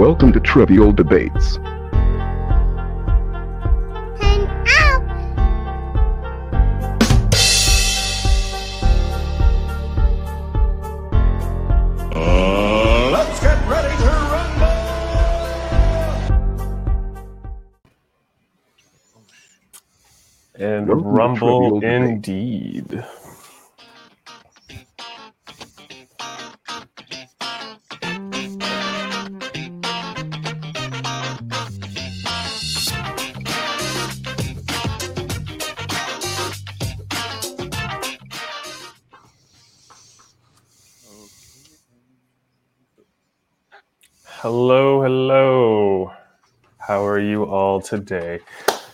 [0.00, 1.56] Welcome to Trivial Debates.
[4.18, 4.46] Hang
[4.80, 5.02] out.
[12.16, 14.78] Uh, let's get ready to rumble!
[20.54, 22.10] And Welcome rumble Trivial Debate.
[22.10, 23.04] indeed.
[44.52, 46.12] Hello, hello.
[46.78, 48.40] How are you all today?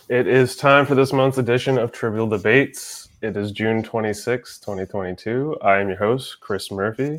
[0.07, 3.09] It is time for this month's edition of Trivial Debates.
[3.23, 5.57] It is June 26, 2022.
[5.63, 7.17] I am your host, Chris Murphy.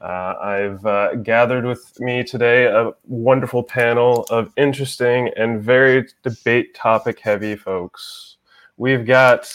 [0.00, 6.74] Uh, I've uh, gathered with me today a wonderful panel of interesting and very debate
[6.74, 8.38] topic heavy folks.
[8.78, 9.52] We've got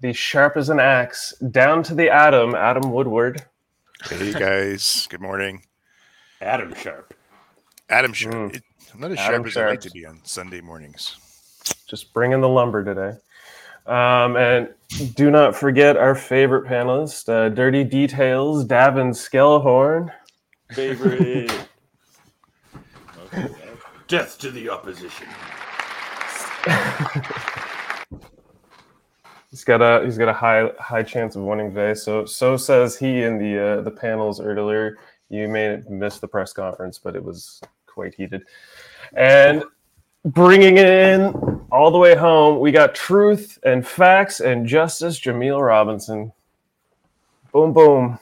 [0.00, 3.44] the sharp as an axe, down to the atom, Adam Woodward.
[4.08, 5.62] Hey guys, good morning.
[6.42, 7.14] Adam Sharp.
[7.88, 8.34] Adam Sharp.
[8.34, 8.56] Mm.
[8.56, 11.16] It- I'm not as Adam sharp as I like to be on Sunday mornings.
[11.88, 13.16] just bringing the lumber today.
[13.86, 14.68] Um, and
[15.14, 20.10] do not forget our favorite panelist, uh, Dirty Details, Davin Skellhorn.
[20.72, 21.50] Favorite.
[24.08, 25.26] Death to the opposition.
[29.50, 31.92] He's got a he's got a high high chance of winning today.
[31.92, 34.96] So so says he in the uh, the panels earlier.
[35.32, 38.44] You may have missed the press conference, but it was quite heated.
[39.14, 39.64] And
[40.26, 41.32] bringing it in
[41.72, 45.18] all the way home, we got truth and facts and justice.
[45.18, 46.32] Jameel Robinson.
[47.50, 48.18] Boom boom.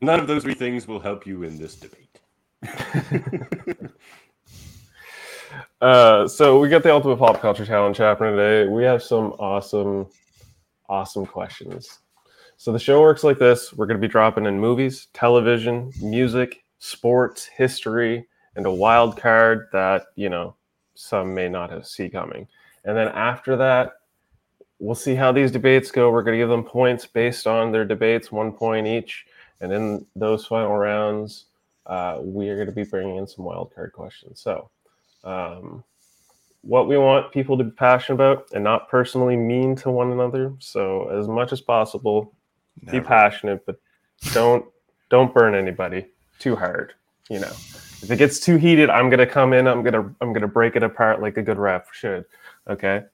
[0.00, 2.18] None of those three things will help you in this debate.
[5.84, 8.66] Uh, so we got the Ultimate Pop Culture Challenge happening today.
[8.66, 10.06] We have some awesome,
[10.88, 11.98] awesome questions.
[12.56, 16.64] So the show works like this: we're going to be dropping in movies, television, music,
[16.78, 20.56] sports, history, and a wild card that you know
[20.94, 22.48] some may not have see coming.
[22.86, 23.92] And then after that,
[24.78, 26.10] we'll see how these debates go.
[26.10, 29.26] We're going to give them points based on their debates, one point each.
[29.60, 31.44] And in those final rounds,
[31.84, 34.40] uh, we are going to be bringing in some wild card questions.
[34.40, 34.70] So
[35.24, 35.82] um,
[36.62, 40.52] what we want people to be passionate about and not personally mean to one another.
[40.60, 42.32] So as much as possible,
[42.90, 43.80] be passionate, but
[44.32, 44.64] don't
[45.10, 46.06] don't burn anybody
[46.38, 46.94] too hard.
[47.30, 47.52] You know,
[48.02, 49.66] if it gets too heated, I'm gonna come in.
[49.66, 52.24] I'm gonna I'm gonna break it apart like a good rap should.
[52.68, 53.04] Okay,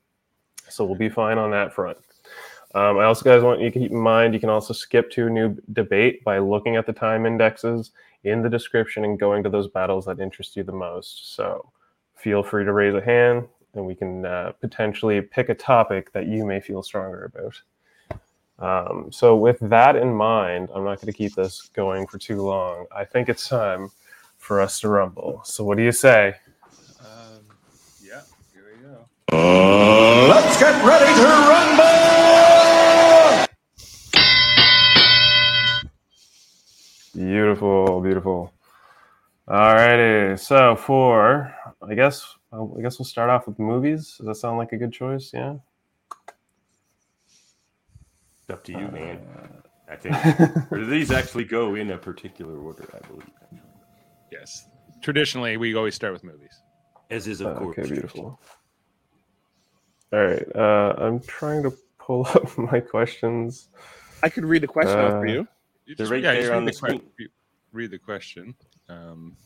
[0.69, 1.99] so we'll be fine on that front.
[2.72, 5.26] Um, I also, guys, want you to keep in mind you can also skip to
[5.26, 7.91] a new debate by looking at the time indexes
[8.22, 11.34] in the description and going to those battles that interest you the most.
[11.34, 11.72] So
[12.20, 16.26] feel free to raise a hand and we can uh, potentially pick a topic that
[16.26, 17.60] you may feel stronger about.
[18.58, 22.42] Um, so, with that in mind, I'm not going to keep this going for too
[22.42, 22.84] long.
[22.94, 23.91] I think it's time
[24.36, 25.41] for us to rumble.
[25.44, 26.34] So, what do you say?
[27.00, 27.41] Um,
[28.04, 28.20] yeah,
[28.52, 29.06] here we go.
[30.28, 31.70] Let's get ready to rumble!
[37.14, 38.52] Beautiful, beautiful.
[39.50, 40.38] Alrighty.
[40.38, 41.53] So, for
[41.83, 44.15] I guess I guess we'll start off with movies.
[44.19, 45.31] Does that sound like a good choice?
[45.34, 45.55] Yeah.
[47.28, 49.19] It's up to you, man.
[49.91, 50.15] I think.
[50.71, 53.27] or do these actually go in a particular order, I believe?
[54.31, 54.66] Yes.
[55.03, 56.62] Traditionally, we always start with movies.
[57.11, 57.77] As is, of course.
[57.78, 58.38] Okay, beautiful.
[60.12, 60.47] All right.
[60.55, 63.69] Uh, I'm trying to pull up my questions.
[64.22, 65.49] I could read the question out for Uh, you.
[65.87, 67.03] You They're just- right yeah, there read on the que- screen.
[67.19, 67.28] re-
[67.72, 68.55] read the question.
[68.90, 69.36] Um,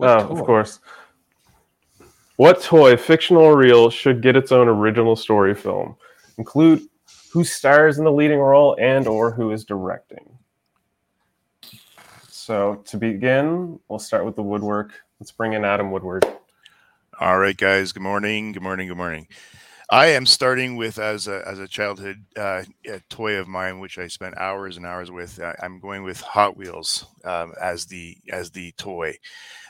[0.00, 0.40] Oh, toy?
[0.40, 0.80] of course.
[2.36, 5.96] What toy, fictional or real, should get its own original story film?
[6.38, 6.82] Include
[7.32, 10.38] who stars in the leading role and or who is directing.
[12.28, 14.92] So to begin, we'll start with the woodwork.
[15.20, 16.26] Let's bring in Adam Woodward.
[17.20, 17.92] All right, guys.
[17.92, 18.52] Good morning.
[18.52, 18.88] Good morning.
[18.88, 19.28] Good morning.
[19.92, 23.98] I am starting with as a as a childhood uh, a toy of mine, which
[23.98, 25.38] I spent hours and hours with.
[25.38, 29.18] I, I'm going with Hot Wheels um, as the as the toy,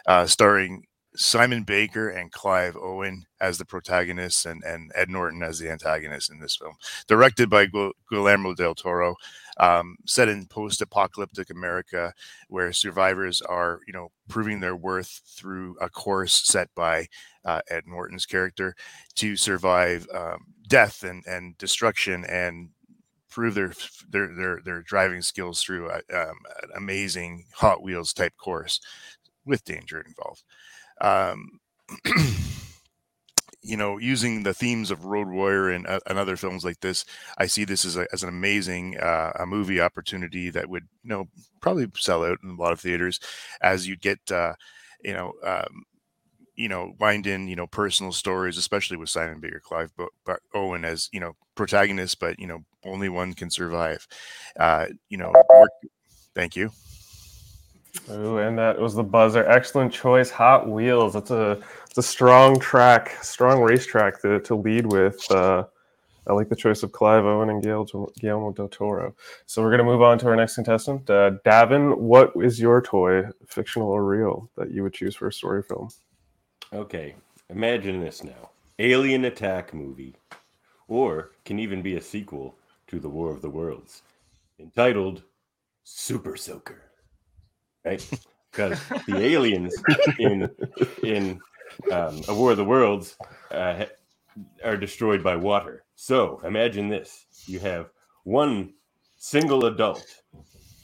[0.06, 0.84] uh, starring
[1.16, 6.30] Simon Baker and Clive Owen as the protagonists and, and Ed Norton as the antagonist
[6.30, 6.74] in this film.
[7.08, 9.16] Directed by Gu- Guillermo del Toro,
[9.58, 12.12] um, set in post-apocalyptic America,
[12.48, 17.06] where survivors are, you know, proving their worth through a course set by
[17.44, 18.74] uh, Ed Norton's character
[19.16, 20.38] to survive um,
[20.68, 22.70] death and, and destruction and
[23.30, 23.72] prove their
[24.10, 28.80] their their, their driving skills through a, um, an amazing Hot Wheels type course
[29.44, 30.44] with danger involved.
[33.64, 37.04] You know, using the themes of Road Warrior and, uh, and other films like this,
[37.38, 41.10] I see this as, a, as an amazing uh, a movie opportunity that would, you
[41.10, 41.28] know,
[41.60, 43.20] probably sell out in a lot of theaters
[43.60, 44.54] as you get, uh,
[45.04, 45.84] you know, um,
[46.56, 50.36] you know, wind in, you know, personal stories, especially with Simon Baker, Clive but, Bo-
[50.54, 54.08] Owen as, you know, protagonist, but, you know, only one can survive.
[54.58, 55.70] Uh, you know, work-
[56.34, 56.70] thank you.
[58.10, 59.44] Ooh, and that was the buzzer.
[59.46, 60.30] Excellent choice.
[60.30, 61.12] Hot Wheels.
[61.12, 61.60] That's a
[61.92, 65.30] it's a strong track, strong racetrack to, to lead with.
[65.30, 65.64] Uh,
[66.26, 69.14] I like the choice of Clive Owen and Guillermo, del Toro.
[69.44, 71.10] So we're going to move on to our next contestant.
[71.10, 75.32] Uh, Davin, what is your toy, fictional or real, that you would choose for a
[75.34, 75.90] story film?
[76.72, 77.14] Okay,
[77.50, 78.48] imagine this now
[78.78, 80.16] Alien Attack movie,
[80.88, 82.54] or can even be a sequel
[82.86, 84.00] to The War of the Worlds,
[84.58, 85.24] entitled
[85.84, 86.84] Super Soaker.
[87.84, 88.08] Right?
[88.50, 89.74] Because the aliens
[90.18, 90.48] in
[91.02, 91.40] in
[91.90, 93.16] um, A War of the Worlds
[93.50, 93.84] uh,
[94.64, 95.84] are destroyed by water.
[95.94, 97.90] So imagine this: you have
[98.24, 98.74] one
[99.16, 100.22] single adult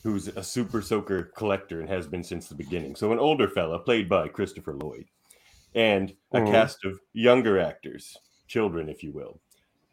[0.04, 2.94] who's a super soaker collector and has been since the beginning.
[2.94, 5.06] So an older fella played by Christopher Lloyd,
[5.74, 6.50] and a Mhm.
[6.50, 9.40] cast of younger actors, children, if you will,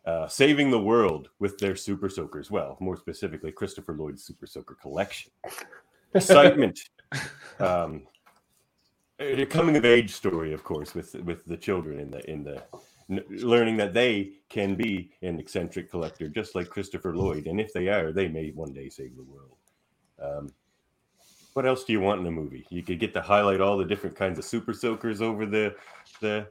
[0.06, 2.52] uh, saving the world with their super soakers.
[2.52, 5.32] Well, more specifically, Christopher Lloyd's super soaker collection.
[6.14, 6.80] Excitement.
[7.60, 8.08] um,
[9.20, 12.64] a coming of age story, of course, with with the children in the in the
[13.30, 17.88] learning that they can be an eccentric collector, just like Christopher Lloyd, and if they
[17.88, 19.58] are, they may one day save the world.
[20.22, 20.54] Um,
[21.54, 22.66] what else do you want in a movie?
[22.70, 25.76] You could get to highlight all the different kinds of super soakers over the
[26.20, 26.48] the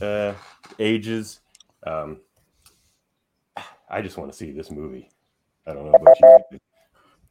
[0.00, 0.34] uh,
[0.78, 1.40] ages.
[1.84, 2.20] Um,
[3.90, 5.10] I just want to see this movie.
[5.66, 6.20] I don't know about
[6.52, 6.58] you.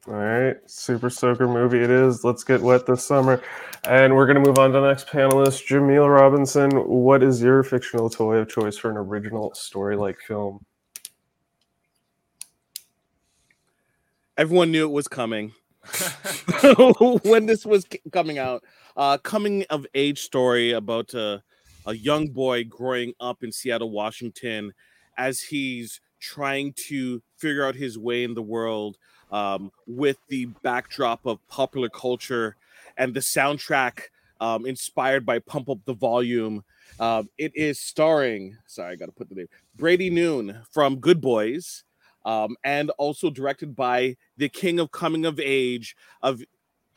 [0.08, 2.24] All right, Super Soaker movie it is.
[2.24, 3.42] Let's get wet this summer.
[3.84, 6.72] And we're going to move on to the next panelist, Jameel Robinson.
[6.72, 10.66] What is your fictional toy of choice for an original story like film?
[14.38, 15.52] Everyone knew it was coming
[17.24, 18.64] when this was coming out.
[18.96, 21.44] Uh, coming of age story about a,
[21.86, 24.74] a young boy growing up in Seattle, Washington,
[25.18, 28.98] as he's trying to figure out his way in the world
[29.32, 32.56] um, with the backdrop of popular culture
[32.98, 34.04] and the soundtrack
[34.40, 36.64] um, inspired by Pump Up the Volume.
[37.00, 41.22] Um, it is starring, sorry, I got to put the name, Brady Noon from Good
[41.22, 41.84] Boys
[42.28, 46.42] um, and also directed by the king of coming of age of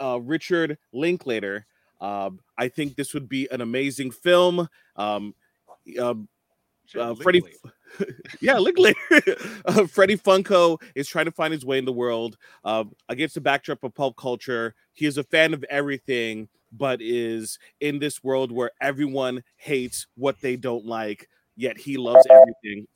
[0.01, 1.67] uh, Richard Linklater.
[2.01, 4.69] Um, I think this would be an amazing film.
[4.97, 5.35] Um,
[6.01, 6.29] um,
[6.99, 7.43] uh, Freddie,
[8.41, 8.99] yeah, Linklater.
[9.65, 13.41] uh, Freddie Funko is trying to find his way in the world uh, against the
[13.41, 14.75] backdrop of pulp culture.
[14.93, 20.41] He is a fan of everything, but is in this world where everyone hates what
[20.41, 22.87] they don't like, yet he loves everything.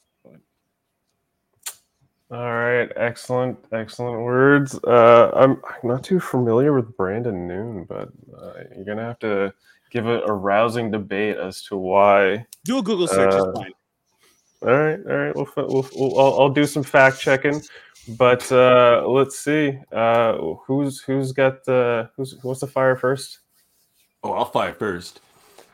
[2.31, 4.79] All right, excellent, excellent words.
[4.83, 9.53] Uh, I'm not too familiar with Brandon Noon, but uh, you're gonna have to
[9.91, 12.45] give it a rousing debate as to why.
[12.65, 13.73] Do a Google search, Uh, it's fine.
[14.65, 15.37] All right, all right.
[15.37, 17.61] We'll, we'll, we'll I'll, I'll do some fact checking,
[18.17, 19.79] but uh, let's see.
[19.93, 23.41] Uh, who's who's got the who's who wants to fire first?
[24.23, 25.21] Oh, I'll fire first.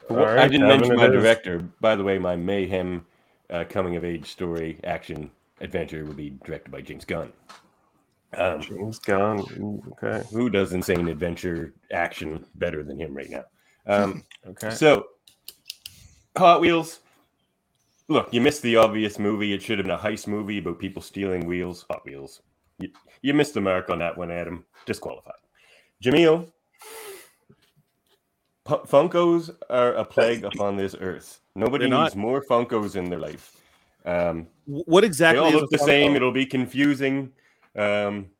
[0.09, 1.13] Well, I didn't mention my is.
[1.13, 1.61] director.
[1.81, 3.07] By the way, my mayhem
[3.49, 5.31] uh, coming of age story action
[5.61, 7.33] adventure will be directed by James Gunn.
[8.37, 9.39] Um, James Gunn.
[9.61, 13.45] Ooh, Okay, who does insane adventure action better than him right now?
[13.87, 14.71] Um, okay.
[14.71, 15.07] so,
[16.37, 16.99] Hot Wheels.
[18.11, 19.53] Look, you missed the obvious movie.
[19.53, 21.87] It should have been a heist movie about people stealing wheels.
[21.91, 22.43] Hot Wheels.
[22.81, 22.91] You,
[23.23, 24.65] you missed the mark on that one, Adam.
[24.85, 25.35] Disqualified.
[26.03, 26.51] Jameel.
[28.65, 31.41] Pu- Funkos are a plague upon this earth.
[31.55, 32.03] Nobody They're not.
[32.05, 33.57] needs more Funkos in their life.
[34.05, 36.17] Um, Wh- What they exactly all is look the same.
[36.17, 37.31] It'll be confusing.
[37.77, 38.31] Um,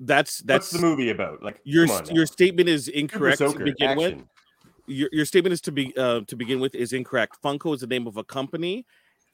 [0.00, 1.42] That's what's that's the movie about?
[1.42, 4.22] Like your your statement is incorrect to begin with.
[4.90, 7.38] Your, your statement is to be uh, to begin with is incorrect.
[7.42, 8.84] Funko is the name of a company,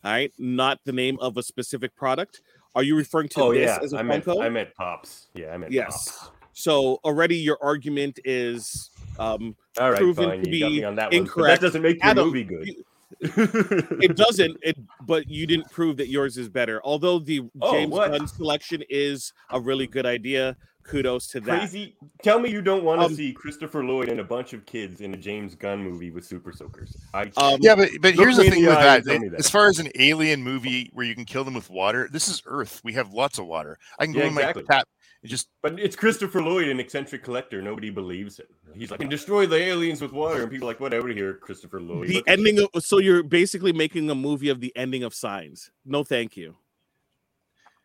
[0.04, 2.42] all right, not the name of a specific product.
[2.74, 4.44] Are you referring to Oh this yeah, as a I meant Funko?
[4.44, 5.28] I meant pops.
[5.34, 6.18] Yeah, I meant Yes.
[6.18, 6.30] pops.
[6.52, 10.42] So already your argument is um, All right, proven fine.
[10.44, 11.14] to be on that one.
[11.14, 11.60] Incorrect.
[11.60, 12.66] that doesn't make your Adam, movie good.
[12.68, 12.84] you-
[13.20, 14.56] it doesn't.
[14.62, 16.80] It, but you didn't prove that yours is better.
[16.84, 18.10] Although the Oh, James what?
[18.10, 20.56] Gunn selection is a really good idea.
[20.86, 21.58] Kudos to that.
[21.60, 21.96] Crazy.
[22.22, 25.00] Tell me you don't want to Um, see Christopher Lloyd and a bunch of kids
[25.00, 26.96] in a James Gunn movie with super soakers.
[27.12, 28.98] I Um, Yeah, but but here's the thing the with that.
[28.98, 29.38] and tell me that.
[29.40, 32.42] As far as an alien movie where you can kill them with water, this is
[32.46, 32.80] Earth.
[32.84, 33.78] We have lots of water.
[33.98, 34.62] I can go Yeah, in exactly.
[34.68, 34.88] my tap
[35.22, 37.60] and just But it's Christopher Lloyd, an eccentric collector.
[37.60, 38.46] Nobody believes him.
[38.74, 41.08] He's like, "I can destroy the aliens with water, and people are like, whatever.
[41.08, 42.08] Here, Christopher Lloyd.
[42.08, 45.70] the Look- ending of so you're basically making a movie of the ending of Signs.
[45.84, 46.56] No, thank you.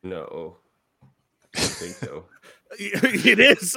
[0.03, 0.57] No,
[1.55, 2.25] I don't think so.
[2.79, 3.75] it is.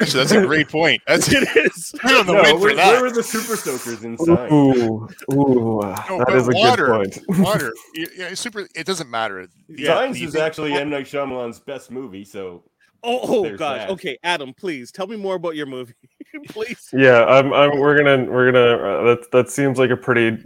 [0.00, 1.00] actually, that's a great point.
[1.06, 1.94] That's It is.
[2.04, 2.92] I don't know no, wait for where, that.
[2.92, 4.52] where were the super soakers inside?
[4.52, 7.40] Ooh, ooh, No, that but is a water, good point.
[7.40, 7.72] water.
[7.94, 8.68] Yeah, yeah, super.
[8.74, 9.46] It doesn't matter.
[9.68, 12.24] The- Signs the- is actually M Night Shyamalan's best movie.
[12.24, 12.64] So
[13.02, 13.78] Oh, oh gosh.
[13.78, 13.90] that.
[13.90, 15.94] Okay, Adam, please tell me more about your movie,
[16.48, 16.88] please.
[16.92, 17.78] Yeah, I'm, I'm.
[17.78, 18.30] We're gonna.
[18.30, 18.76] We're gonna.
[18.76, 20.36] Uh, that that seems like a pretty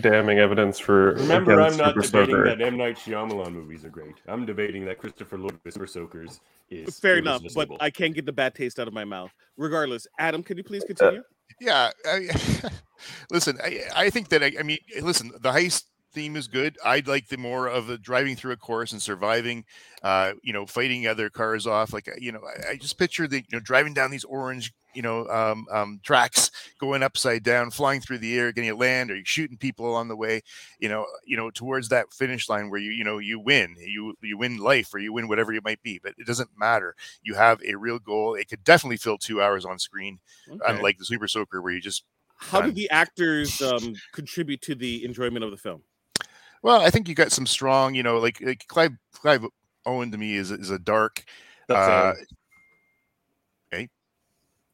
[0.00, 1.14] damning evidence for.
[1.14, 2.48] remember, I'm not Super debating Soaker.
[2.48, 4.14] that M Night Shyamalan movies are great.
[4.28, 7.68] I'm debating that Christopher Lloyd with super soakers is Fair enough, but.
[7.80, 9.32] I can't get the bad taste out of my mouth.
[9.56, 11.22] Regardless, Adam, can you please continue?
[11.60, 11.90] Yeah.
[12.04, 12.28] I,
[13.30, 15.84] listen, I, I think that I, I mean, listen, the heist
[16.16, 16.78] theme is good.
[16.82, 19.66] I'd like the more of the driving through a course and surviving,
[20.02, 21.92] uh, you know, fighting other cars off.
[21.92, 25.02] Like, you know, I, I just picture the, you know, driving down these orange, you
[25.02, 29.16] know, um, um, tracks, going upside down, flying through the air, getting a land, or
[29.16, 30.40] you shooting people along the way,
[30.80, 34.14] you know, you know, towards that finish line where you, you know, you win, you,
[34.22, 36.96] you win life or you win whatever it might be, but it doesn't matter.
[37.22, 38.34] You have a real goal.
[38.34, 40.20] It could definitely fill two hours on screen,
[40.50, 40.62] Okay.
[40.66, 42.04] unlike the Super Soaker where you just
[42.38, 45.82] How did the actors um, contribute to the enjoyment of the film?
[46.66, 49.46] Well, I think you got some strong, you know, like, like Clive Clive
[49.86, 51.22] Owen to me is is a dark.
[51.68, 52.26] That's Uh, Sam.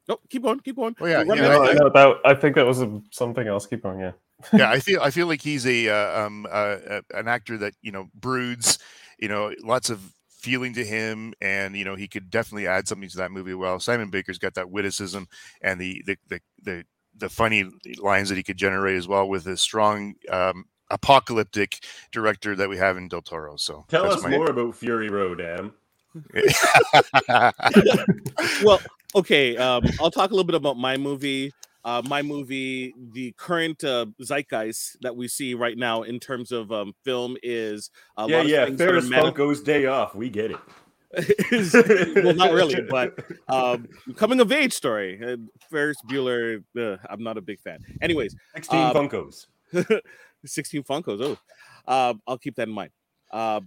[0.09, 0.97] No, keep on, keep on.
[1.01, 1.77] Oh, yeah, yeah, out of I- time.
[1.77, 3.67] No, that I think that was a, something else.
[3.67, 4.01] Keep going.
[4.01, 4.13] Yeah.
[4.55, 7.75] yeah, I feel I feel like he's a uh, um uh, uh, an actor that
[7.83, 8.79] you know broods,
[9.19, 13.09] you know, lots of feeling to him, and you know he could definitely add something
[13.11, 13.53] to that movie.
[13.53, 15.29] Well, Simon Baker's got that witticism
[15.61, 16.85] and the the the the,
[17.19, 17.67] the funny
[17.99, 22.77] lines that he could generate as well with a strong um, apocalyptic director that we
[22.77, 23.57] have in Del Toro.
[23.57, 25.75] So Tell us my- more about Fury Road, Adam.
[28.63, 28.81] well,
[29.15, 29.57] okay.
[29.57, 31.53] Um, I'll talk a little bit about my movie.
[31.85, 36.71] Uh, my movie, the current uh, zeitgeist that we see right now in terms of
[36.71, 38.65] um, film is a yeah, lot of yeah.
[38.67, 40.15] things that are Ferris meta- Funko's day off.
[40.15, 40.61] We get it.
[41.51, 43.19] is- well, not really, but
[43.49, 45.21] um, coming of age story.
[45.23, 45.37] Uh,
[45.71, 46.63] Ferris Bueller.
[46.79, 47.81] Uh, I'm not a big fan.
[48.01, 49.47] Anyways, 16 Um, Funkos.
[50.45, 51.21] 16 Funkos.
[51.21, 51.37] Oh,
[51.87, 52.91] uh, I'll keep that in mind.
[53.31, 53.61] Uh,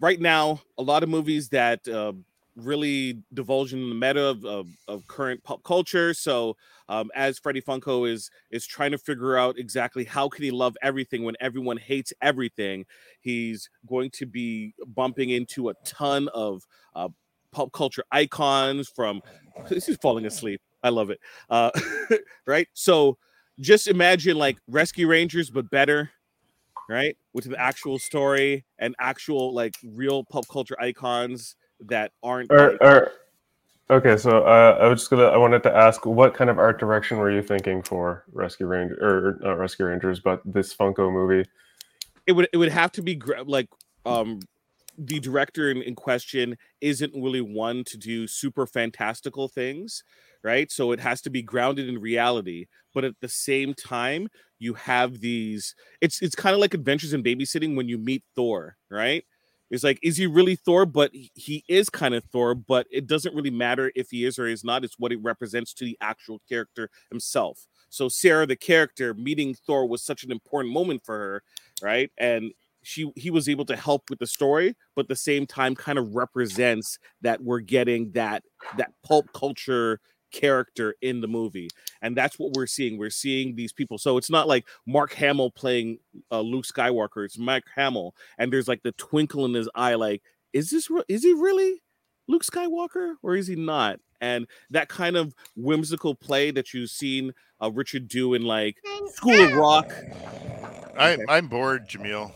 [0.00, 2.12] right now, a lot of movies that uh,
[2.56, 6.14] really divulge in the meta of, of, of current pop culture.
[6.14, 6.56] So,
[6.88, 10.76] um, as Freddie Funko is is trying to figure out exactly how can he love
[10.82, 12.84] everything when everyone hates everything,
[13.20, 16.62] he's going to be bumping into a ton of
[16.94, 17.08] uh,
[17.52, 18.88] pop culture icons.
[18.88, 19.22] From
[19.68, 20.60] he's falling asleep.
[20.82, 21.20] I love it.
[21.48, 21.70] Uh,
[22.46, 22.68] right.
[22.74, 23.16] So
[23.60, 26.10] just imagine like Rescue Rangers, but better,
[26.88, 27.16] right?
[27.32, 32.50] With the actual story and actual like real pop culture icons that aren't.
[32.50, 33.12] Or, or
[33.90, 35.24] okay, so uh, I was just gonna.
[35.24, 38.96] I wanted to ask, what kind of art direction were you thinking for Rescue Ranger
[39.00, 41.48] or not Rescue Rangers, but this Funko movie?
[42.26, 43.68] it would it would have to be gra- like
[44.06, 44.40] um
[44.96, 50.04] the director in, in question isn't really one to do super fantastical things
[50.44, 50.70] right?
[50.70, 54.28] So it has to be grounded in reality but at the same time
[54.60, 58.76] you have these it's it's kind of like adventures in babysitting when you meet thor
[58.90, 59.24] right?
[59.70, 60.86] It's like is he really thor?
[60.86, 64.46] But he- is kind of thor but it doesn't really matter if he is or
[64.46, 67.66] is not it's what it represents to the actual character himself.
[67.88, 71.42] So sarah the character meeting thor was such an important moment for her
[71.82, 72.10] right?
[72.18, 75.74] And she he was able to help with the story but at the same time
[75.74, 78.42] kind of represents that we're getting that
[78.76, 80.00] that pulp culture
[80.34, 81.70] character in the movie
[82.02, 82.98] and that's what we're seeing.
[82.98, 85.98] We're seeing these people so it's not like mark hamill playing
[86.32, 90.22] uh, luke skywalker it's mark hamill and there's like the twinkle in his eye like
[90.52, 91.82] is this re- is he really
[92.28, 94.00] luke skywalker or is he not?
[94.20, 98.76] And that kind of whimsical play that you've seen uh, richard do in like
[99.08, 99.92] school of rock.
[100.98, 102.32] I'm I'm bored, Jameel.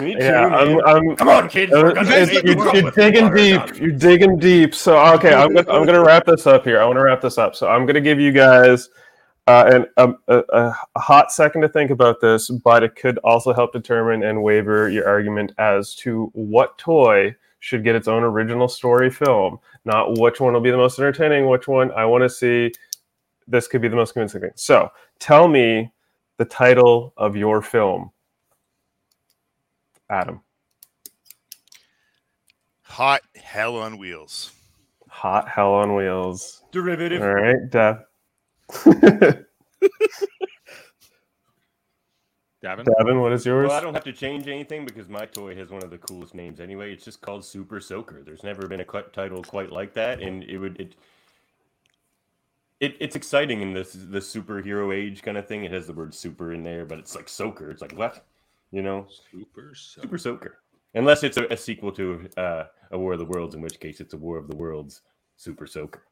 [0.00, 0.46] Me too, Yeah.
[0.46, 0.80] I'm.
[0.84, 1.72] I'm Come on, kids.
[1.72, 3.76] Uh, we're gonna it's- save the you're, you're digging deep.
[3.80, 4.74] You're digging deep.
[4.74, 6.80] So okay, I'm gonna, I'm gonna wrap this up here.
[6.80, 7.54] I want to wrap this up.
[7.54, 8.88] So I'm gonna give you guys
[9.46, 13.18] uh, an, um, a, a, a hot second to think about this, but it could
[13.18, 18.22] also help determine and waver your argument as to what toy should get its own
[18.22, 19.58] original story film.
[19.84, 21.46] Not which one will be the most entertaining.
[21.48, 22.72] Which one I want to see
[23.46, 24.50] this could be the most convincing thing.
[24.54, 25.92] So, tell me
[26.38, 28.10] the title of your film,
[30.08, 30.40] Adam.
[32.82, 34.52] Hot hell on wheels.
[35.14, 36.64] Hot Hell on Wheels.
[36.72, 37.22] Derivative.
[37.22, 38.04] All right, Dev.
[42.62, 42.84] Davin?
[42.98, 43.68] Devin, what is yours?
[43.68, 46.34] Well, I don't have to change anything because my toy has one of the coolest
[46.34, 46.92] names anyway.
[46.92, 48.22] It's just called Super Soaker.
[48.24, 50.96] There's never been a cut title quite like that, and it would it.
[52.80, 55.64] It, it's exciting in this the superhero age kind of thing.
[55.64, 57.70] It has the word super in there, but it's like soaker.
[57.70, 58.26] It's like what,
[58.70, 59.74] you know, Super.
[59.74, 60.58] So- super soaker.
[60.94, 64.00] Unless it's a, a sequel to uh, a War of the Worlds, in which case
[64.00, 65.02] it's a War of the Worlds
[65.36, 66.04] Super Soaker.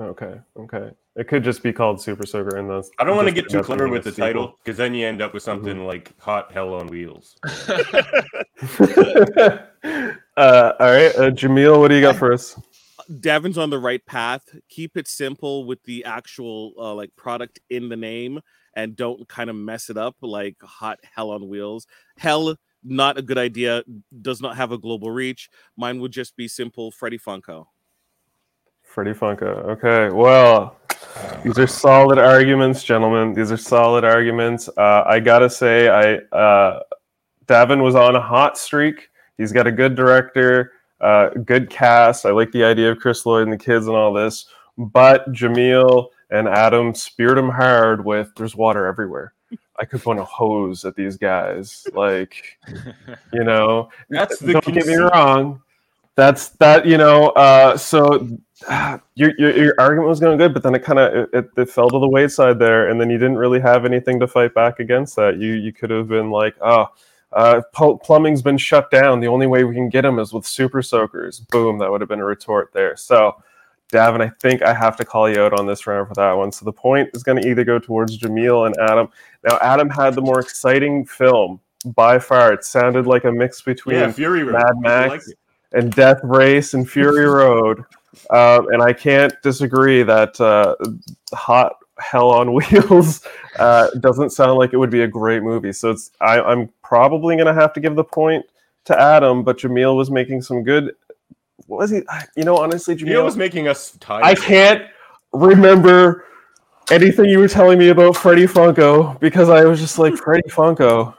[0.00, 0.90] Okay, okay.
[1.16, 2.90] It could just be called Super Soaker, in that's.
[2.98, 4.26] I don't want to get too clever with the sequel.
[4.26, 7.36] title because then you end up with something like Hot Hell on Wheels.
[7.44, 7.48] uh,
[10.36, 12.58] all right, uh, Jameel, what do you got for us?
[13.20, 14.42] Davin's on the right path.
[14.70, 18.40] Keep it simple with the actual uh, like product in the name,
[18.74, 21.86] and don't kind of mess it up like hot hell on wheels.
[22.18, 23.82] Hell, not a good idea.
[24.22, 25.50] Does not have a global reach.
[25.76, 27.66] Mine would just be simple Freddy Funko.
[28.82, 29.64] Freddie Funko.
[29.68, 30.76] Okay, well,
[31.44, 33.34] these are solid arguments, gentlemen.
[33.34, 34.68] These are solid arguments.
[34.76, 36.80] Uh, I gotta say, I uh,
[37.46, 39.10] Davin was on a hot streak.
[39.38, 42.26] He's got a good director, uh, good cast.
[42.26, 44.46] I like the idea of Chris Lloyd and the kids and all this.
[44.76, 49.34] But Jameel and Adam speared him hard with "There's water everywhere."
[49.80, 52.58] I could point a hose at these guys, like
[53.32, 53.88] you know.
[54.10, 55.62] That's the don't get me wrong.
[56.16, 57.28] That's that you know.
[57.30, 58.28] Uh, so
[59.14, 61.70] your, your your argument was going good, but then it kind of it, it, it
[61.70, 64.80] fell to the wayside there, and then you didn't really have anything to fight back
[64.80, 65.38] against that.
[65.38, 66.88] You you could have been like, oh,
[67.32, 69.20] uh, pl- plumbing's been shut down.
[69.20, 71.40] The only way we can get them is with super soakers.
[71.40, 72.96] Boom, that would have been a retort there.
[72.96, 73.42] So.
[73.90, 76.52] Davin, I think I have to call you out on this round for that one.
[76.52, 79.08] So the point is going to either go towards Jameel and Adam.
[79.44, 82.52] Now, Adam had the more exciting film by far.
[82.52, 84.54] It sounded like a mix between Yeah, Fury Road.
[84.54, 85.36] Mad Max like
[85.72, 87.84] and Death Race and Fury Road.
[88.30, 90.76] Um, and I can't disagree that uh,
[91.32, 93.26] Hot Hell on Wheels
[93.58, 95.72] uh, doesn't sound like it would be a great movie.
[95.72, 98.44] So it's I, I'm probably going to have to give the point
[98.86, 100.94] to Adam, but Jameel was making some good.
[101.70, 102.02] What was he?
[102.36, 104.24] You know, honestly, You know, Jameel, was making us tired.
[104.24, 104.82] I can't
[105.32, 106.24] remember
[106.90, 111.14] anything you were telling me about Freddie Funko because I was just like, Freddie Funko,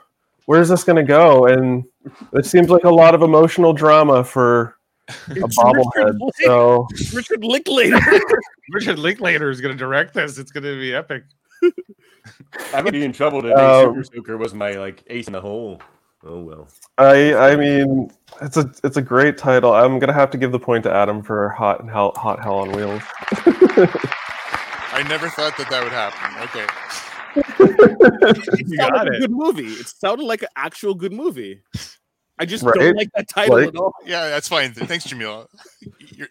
[0.48, 1.46] where's this going to go?
[1.46, 1.86] And
[2.34, 4.76] it seems like a lot of emotional drama for
[5.08, 6.20] a bobblehead.
[6.44, 7.98] So Richard Linklater.
[8.74, 10.38] Richard Linklater is going to direct this.
[10.38, 11.24] It's going to be epic.
[12.74, 13.54] I might be in trouble today.
[13.58, 15.82] Um, Super Soaker was my like ace in the hole.
[16.24, 16.68] Oh well.
[16.98, 19.74] I, I mean, it's a, it's a great title.
[19.74, 22.60] I'm gonna have to give the point to Adam for Hot and Hell, Hot Hell
[22.60, 23.02] on Wheels.
[24.94, 26.44] I never thought that that would happen.
[26.44, 26.68] Okay.
[27.36, 29.68] It You got like a good movie.
[29.68, 31.62] It sounded like an actual good movie.
[32.38, 32.76] I just Right?
[32.76, 33.94] don't like that title Like- at all.
[34.06, 34.74] Yeah, that's fine.
[34.74, 35.48] Thanks, Jamila.
[36.00, 36.28] You're,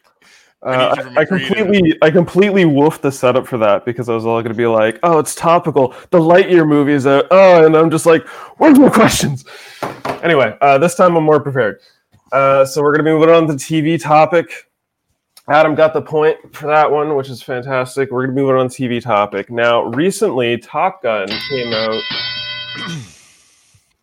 [0.62, 3.84] Uh, need you from I, a I completely, I completely woofed the setup for that
[3.84, 5.94] because I was all going to be like, "Oh, it's topical.
[6.10, 8.26] The Lightyear movie is out." Oh, and I'm just like,
[8.58, 9.44] "Where's my questions?"
[10.22, 11.80] Anyway, uh, this time I'm more prepared.
[12.32, 14.70] Uh, so we're going to be moving on to the TV topic.
[15.48, 18.10] Adam got the point for that one, which is fantastic.
[18.10, 19.84] We're going to be moving on to TV topic now.
[19.84, 22.02] Recently, Top Gun came out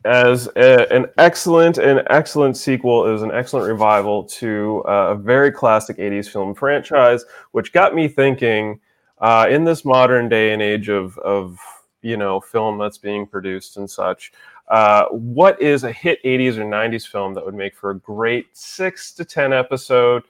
[0.07, 5.51] as a, an excellent an excellent sequel was an excellent revival to uh, a very
[5.51, 8.79] classic 80s film franchise which got me thinking
[9.19, 11.59] uh, in this modern day and age of, of
[12.01, 14.31] you know film that's being produced and such
[14.67, 18.47] uh, what is a hit 80s or 90s film that would make for a great
[18.53, 20.23] six to ten episode?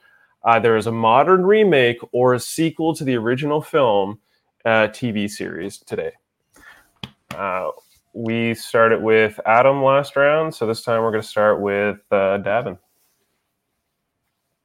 [0.44, 4.20] Either as a modern remake or a sequel to the original film
[4.64, 6.12] uh, tv series today.
[7.34, 7.70] Uh,
[8.18, 12.38] we started with Adam last round, so this time we're going to start with uh,
[12.38, 12.76] Davin.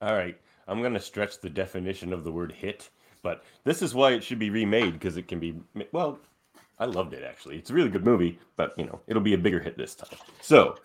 [0.02, 0.36] All right.
[0.68, 2.90] I'm going to stretch the definition of the word hit,
[3.22, 5.54] but this is why it should be remade because it can be,
[5.92, 6.18] well,
[6.80, 7.58] I loved it actually.
[7.58, 10.18] It's a really good movie, but you know, it'll be a bigger hit this time.
[10.42, 10.78] So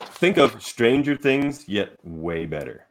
[0.00, 2.86] think of Stranger Things, yet way better,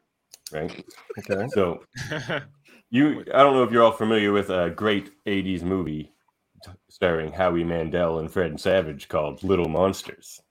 [0.52, 0.86] right?
[1.18, 1.48] Okay.
[1.54, 1.84] So
[2.92, 6.17] you, I don't know if you're all familiar with a great 80s movie t-
[6.90, 10.42] starring Howie Mandel and Fred Savage called Little Monsters.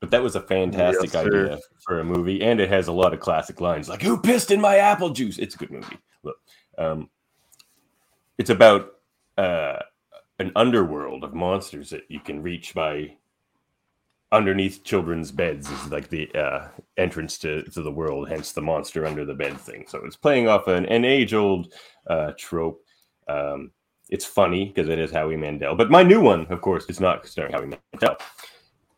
[0.00, 3.14] But that was a fantastic Yes, idea for a movie, and it has a lot
[3.14, 5.98] of classic lines like "Who pissed in my apple juice?" It's a good movie.
[6.24, 6.36] Look,
[6.76, 7.08] um,
[8.36, 8.94] it's about
[9.38, 9.78] uh,
[10.40, 13.16] an underworld of monsters that you can reach by
[14.32, 19.06] underneath children's beds is like the uh, entrance to, to the world, hence the monster
[19.06, 19.84] under the bed thing.
[19.86, 21.72] So it's playing off an, an age old
[22.08, 22.82] uh, trope.
[23.28, 23.70] Um,
[24.12, 25.74] it's funny because it is Howie Mandel.
[25.74, 28.16] But my new one, of course, is not starring Howie Mandel.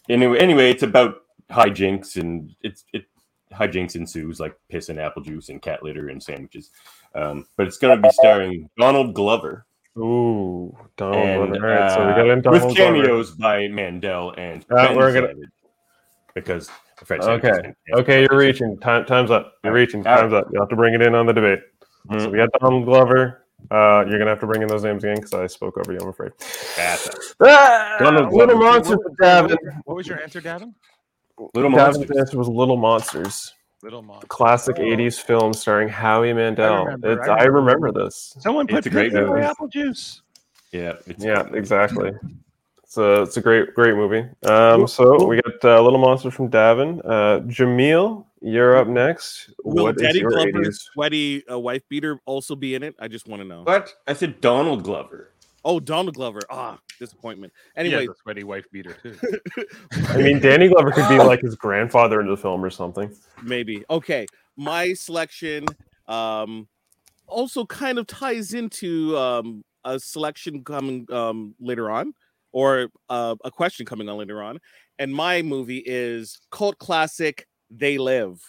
[0.09, 1.14] Anyway, anyway, it's about
[1.50, 3.05] hijinks and it's it
[3.53, 6.70] hijinks ensues like piss and apple juice and cat litter and sandwiches.
[7.14, 9.64] Um, but it's going to be starring Donald Glover
[9.96, 11.66] Ooh, Donald and Glover.
[11.66, 13.03] Right, so we uh, got in Donald with Glover.
[13.03, 15.48] cameos by Mandel and Uh, Ben we're gonna- Savage,
[16.35, 16.70] because
[17.05, 17.72] Fred Savage Okay.
[17.92, 18.77] Okay, you're reaching.
[18.79, 19.53] Time, time's up.
[19.62, 20.03] You're reaching.
[20.03, 20.48] Time's up.
[20.53, 21.61] You have to bring it in on the debate.
[22.11, 22.31] So Mm.
[22.33, 23.44] we got Donald Glover.
[23.70, 25.98] Uh, you're gonna have to bring in those names again because I spoke over you.
[26.00, 26.33] I'm afraid.
[27.40, 28.57] Ah, Little Glover.
[28.57, 29.57] Monsters with Davin.
[29.85, 30.74] What was your answer, Davin?
[31.55, 32.16] Little Davin's Monsters.
[32.18, 34.27] answer was Little Monsters, Little Monster.
[34.29, 34.83] classic Oh.
[34.83, 36.85] '80s film starring Howie Mandel.
[36.85, 38.37] remember, it's, I I remember this.
[38.38, 39.40] Someone It's put a great Piggy movie.
[39.40, 40.22] apple juice.
[40.72, 42.12] Yeah, it's Yeah, exactly.
[42.83, 44.29] It's a it's a great great movie.
[44.44, 47.00] Um, so we got uh, Little Monsters from Davin.
[47.05, 49.51] Uh, Jameel, you're up next.
[49.65, 50.93] Will What is Danny your Glover's 80s?
[50.93, 52.95] sweaty uh, wife beater also be in it?
[53.01, 53.63] I just want to know.
[53.63, 53.95] What?
[54.07, 55.31] I said Donald Glover.
[55.65, 56.41] Oh, Donald Glover.
[56.51, 57.53] Ah, disappointment.
[57.75, 59.17] Anyway, Anyway, the sweaty wife beater too.
[60.11, 63.11] I mean, Danny Glover could be like his grandfather in the film or something.
[63.43, 63.83] maybe.
[63.89, 64.27] Okay,
[64.57, 65.65] my selection
[66.07, 66.69] um
[67.27, 72.13] also kind of ties into um a selection coming um later on
[72.53, 74.59] or uh, a question coming on later on.
[74.99, 78.41] And my movie is cult classic They Live.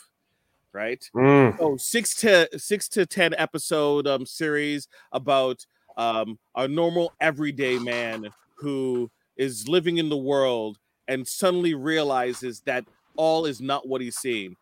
[0.73, 1.09] Right?
[1.15, 7.79] Mm, oh six to six to ten episode um series about um a normal everyday
[7.79, 12.83] man who is living in the world and suddenly realizes that
[13.15, 14.55] all is not what he's seeing.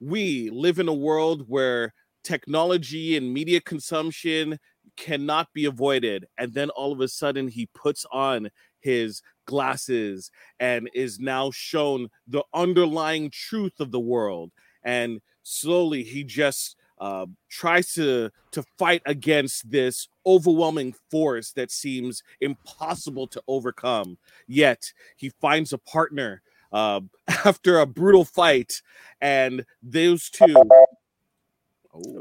[0.00, 4.58] We live in a world where technology and media consumption
[4.96, 6.26] cannot be avoided.
[6.38, 8.50] And then all of a sudden he puts on
[8.80, 10.30] his glasses
[10.60, 14.52] and is now shown the underlying truth of the world.
[14.82, 22.22] And slowly he just uh, tries to to fight against this overwhelming force that seems
[22.40, 24.18] impossible to overcome.
[24.46, 27.00] Yet he finds a partner uh,
[27.44, 28.80] after a brutal fight,
[29.20, 30.54] and those two.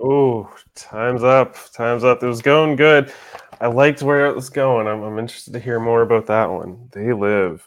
[0.01, 1.55] Oh, time's up.
[1.73, 2.23] Time's up.
[2.23, 3.11] It was going good.
[3.59, 4.87] I liked where it was going.
[4.87, 6.89] I'm, I'm interested to hear more about that one.
[6.91, 7.65] They live.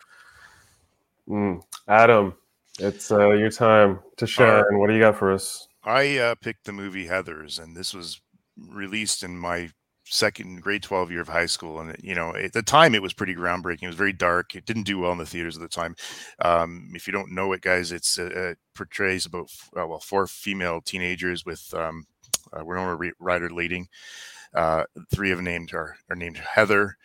[1.28, 1.62] Mm.
[1.86, 2.34] Adam,
[2.78, 4.64] it's uh, your time to shine.
[4.72, 5.68] What do you got for us?
[5.84, 8.20] I uh, picked the movie Heathers, and this was
[8.56, 9.70] released in my
[10.10, 13.12] second grade 12 year of high school and you know at the time it was
[13.12, 15.68] pretty groundbreaking it was very dark it didn't do well in the theaters at the
[15.68, 15.94] time
[16.40, 20.26] um, if you don't know it guys it's uh, uh, portrays about uh, well four
[20.26, 22.06] female teenagers with um,
[22.58, 23.86] uh, Winona Ry- Ryder leading
[24.54, 26.96] uh, three of named are, are named Heather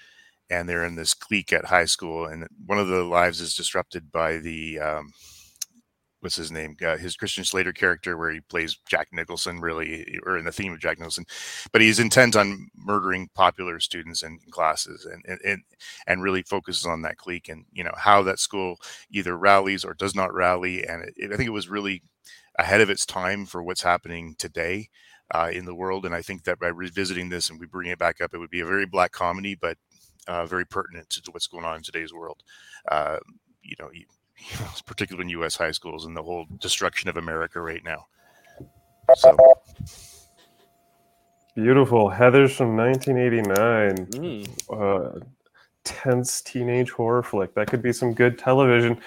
[0.50, 4.12] and they're in this clique at high school and one of the lives is disrupted
[4.12, 5.14] by the um,
[6.20, 6.76] what's his name?
[6.84, 10.72] Uh, his Christian Slater character, where he plays Jack Nicholson, really, or in the theme
[10.72, 11.26] of Jack Nicholson,
[11.74, 15.62] but he's intent on murdering popular students in classes, and and and,
[16.08, 18.78] and really focuses on that clique, and you know how that school
[19.12, 22.04] either rallies or does not rally, and it, it- I think it was really
[22.60, 24.90] ahead of its time for what's happening today.
[25.34, 27.98] Uh, in the world, and I think that by revisiting this and we bring it
[27.98, 29.80] back up, it would be a very black comedy, but
[30.28, 32.44] uh, very pertinent to what's going on in today's world.
[32.92, 33.18] Uh,
[33.64, 34.06] you know, you,
[34.86, 35.56] particularly in U.S.
[35.56, 38.06] high schools and the whole destruction of America right now.
[39.16, 39.36] So
[41.56, 42.10] Beautiful.
[42.10, 44.08] Heathers from 1989.
[44.08, 44.48] mm.
[44.72, 45.20] uh,
[45.84, 47.54] tense teenage horror flick.
[47.54, 49.00] That could be some good television.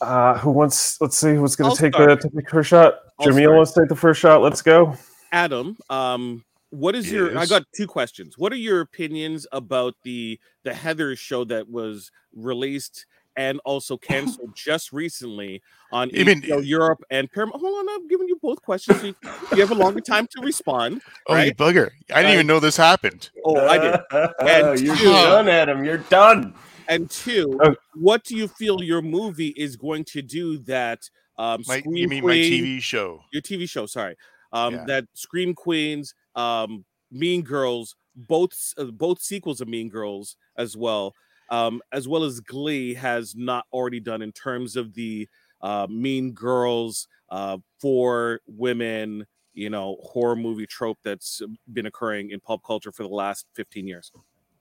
[0.00, 1.00] Uh, who wants?
[1.00, 2.20] Let's see who's going to take start.
[2.20, 2.94] the take the first shot.
[3.18, 3.56] I'll Jameel start.
[3.56, 4.42] wants to take the first shot.
[4.42, 4.96] Let's go.
[5.32, 7.36] Adam, um, what is your?
[7.38, 8.36] I got two questions.
[8.36, 14.54] What are your opinions about the the Heather show that was released and also canceled
[14.54, 15.62] just recently
[15.92, 17.60] on You mean- Europe and Paramount?
[17.60, 19.00] Hold on, I'm giving you both questions.
[19.00, 19.14] So you,
[19.52, 21.02] you have a longer time to respond.
[21.28, 21.90] oh, you bugger!
[22.10, 22.34] I didn't Right.
[22.34, 23.30] even know this happened.
[23.44, 24.00] Oh, I did.
[24.40, 25.84] And you're two- done, Adam.
[25.84, 26.54] You're done.
[26.88, 27.74] And two, Oh.
[27.94, 31.08] what do you feel your movie is going to do that?
[31.38, 33.22] Um, My, you mean my TV show?
[33.32, 34.16] your TV show, sorry,
[34.52, 34.84] um, Yeah.
[34.86, 41.14] that Scream Queens, um, Mean Girls, both uh, both sequels of Mean Girls as well,
[41.50, 45.28] um, as well as Glee has not already done in terms of the
[45.60, 52.40] uh, Mean Girls uh, for women, you know, horror movie trope that's been occurring in
[52.40, 54.10] pop culture for the last fifteen years.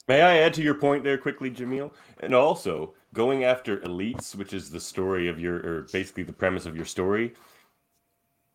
[0.07, 1.91] May I add to your point there quickly, Jameel?
[2.19, 6.67] And also, going after elites, which is the story of your, or basically the premise
[6.67, 7.33] of your story,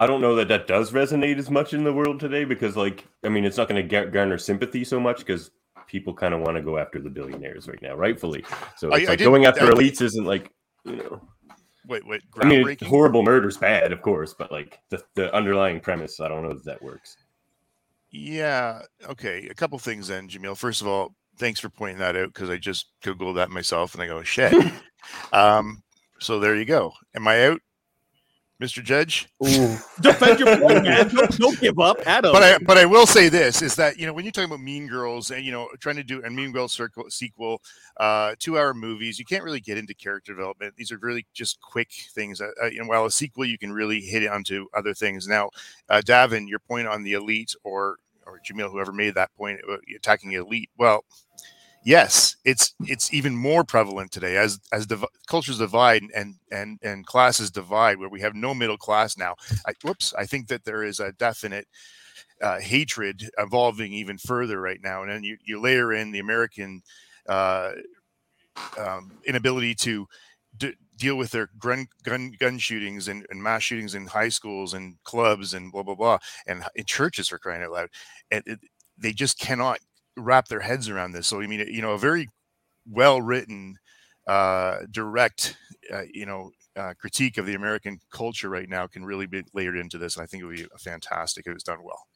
[0.01, 3.07] I don't know that that does resonate as much in the world today because, like,
[3.23, 5.51] I mean, it's not going to garner sympathy so much because
[5.87, 8.43] people kind of want to go after the billionaires right now, rightfully.
[8.77, 10.51] So I- like going after I- elites isn't like,
[10.85, 11.21] you know.
[11.87, 12.23] Wait, wait.
[12.39, 16.43] I mean, horrible murder's bad, of course, but like the, the underlying premise, I don't
[16.45, 17.17] know if that works.
[18.11, 18.83] Yeah.
[19.09, 19.49] Okay.
[19.49, 20.57] A couple things then, Jameel.
[20.57, 24.03] First of all, thanks for pointing that out because I just googled that myself and
[24.03, 24.55] I go shit.
[25.33, 25.83] um.
[26.21, 26.93] So there you go.
[27.15, 27.61] Am I out,
[28.61, 28.85] Mr.
[28.85, 29.27] Judge?
[29.43, 29.77] Ooh.
[30.01, 31.09] Defend your point, man.
[31.09, 32.31] Don't, don't give up, Adam.
[32.33, 34.61] But I but I will say this is that you know when you're talking about
[34.61, 37.63] Mean Girls and you know trying to do a Mean Girls circle, sequel,
[37.97, 40.75] uh, two hour movies, you can't really get into character development.
[40.77, 42.41] These are really just quick things.
[42.41, 45.27] Uh, uh, you know, while a sequel you can really hit onto other things.
[45.27, 45.51] Now,
[45.89, 47.97] uh, Davin, your point on the elite or
[48.27, 49.61] or Jameel, whoever made that point,
[49.97, 50.71] attacking elite.
[50.77, 51.05] Well,
[51.85, 57.07] yes, it's it's even more prevalent today as as div- cultures divide and and and
[57.07, 59.35] classes divide, where we have no middle class now.
[59.67, 61.67] I, whoops, I think that there is a definite
[62.43, 66.83] uh, hatred evolving even further right now, and then you you layer in the American
[67.29, 67.73] uh,
[68.79, 70.07] um, inability to
[70.57, 74.75] d- deal with their gun gun gun shootings and, and mass shootings in high schools
[74.75, 76.19] and clubs and blah blah blah.
[76.47, 77.89] And in churches are crying out loud.
[78.31, 78.61] And it,
[78.99, 79.79] they just cannot
[80.17, 82.29] wrap their heads around this so i mean you know a very
[82.91, 83.77] well written
[84.27, 85.57] uh direct
[85.93, 89.77] uh, you know uh, critique of the american culture right now can really be layered
[89.77, 92.07] into this and i think it would be fantastic if it was done well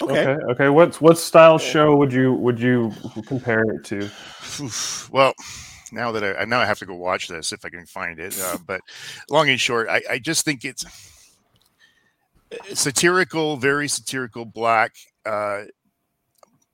[0.00, 0.26] okay.
[0.26, 0.44] Okay.
[0.52, 0.68] Okay.
[0.68, 2.92] What what style show would you would you
[3.26, 4.08] compare it to?
[5.12, 5.34] Well
[5.92, 8.38] now that I now I have to go watch this if I can find it.
[8.40, 8.80] Uh, but
[9.30, 10.84] long and short, I, I just think it's
[12.72, 14.92] satirical, very satirical, black,
[15.24, 15.64] uh,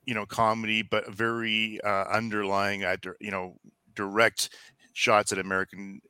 [0.08, 3.54] you know, comedy, but very uh, underlying, uh, you know,
[3.94, 4.48] direct
[4.94, 6.00] shots at American,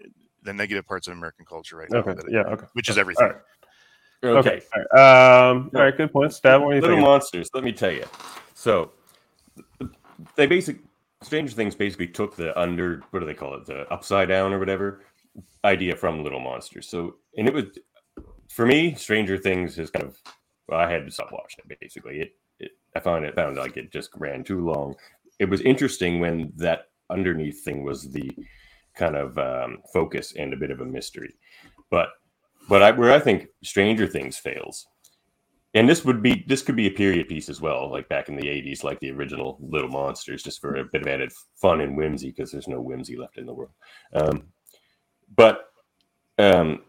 [0.45, 2.15] the negative parts of American culture right now, Okay.
[2.15, 2.43] that- Yeah.
[2.43, 2.67] Okay.
[2.75, 3.27] which is everything.
[3.27, 3.37] right.
[4.23, 4.39] Okay.
[4.39, 4.63] Okay.
[4.73, 5.51] All right.
[5.51, 5.71] Um.
[5.75, 5.97] All right.
[5.97, 6.33] Good point.
[6.33, 6.61] Stab.
[6.63, 7.07] What do you Little think?
[7.09, 8.05] Monsters, let me tell you.
[8.55, 8.93] So
[10.37, 10.77] they basic
[11.23, 13.67] Stranger Things basically took the under what do they call it?
[13.67, 15.01] The upside down or whatever
[15.65, 16.89] idea from Little Monsters.
[16.89, 17.65] So and it was
[18.49, 20.17] for me, Stranger Things is kind of
[20.69, 22.21] well, I had to stop watching it basically.
[22.21, 24.95] It, it I found it found like it just ran too long.
[25.39, 28.31] It was interesting when that underneath thing was the
[28.95, 31.35] kind of um, focus and a bit of a mystery.
[31.91, 32.11] But
[32.69, 34.87] but I, where I think Stranger Things fails
[35.75, 38.37] and this would be this could be a period piece as well like back in
[38.37, 41.97] the 80s like the original little monsters just for a bit of added fun and
[41.97, 43.73] whimsy because there's no whimsy left in the world
[44.15, 44.45] um,
[45.37, 45.71] but
[46.39, 46.83] um,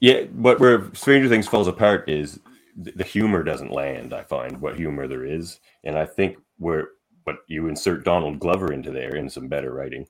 [0.00, 2.40] yeah but where stranger things falls apart is
[2.80, 6.88] the humor doesn't land i find what humor there is and i think where
[7.24, 10.06] but you insert donald glover into there in some better writing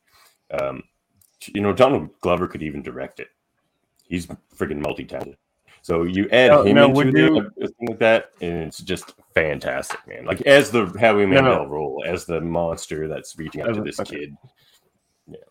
[0.52, 0.82] um,
[1.46, 3.28] you know donald glover could even direct it
[4.04, 4.26] he's
[4.56, 5.36] freaking multi-talented
[5.80, 8.64] so you add Now- him now, into would there, you- a thing like that, and
[8.64, 10.26] it's just fantastic, man.
[10.26, 11.42] Like as the Howie No, no.
[11.42, 14.18] Mandel role, as the monster that's reaching out to this okay.
[14.18, 14.36] kid.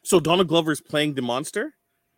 [0.03, 1.75] So Donald Glover's playing the monster.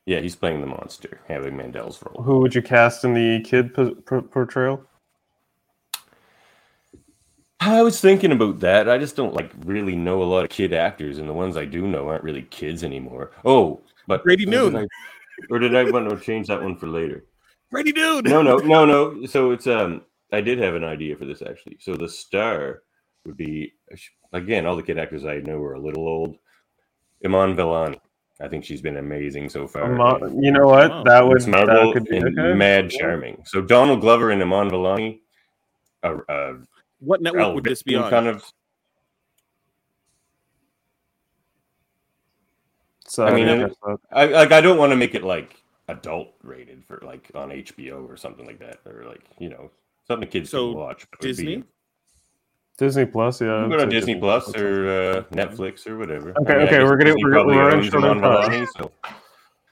[0.08, 2.24] Yeah, he's playing the monster, Howie Mandel's role.
[2.24, 4.84] Who would you cast in the kid p- p- portrayal?
[7.60, 8.90] I was thinking about that.
[8.90, 11.66] I just don't like really know a lot of kid actors, and the ones I
[11.66, 13.32] do know aren't really kids anymore.
[13.44, 14.76] Oh, but Grady or did Noon.
[14.76, 14.88] I-
[15.50, 17.24] or did I want to change that one for later?
[17.72, 18.26] Ready, dude.
[18.26, 19.26] no, no, no, no.
[19.26, 20.02] So it's um,
[20.34, 21.78] I did have an idea for this actually.
[21.80, 22.82] So the star
[23.26, 23.74] would be
[24.34, 26.38] again, all the kid actors I know are a little old.
[27.24, 28.00] Iman Vellani.
[28.42, 29.94] I think she's been amazing so far.
[29.94, 30.90] Mo- you know what?
[30.90, 31.04] Wow.
[31.04, 32.58] That was Marvel that could be and okay.
[32.58, 33.44] mad charming.
[33.46, 35.20] So Donald Glover and Iman Vellani.
[36.02, 36.54] Uh, uh,
[37.00, 38.10] What network would this be on?
[38.10, 38.44] Kind of.
[43.08, 43.78] So, I mean, it-
[44.12, 44.52] I like.
[44.52, 48.46] I don't want to make it like adult rated for like on HBO or something
[48.46, 49.72] like that, or like you know
[50.08, 51.08] something kids So, can watch.
[51.10, 51.64] but it be- Disney?
[52.78, 53.68] Disney Plus, yeah.
[53.70, 54.56] Go to Disney Plus Plus.
[54.56, 56.34] or uh, Netflix or whatever.
[56.42, 58.52] Okay, I okay, we're gonna- Disney we're- we're running short on Iman time.
[58.52, 58.92] Vellani, so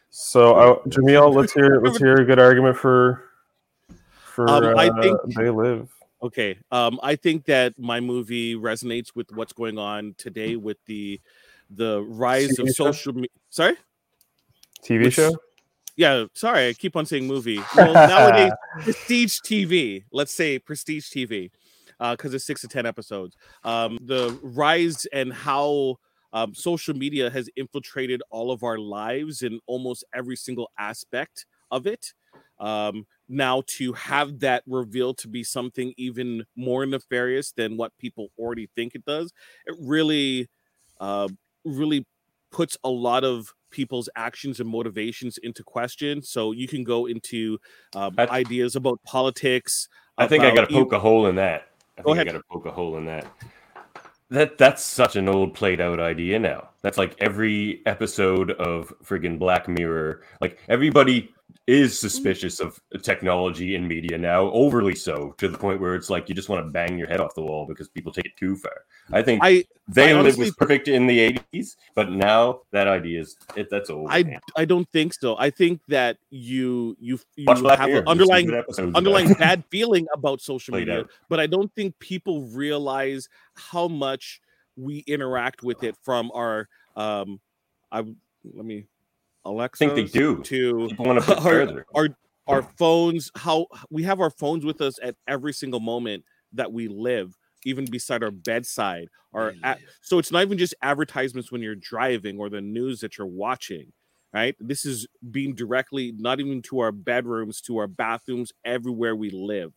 [0.10, 3.24] So, uh, Jameel, let's hear let's hear a good argument for
[4.36, 5.90] for Um, I uh, think- they live.
[6.22, 6.58] Okay.
[6.72, 11.22] Um, I think that my movie resonates with what's going on today with the
[11.70, 12.92] the rise of TV show?
[12.92, 13.30] social media.
[13.50, 13.76] Sorry.
[14.84, 15.36] TV Which- show.
[15.98, 17.60] Yeah, sorry, I keep on saying movie.
[17.76, 18.52] Well, nowadays,
[18.84, 20.04] prestige TV.
[20.12, 21.50] Let's say prestige TV,
[22.00, 23.36] because it's six to ten episodes.
[23.64, 25.98] Um, the rise and how
[26.34, 31.88] um, social media has infiltrated all of our lives in almost every single aspect of
[31.88, 32.14] it.
[32.60, 38.30] Um, now to have that revealed to be something even more nefarious than what people
[38.38, 39.32] already think it does,
[39.66, 40.50] it really,
[41.00, 41.28] uh,
[41.66, 42.06] really
[42.52, 46.22] puts a lot of people's actions and motivations into question.
[46.22, 47.60] So you can go into
[47.94, 49.90] um, I- ideas about politics.
[50.18, 51.68] I think I got to poke a hole in that.
[51.98, 53.28] I Go think I got to poke a hole in that.
[54.30, 56.70] that that's such an old played out idea now.
[56.82, 60.24] That's like every episode of friggin' Black Mirror.
[60.42, 61.30] Like everybody
[61.66, 66.30] is suspicious of technology and media now, overly so to the point where it's like
[66.30, 68.56] you just want to bang your head off the wall because people take it too
[68.56, 68.86] far.
[69.12, 73.20] I think I they I honestly- was perfect in the '80s, but now that idea
[73.22, 74.08] is it, that's old.
[74.10, 74.40] I man.
[74.56, 75.38] I don't think so.
[75.38, 78.50] I think that you you you Watch have an underlying
[78.96, 81.10] underlying bad feeling about social Played media, out.
[81.28, 84.42] but I don't think people realize how much
[84.78, 87.40] we interact with it from our um
[87.92, 88.86] I let me
[89.46, 90.42] Alexa I think they do.
[90.44, 91.86] to People want to put our, further.
[91.96, 92.10] our
[92.48, 96.88] our phones how we have our phones with us at every single moment that we
[96.88, 97.36] live
[97.66, 102.40] even beside our bedside or at, so it's not even just advertisements when you're driving
[102.40, 103.92] or the news that you're watching
[104.34, 109.30] right this is being directly not even to our bedrooms to our bathrooms everywhere we
[109.30, 109.74] live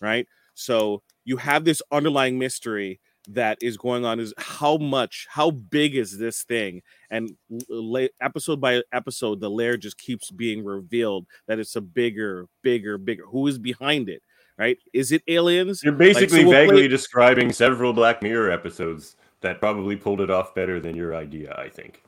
[0.00, 3.00] right so you have this underlying mystery
[3.32, 7.30] that is going on is how much how big is this thing and
[7.68, 12.98] la- episode by episode the layer just keeps being revealed that it's a bigger bigger
[12.98, 14.22] bigger who is behind it
[14.58, 19.16] right is it aliens You're basically so we'll vaguely play- describing several Black Mirror episodes
[19.40, 21.54] that probably pulled it off better than your idea.
[21.56, 22.02] I think.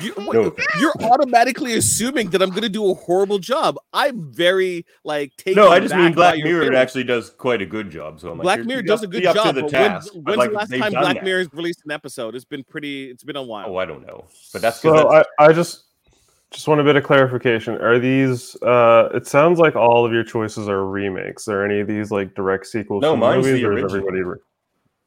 [0.00, 0.66] You, No offense.
[0.80, 3.76] you're automatically assuming that I'm going to do a horrible job.
[3.92, 5.62] I'm very like taken.
[5.62, 6.76] No, I just mean Black Mirror feelings.
[6.78, 8.20] actually does quite a good job.
[8.20, 9.46] So I'm like, Black you're- Mirror does up- a good job.
[9.46, 10.12] to the but task.
[10.12, 11.24] when's but, when's like, the last time Black that.
[11.24, 12.34] Mirror has released an episode?
[12.34, 13.10] It's been pretty.
[13.10, 13.66] It's been a while.
[13.68, 15.84] Oh, I don't know, but that's 'cause So that's I, I just
[16.52, 17.74] just want a bit of clarification.
[17.80, 18.54] Are these?
[18.62, 21.48] Uh, it sounds like all of your choices are remakes.
[21.48, 23.00] Are any of these like direct sequels?
[23.02, 24.08] No, to mine's movies, the or is original.
[24.08, 24.40] everybody?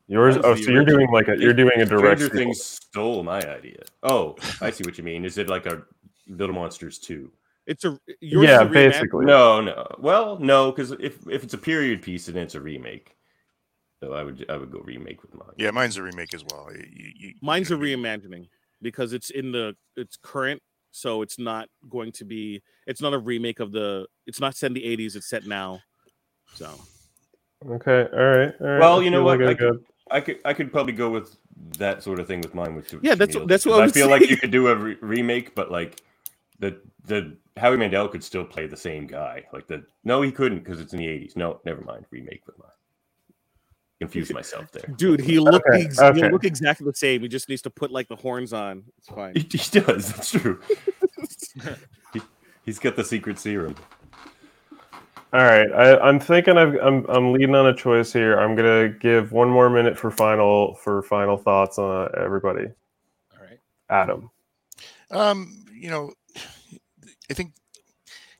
[0.07, 0.37] Re- yours?
[0.43, 2.35] Oh, so you're doing like a you're doing a direct Stranger.
[2.37, 3.81] Things stole my idea.
[4.03, 5.25] Oh, I see what you mean.
[5.25, 5.83] Is it like a
[6.27, 7.31] Little Monsters two?
[7.65, 9.25] It's a yours Yeah, is a basically.
[9.25, 9.87] No, no.
[9.99, 13.15] Well, no, because if if it's a period piece and it's a remake,
[13.99, 15.49] so I would I would go remake with mine.
[15.57, 16.69] Yeah, mine's a remake as well.
[16.71, 18.47] You- you- you- Mine's a reimagining
[18.81, 22.61] because it's in the it's current, so it's not going to be.
[22.85, 24.05] It's not a remake of the.
[24.27, 25.15] It's not set in the '80s.
[25.15, 25.81] It's set now.
[26.53, 26.69] So
[27.67, 28.07] Okay.
[28.13, 28.53] All right.
[28.61, 28.79] All right.
[28.79, 29.39] Well, I you know what?
[29.39, 29.71] like I
[30.11, 31.35] I could, I could probably go with
[31.77, 32.75] that sort of thing with mine.
[32.75, 34.67] With Yeah, that's- Shamil, that's what because I I was feel like you could do
[34.67, 36.01] a re- remake, but like
[36.59, 39.43] the the Howie Mandel could still play the same guy.
[39.51, 41.35] Like the no, he couldn't because it's in the eighties.
[41.35, 42.05] No, never mind.
[42.11, 42.69] Remake with mine.
[43.99, 46.29] Confused myself there, dude, he look Okay, ex- okay.
[46.29, 47.21] look exactly the same.
[47.21, 48.83] He just needs to put like the horns on.
[48.97, 49.33] It's fine.
[49.35, 50.11] He, he does.
[50.13, 50.59] That's true.
[52.13, 52.21] he,
[52.65, 53.73] he's got the secret serum.
[55.35, 58.39] All right, I, I'm thinking I've, I'm I'm leading on a choice here.
[58.39, 62.67] I'm gonna give one more minute for final for final thoughts on everybody.
[63.33, 63.59] All right.
[63.89, 64.31] Adam.
[65.11, 66.13] Um, you know,
[67.29, 67.51] I think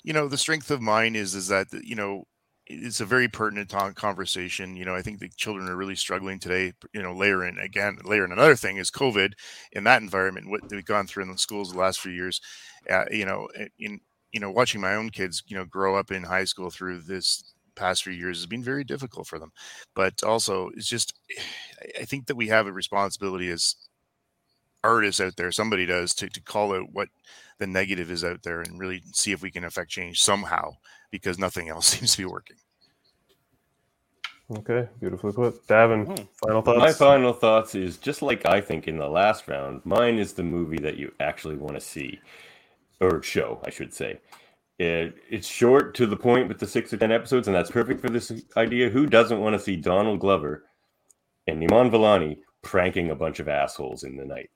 [0.04, 2.24] you know the strength of mine is is that you know
[2.66, 4.78] it's a very pertinent conversation.
[4.78, 6.72] You know, I think the children are really struggling today.
[6.94, 9.34] You know, layer in again, layer in another thing is COVID
[9.74, 10.50] in that environment.
[10.50, 12.40] What we've gone through in the schools the last few years.
[12.90, 14.00] Uh, you know, in
[14.36, 17.54] you know, watching my own kids, you know, grow up in high school through this
[17.74, 19.52] past few years has been very difficult for them.
[19.95, 21.13] But also, it's just,
[21.82, 23.76] I- I think that we have a responsibility as
[24.84, 27.08] artists out there, somebody does, to, to call out what
[27.60, 30.71] the negative is out there and really see if we can affect change somehow
[31.12, 32.58] because nothing else seems to be working.
[34.52, 35.65] Okay, beautifully put.
[35.65, 36.26] Davin, Hmm.
[36.45, 36.80] final thoughts.
[36.80, 39.82] My final thoughts is just like I think in the last round.
[39.86, 42.19] Mine is the movie that you actually want to see,
[43.02, 44.20] or show, I should say.
[44.78, 48.02] It, it's short to the point with the six or ten episodes, and that's perfect
[48.02, 48.90] for this idea.
[48.90, 50.66] Who doesn't want to see Donald Glover
[51.48, 54.50] and Iman Vellani pranking a bunch of assholes in the night?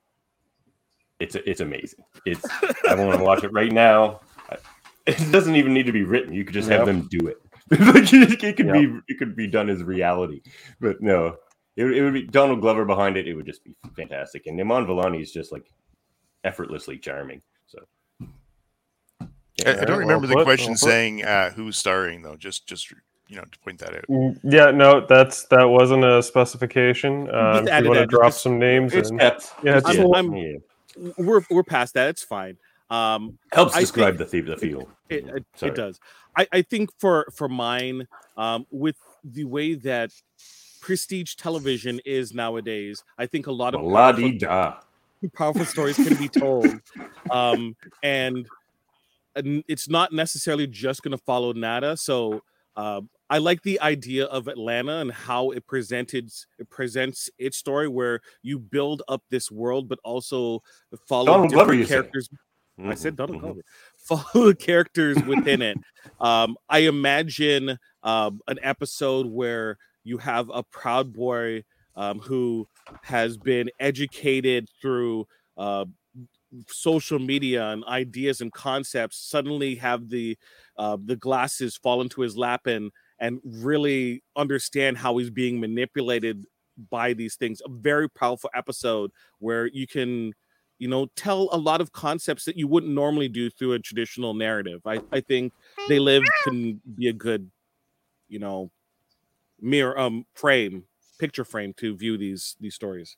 [1.20, 2.04] It's it's amazing.
[2.26, 2.44] It's
[2.88, 4.20] I want to watch it right now.
[5.06, 6.32] It doesn't even need to be written.
[6.34, 7.38] You could just have them do it.
[7.70, 8.74] it, could Yep.
[8.74, 10.42] be it could be done as reality.
[10.80, 11.36] But no,
[11.76, 13.26] it, would- it would be Donald Glover behind it.
[13.28, 14.46] It would just be fantastic.
[14.46, 15.70] And Iman Vellani is just like
[16.44, 17.40] effortlessly charming.
[19.60, 22.36] So I, I don't well remember the put, question well saying uh, who's starring though.
[22.36, 22.90] Just just
[23.28, 24.04] you know to point that out.
[24.08, 27.28] Mm, Yeah, no, that's that wasn't a specification.
[27.34, 29.52] Um, if you want to drop some names it's in, kept.
[29.62, 30.14] Yeah, it's yeah, cool.
[30.14, 30.56] I'm- yeah.
[31.16, 32.08] We're we're past that.
[32.08, 32.56] It's fine.
[32.90, 34.90] Um, helps I describe the theme, the feel.
[35.08, 36.00] it, it, it does
[36.36, 40.10] I, I think for for mine um with the way that
[40.80, 44.32] prestige television is nowadays i think a lot of La powerful,
[45.34, 46.66] powerful stories can be told
[47.30, 48.46] um and, and
[49.68, 52.40] it's not necessarily just going to follow nada so
[52.76, 57.88] uh, i like the idea of atlanta and how it presented it presents its story
[57.88, 60.62] where you build up this world but also
[61.08, 61.94] follow Donald Glover, different said.
[61.94, 62.28] characters
[62.86, 63.40] I said Donald mhm.
[63.42, 63.60] Glover.
[63.96, 65.76] Follow the characters within it.
[66.18, 71.64] Um, I imagine um, an episode where you have a Proud Boy
[71.96, 72.66] um, who
[73.02, 75.26] has been educated through
[75.56, 75.84] uh,
[76.68, 80.36] social media and ideas and concepts suddenly have the
[80.76, 86.44] uh, the glasses fall into his lap and and really understand how he's being manipulated
[86.90, 87.60] by these things.
[87.64, 90.32] A very powerful episode where you can,
[90.78, 94.32] you know, tell a lot of concepts that you wouldn't normally do through a traditional
[94.34, 94.80] narrative.
[94.86, 95.52] I, I think
[95.88, 97.50] they live can be a good,
[98.28, 98.70] you know,
[99.60, 100.84] mirror um frame,
[101.18, 103.16] picture frame to view these these stories.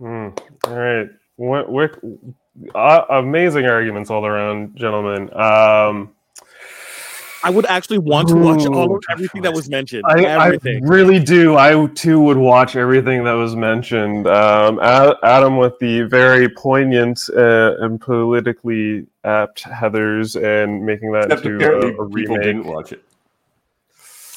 [0.00, 0.36] Mm,
[0.66, 1.08] all right.
[1.36, 2.00] What, what,
[2.74, 5.28] uh, amazing arguments all around, gentlemen.
[5.34, 6.14] Um,
[7.44, 10.02] I would actually want to watch all of everything that was mentioned.
[10.06, 11.56] I, I really do.
[11.56, 14.26] I too would watch everything that was mentioned.
[14.26, 21.44] Um, Adam with the very poignant uh, and politically apt Heathers and making that Except
[21.44, 22.42] into apparently a, a people remake.
[22.46, 23.04] didn't watch it.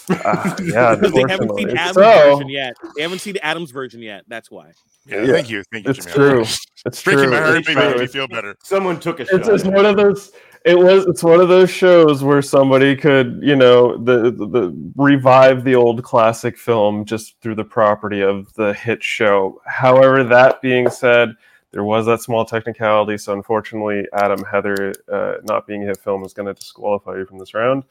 [0.09, 1.69] Uh, yeah, Because they haven't seen.
[1.77, 2.75] Adam's So, version yet.
[2.97, 4.25] They haven't seen Adam's version yet.
[4.27, 4.73] That's why.
[5.07, 5.91] Yeah, Yeah, thank you, thank you.
[5.91, 6.13] it's Jameel.
[6.13, 6.53] true.
[6.85, 7.31] It's Breaking true.
[7.31, 7.89] my heart, It's maybe true.
[7.91, 8.55] make me feel better.
[8.63, 9.47] Someone took a it's, shot.
[9.47, 10.31] it's one of those
[10.65, 14.91] it was it's one of those shows where somebody could you know the, the the
[14.97, 20.61] revive the old classic film just through the property of the hit show however that
[20.61, 21.29] being said
[21.71, 26.23] there was that small technicality so unfortunately adam heather uh, not being a hit film
[26.25, 27.83] is going to disqualify you from this round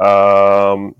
[0.00, 0.94] um,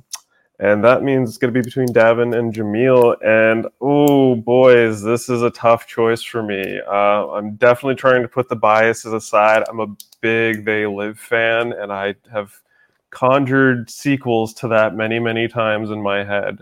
[0.58, 3.16] and that means it's going to be between Davin and Jameel.
[3.24, 6.80] And oh, boys, this is a tough choice for me.
[6.86, 9.64] Uh, I'm definitely trying to put the biases aside.
[9.68, 12.52] I'm a big They Live fan, and I have
[13.10, 16.60] conjured sequels to that many, many times in my head.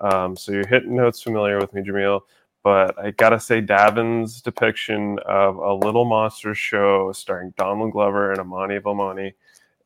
[0.00, 2.22] Um, so you're hitting notes familiar with me, Jameel.
[2.62, 8.40] But I gotta say, Davin's depiction of a Little monster show starring Donald Glover and
[8.40, 9.34] Amani Vomani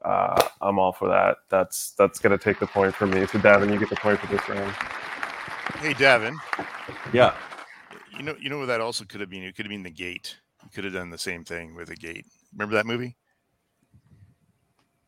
[0.05, 1.38] uh, I'm all for that.
[1.49, 3.26] That's that's gonna take the point for me.
[3.26, 4.72] So Davin, you get the point for this round.
[5.80, 6.34] Hey, Davin,
[7.12, 7.34] Yeah.
[8.16, 9.42] you know, you know what that also could have been.
[9.42, 10.36] It could have been the gate.
[10.64, 12.26] You could have done the same thing with a gate.
[12.53, 13.16] Remember that movie?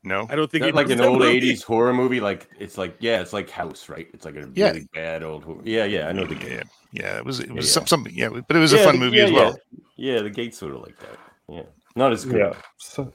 [0.03, 0.27] No.
[0.31, 1.41] I don't think That he like an old movie.
[1.53, 2.21] '80s horror movie.
[2.21, 4.09] Like it's like yeah, it's like House, right?
[4.15, 4.69] It's like a Yeah.
[4.69, 5.45] really bad old.
[5.45, 5.61] Horror.
[5.65, 6.71] Yeah, yeah, I know the Yeah, game.
[6.93, 7.19] yeah.
[7.19, 7.41] It was.
[7.41, 7.73] It was yeah.
[7.73, 8.15] some something.
[8.15, 9.59] Yeah, but it was a fun the- movie yeah, as well.
[9.97, 10.15] Yeah.
[10.15, 11.19] yeah, the gate's sort of like that.
[11.49, 11.63] Yeah,
[11.97, 12.39] not as good.
[12.39, 12.55] Yeah.
[12.79, 13.13] So,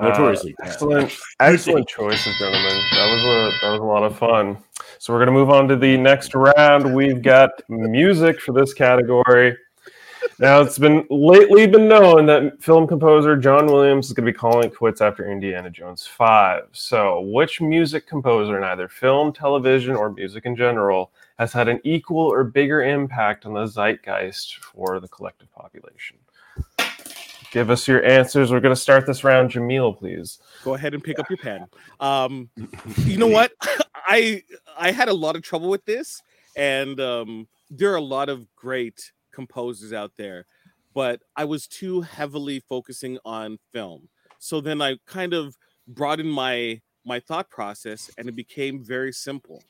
[0.00, 2.80] Notoriously uh, excellent, excellent choices, gentlemen.
[2.92, 4.58] That was a that was a lot of fun.
[4.98, 6.94] So we're gonna move on to the next round.
[6.94, 9.56] We've got music for this category.
[10.40, 14.36] Now it's been lately been known that film composer John Williams is going to be
[14.36, 16.68] calling quits after Indiana Jones 5.
[16.72, 21.80] So, which music composer in either film, television, or music in general has had an
[21.82, 26.16] equal or bigger impact on the zeitgeist for the collective population?
[27.50, 28.52] Give us your answers.
[28.52, 29.50] We're going to start this round.
[29.50, 30.38] Jameel, please.
[30.64, 31.66] Go ahead and pick up your pen.
[31.98, 32.50] Um,
[32.98, 33.52] you know what?
[34.06, 34.42] I
[34.78, 36.22] I had a lot of trouble with this,
[36.56, 40.46] and um, there are a lot of great composers out there,
[40.94, 44.08] but I was too heavily focusing on film.
[44.38, 49.62] So then I kind of broadened my my thought process, and it became very simple.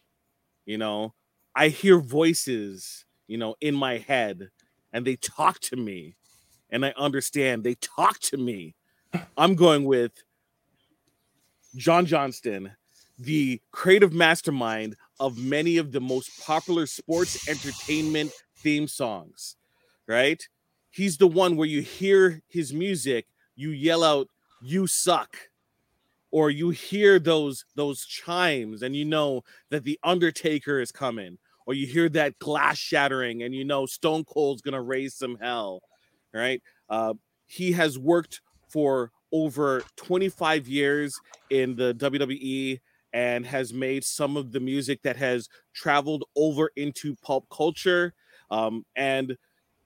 [0.67, 1.15] You know,
[1.55, 4.51] I hear voices, you know, in my head,
[4.93, 6.17] and they talk to me,
[6.71, 8.75] and I understand they talk to me.
[9.37, 10.13] I'm going with
[11.77, 12.73] John Johnston,
[13.19, 19.57] the creative mastermind of many of the most popular sports entertainment theme songs,
[20.07, 20.47] right?
[20.91, 24.29] He's the one where you hear his music, you yell out,
[24.63, 25.37] "You suck."
[26.31, 31.73] Or you hear those those chimes and you know that the Undertaker is coming, or
[31.73, 35.83] you hear that glass shattering and you know Stone Cold's gonna raise some hell,
[36.33, 36.63] right?
[36.89, 37.15] Uh,
[37.47, 41.19] he has worked for over 25 years
[41.51, 42.81] in the WWE
[43.13, 48.15] and has made some of the music that has traveled over into pulp culture.
[48.51, 49.37] Um, and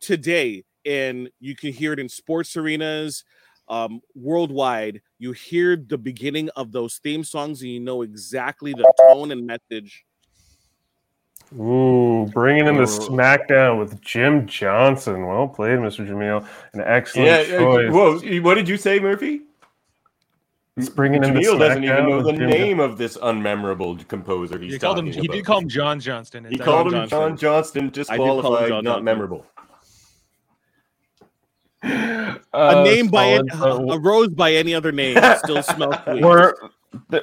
[0.01, 3.25] today, and you can hear it in sports arenas
[3.69, 5.01] um, worldwide.
[5.19, 9.47] You hear the beginning of those theme songs, and you know exactly the tone and
[9.47, 10.05] message.
[11.59, 15.27] Ooh, bringing in the SmackDown with Jim Johnson.
[15.27, 16.07] Well played, Mr.
[16.09, 16.47] Jameel.
[16.73, 17.57] An excellent Yeah.
[17.57, 17.93] uh, choice.
[17.93, 19.43] Whoa, what did you say, Murphy?
[20.79, 24.59] It's bringing in the Jameel doesn't even know the Jim name of this unmemorable composer.
[24.59, 25.07] He's He called him.
[25.07, 26.47] talking He did call him John Johnston.
[26.47, 27.19] He called him Johnston.
[27.19, 29.05] John Johnston, I did disqualified, John not Johnston.
[29.05, 29.47] memorable.
[31.85, 33.93] A Uh, name by any, solid.
[33.95, 36.73] a rose by any other name still smells we're, th-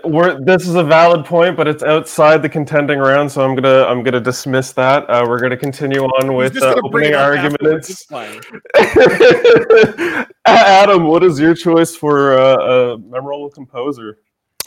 [0.04, 3.86] we're this is a valid point, but it's outside the contending round, so I'm gonna
[3.86, 5.10] I'm gonna dismiss that.
[5.10, 8.44] Uh, we're gonna continue on with uh, opening it up afterwards, it's arguments.
[8.76, 10.26] fine.
[10.46, 14.20] Adam, what is your choice for uh, a memorable composer?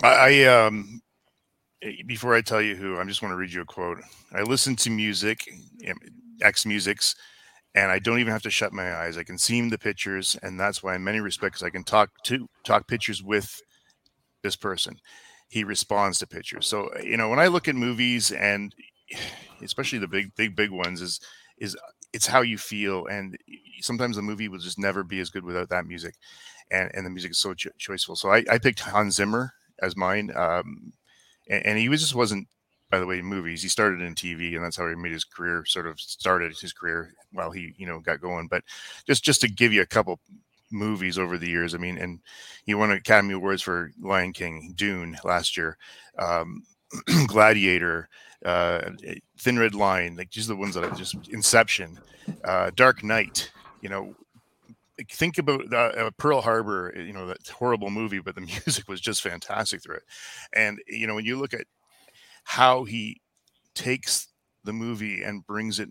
[0.02, 1.00] I, I um
[1.82, 3.98] eh, before I tell you who, I just want to read you a quote.
[4.32, 5.48] I listen to music
[5.88, 5.96] um,
[6.42, 7.16] X musics,
[7.74, 9.18] and I don't even have to shut my eyes.
[9.18, 12.46] I can see the pictures, and that's why, in many respects, I can talk to
[12.64, 13.60] talk pictures with
[14.42, 14.98] this person.
[15.48, 16.66] He responds to pictures.
[16.66, 18.74] So you know, when I look at movies, and
[19.62, 21.20] especially the big, big, big ones, is
[21.58, 21.76] is
[22.12, 23.36] it's how you feel, and
[23.80, 26.14] sometimes the movie will just never be as good without that music,
[26.70, 28.16] and and the music is so cho- choiceful.
[28.16, 30.92] So I, I picked Hans Zimmer as mine, um,
[31.48, 32.48] and, and he was just wasn't
[32.90, 33.62] by the way, in movies.
[33.62, 35.64] He started in TV, and that's how he made his career.
[35.64, 38.48] Sort of started his career while he, you know, got going.
[38.48, 38.64] But
[39.06, 40.20] just just to give you a couple
[40.72, 42.20] movies over the years, I mean, and
[42.64, 45.76] he won Academy Awards for Lion King, Dune last year,
[46.18, 46.62] um,
[47.26, 48.08] Gladiator,
[48.44, 48.90] uh,
[49.38, 51.98] Thin Red Line, like just the ones that I just Inception,
[52.44, 53.50] uh, Dark Knight.
[53.80, 54.14] You know,
[55.10, 56.92] think about uh, uh, Pearl Harbor.
[56.96, 60.04] You know, that horrible movie, but the music was just fantastic through it.
[60.52, 61.66] And you know, when you look at
[62.44, 63.20] how he
[63.74, 64.28] takes
[64.64, 65.88] the movie and brings it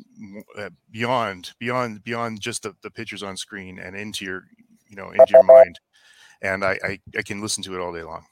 [0.58, 4.44] uh, beyond beyond beyond just the, the pictures on screen and into your
[4.92, 5.80] you know into your mind
[6.44, 8.24] and I, I i can listen to it all day long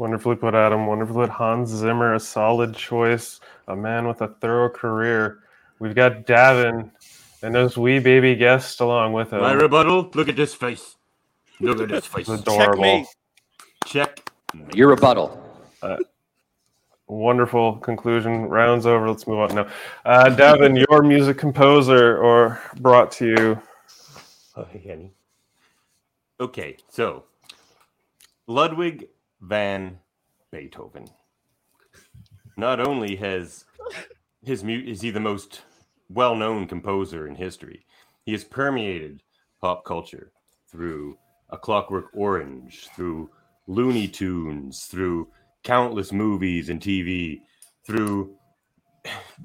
[0.00, 0.86] Wonderfully put, Adam.
[0.86, 2.14] Wonderfully put, Hans Zimmer.
[2.14, 3.38] A solid choice.
[3.68, 5.40] A man with a thorough career.
[5.78, 6.90] We've got Davin
[7.42, 9.42] and those wee baby guests along with him.
[9.42, 10.10] My rebuttal.
[10.14, 10.96] Look at this face.
[11.60, 12.30] Look at this face.
[12.30, 12.82] It's adorable.
[12.82, 13.06] Checkmate.
[13.84, 14.30] Check.
[14.72, 15.38] Your rebuttal.
[17.06, 18.46] Wonderful conclusion.
[18.46, 19.06] Rounds over.
[19.06, 19.68] Let's move on now.
[20.06, 23.62] Uh, Davin, your music composer or brought to you.
[24.56, 25.12] Oh, hey.
[26.40, 27.24] Okay, so
[28.46, 29.08] Ludwig
[29.40, 29.98] van
[30.50, 31.06] Beethoven.
[32.56, 33.64] Not only has
[34.42, 35.62] his mu- is he the most
[36.08, 37.86] well-known composer in history,
[38.24, 39.22] he has permeated
[39.60, 40.32] pop culture
[40.70, 41.16] through
[41.50, 43.30] A Clockwork Orange, through
[43.66, 45.28] Looney Tunes, through
[45.62, 47.42] countless movies and TV,
[47.86, 48.36] through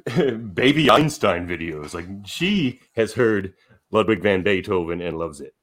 [0.53, 1.93] Baby Einstein videos.
[1.93, 3.53] Like she has heard
[3.91, 5.53] Ludwig van Beethoven and loves it.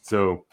[0.00, 0.44] So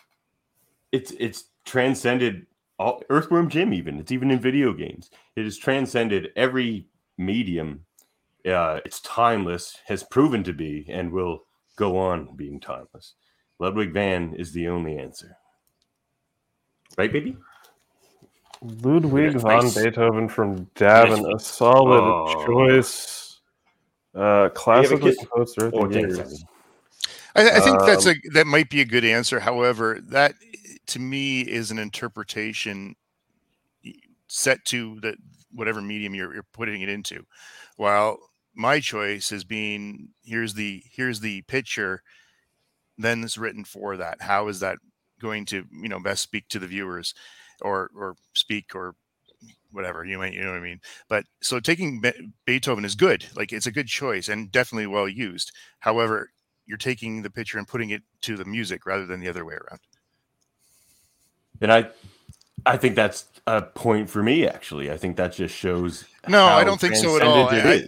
[0.92, 2.46] it's it's transcended
[2.80, 3.74] all, Earthworm Jim.
[3.74, 5.10] Even it's even in video games.
[5.36, 7.86] It has transcended every medium.
[8.46, 11.46] Uh, it's timeless, has proven to be, and will
[11.78, 13.16] go on being timeless.
[13.60, 15.36] Ludwig van is the only answer.
[16.98, 17.36] Right, baby?
[18.62, 19.74] Ludwig Nice.
[19.74, 21.34] van Beethoven from Davin.
[21.36, 22.46] A solid Oh.
[22.46, 23.42] choice.
[24.14, 26.46] Uh, classically composed throughout Oh, the years.
[27.36, 29.40] I, I think that's Um, a that might be a good answer.
[29.40, 30.36] However that
[30.88, 32.96] to me is an interpretation
[34.28, 35.16] set to the
[35.52, 37.26] whatever medium you're, you're putting it into.
[37.78, 38.18] While
[38.56, 42.02] my choice is being here's the here's the picture
[42.98, 44.22] then it's written for that.
[44.22, 44.78] How is that
[45.22, 47.14] going to you know best speak to the viewers
[47.62, 48.96] or or speak or
[49.72, 50.82] whatever you might you know what i mean?
[51.10, 53.28] But so taking Be- beethoven is good.
[53.36, 55.52] Like it's a good choice and definitely well used.
[55.80, 56.32] However
[56.66, 59.56] you're taking the picture and putting it to the music rather than the other way
[59.56, 59.80] around
[61.62, 61.90] And I,
[62.66, 64.48] I think that's a point for me.
[64.48, 66.06] Actually, I think that just shows.
[66.30, 67.60] No i don't think so at all I-.
[67.60, 67.84] I-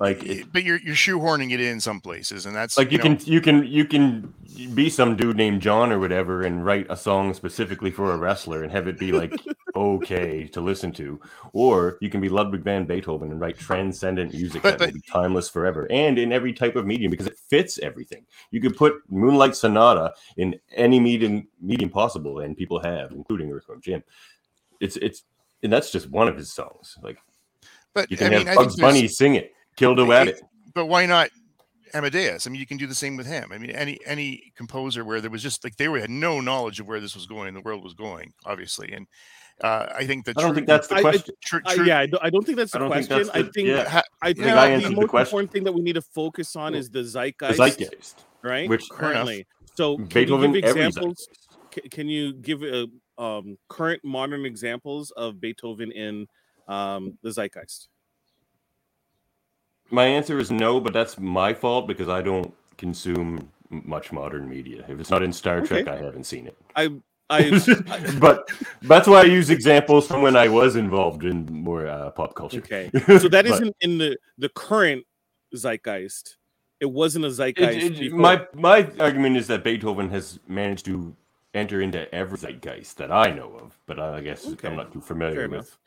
[0.00, 3.04] Like, it- but you're you're shoehorning it in some places and that's like you, know,
[3.04, 4.32] can you can you can
[4.74, 8.62] be some dude named John or whatever and write a song specifically for a wrestler
[8.62, 9.32] and have it be like
[9.76, 11.20] okay to listen to,
[11.52, 15.00] or you can be Ludwig van Beethoven and write transcendent music But- that will be
[15.10, 18.24] timeless forever and in every type of medium because it fits everything.
[18.50, 23.80] You could put Moonlight Sonata in any medium medium possible, and people have, including Earthworm
[23.80, 24.02] Jim.
[24.80, 25.22] It's it's
[25.62, 26.98] and that's just one of his songs.
[27.02, 27.18] Like
[27.94, 30.40] but you can mean have i think Bugs Bunny sing it, Kildo at it.
[30.74, 31.30] but why not
[31.94, 32.46] Amadeus?
[32.46, 33.50] I mean, you can do the same with him.
[33.52, 36.80] I mean, any any composer where there was just like they were, had no knowledge
[36.80, 38.92] of where this was going, the world was going, obviously.
[38.92, 39.06] And
[39.62, 41.34] uh, I think the I don't true- think that's the I- I- question.
[41.44, 43.26] true, Uh, yeah, I don't, think that's the I don't think question.
[43.26, 44.00] that's I think yeah.
[44.22, 45.26] I think Yeah, I the answered the most question.
[45.26, 48.24] important thing that we need to focus on is the the zeitgeist, zeitgeist.
[48.42, 48.70] right?
[48.70, 49.46] which- currently.
[49.74, 51.28] So can Beethoven, you give examples?
[51.70, 52.86] Can, can you give uh,
[53.22, 56.26] um, current modern examples of Beethoven in
[56.68, 57.88] um, the zeitgeist?
[59.90, 64.84] My answer is no, but that's my fault because I don't consume much modern media.
[64.88, 66.56] If it's not in Star Trek, I haven't seen it.
[66.76, 67.00] I,
[67.30, 68.48] I, but
[68.82, 72.58] that's why I use examples from when I was involved in more uh, pop culture.
[72.58, 72.90] okay.
[73.18, 75.04] So that not in the the current
[75.54, 76.36] zeitgeist.
[76.80, 77.86] It wasn't a zeitgeist.
[77.86, 78.18] it- before.
[78.18, 81.14] my my argument is that Beethoven has managed to
[81.54, 84.68] enter into every zeitgeist that I know of, but I, I guess Okay.
[84.68, 85.78] I'm not too familiar Fair with enough.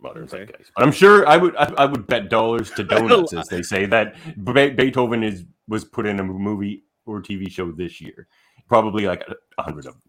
[0.00, 0.38] Modern Okay.
[0.46, 0.70] zeitgeist.
[0.74, 3.86] But I'm sure I would I, I would bet dollars to donuts, as they say,
[3.86, 8.26] that Be- Beethoven is was put in a movie or TV show this year,
[8.68, 10.02] probably like a, a hundred of them.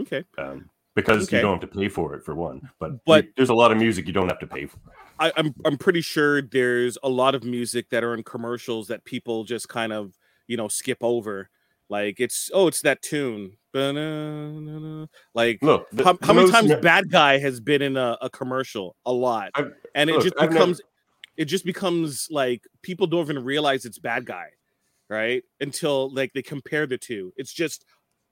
[0.00, 0.24] okay.
[0.38, 1.36] um, because Okay.
[1.38, 2.68] you don't have to pay for it for one.
[2.78, 4.78] But, But- you- there's a lot of music you don't have to pay for.
[5.18, 9.04] I, I'm I'm pretty sure there's a lot of music that are in commercials that
[9.04, 10.18] people just kind of
[10.48, 11.50] you know skip over.
[11.88, 13.56] Like it's oh it's that tune.
[13.72, 15.06] Ba-na-na-na.
[15.34, 18.30] Like Look, the- how, how many times me- Bad Guy has been in a, a
[18.30, 18.96] commercial?
[19.04, 20.80] A lot, I've- and it look, just I've never- becomes
[21.36, 24.46] it just becomes like people don't even realize it's Bad Guy,
[25.10, 25.42] right?
[25.60, 27.32] Until like they compare the two.
[27.36, 27.84] It's just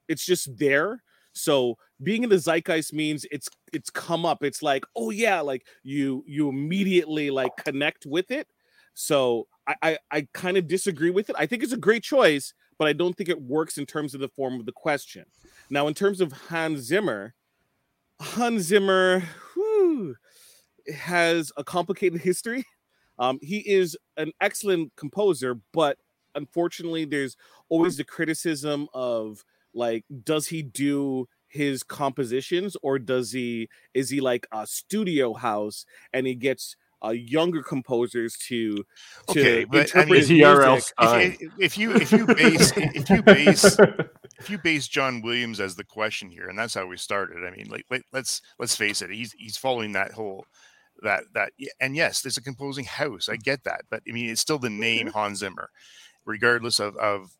[0.08, 1.02] it's just there.
[1.34, 4.44] So being in the zeitgeist means it's it's come up.
[4.44, 8.46] It's like oh yeah, like you you immediately like connect with it.
[8.94, 11.36] So I I, I kind of disagree with it.
[11.38, 14.20] I think it's a great choice, but I don't think it works in terms of
[14.20, 15.24] the form of the question.
[15.70, 17.32] Now, in terms of Hans Zimmer,
[18.20, 19.22] Hans Zimmer
[19.54, 20.16] whew,
[20.92, 22.64] has a complicated history.
[23.20, 25.98] Um, he is an excellent composer, but
[26.34, 27.36] unfortunately, there's
[27.68, 34.20] always the criticism of like, does he do his compositions or does he is he
[34.20, 36.74] like a studio house and he gets
[37.04, 38.84] uh, younger composers to to
[39.30, 40.94] Okay, but I mean, his Is music?
[41.00, 43.78] If, if you if you base if you base
[44.38, 47.44] if you base John Williams as the question here, and that's how we started.
[47.44, 50.46] I mean, like let, let's let's face it, he's he's following that whole
[51.02, 53.28] that that and yes, there's a composing house.
[53.28, 55.18] I get that, but I mean, it's still the name Mm-hmm.
[55.18, 55.70] Hans Zimmer,
[56.24, 57.30] regardless of of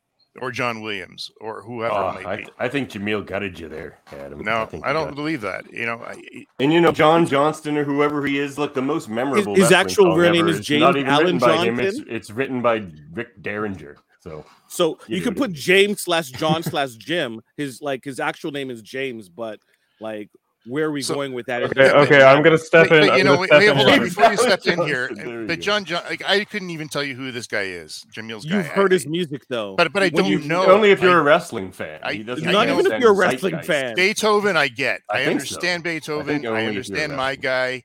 [0.41, 2.47] or John Williams or whoever Oh, it ah, may I, be.
[2.59, 4.43] I think Jameel gutted you there, Adam.
[4.43, 5.71] No, think I don't believe that.
[5.73, 9.09] You know, I, And you know, John Johnston or whoever he is, look, the most
[9.09, 9.55] memorable.
[9.55, 11.81] his wrestling actual song real name is James Allen written by him.
[11.81, 12.15] It's, Johnson?
[12.15, 13.97] it's written by Rick Derringer.
[14.21, 17.41] So So You you, could put James slash John slash Jim.
[17.57, 19.59] His like his actual name is James, but
[20.01, 20.31] like
[20.67, 21.63] where are we So- going with that?
[21.65, 23.09] Okay, okay, I'm gonna step but, in.
[23.09, 25.11] but, you know, wait, wait, hold on before you step in here.
[25.47, 25.61] But.
[25.61, 28.05] John, John, like I couldn't even tell you who this guy is.
[28.15, 28.57] Jameel's guy.
[28.59, 29.75] You've I- heard I- his music though.
[29.77, 30.67] But but I When don't you- know.
[30.71, 31.99] only if you're I- a wrestling fan.
[32.03, 32.79] I- he doesn't Not know.
[32.79, 33.67] even if you're a wrestling zeitgeist.
[33.67, 33.95] fan.
[33.97, 35.01] Beethoven, I get.
[35.11, 35.45] I I, think so.
[35.57, 36.47] understand I Beethoven.
[36.47, 37.83] I, understand my guy.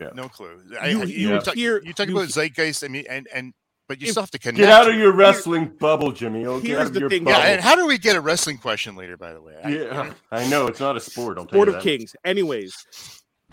[0.00, 0.10] Yeah.
[0.14, 0.60] No clue.
[0.70, 2.84] You- I- you you, talk, you talk you about he- zeitgeist.
[2.84, 3.54] I mean, and and
[3.88, 4.58] but you If- still have to connect.
[4.58, 6.42] Get out of your wrestling bubble, Jimmy.
[6.44, 7.38] Get Here's out of the your thing, bubble.
[7.38, 9.16] Yeah, and how do we get a wrestling question later?
[9.16, 11.38] By the way, I- yeah, I know it's not a sport.
[11.38, 11.88] I'll tell Sport you of that.
[11.88, 12.16] Kings.
[12.24, 12.74] Anyways,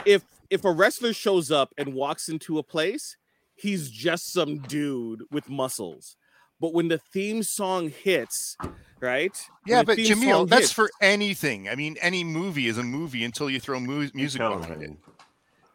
[0.06, 3.18] if if a wrestler shows up and walks into a place,
[3.56, 6.16] he's just some dude with muscles.
[6.60, 8.56] But when the theme song hits,
[9.02, 9.38] right?
[9.66, 11.68] yeah, the but theme Jameel, that's hits- for anything.
[11.68, 14.92] I mean, any movie is a movie until you throw mu- music on it.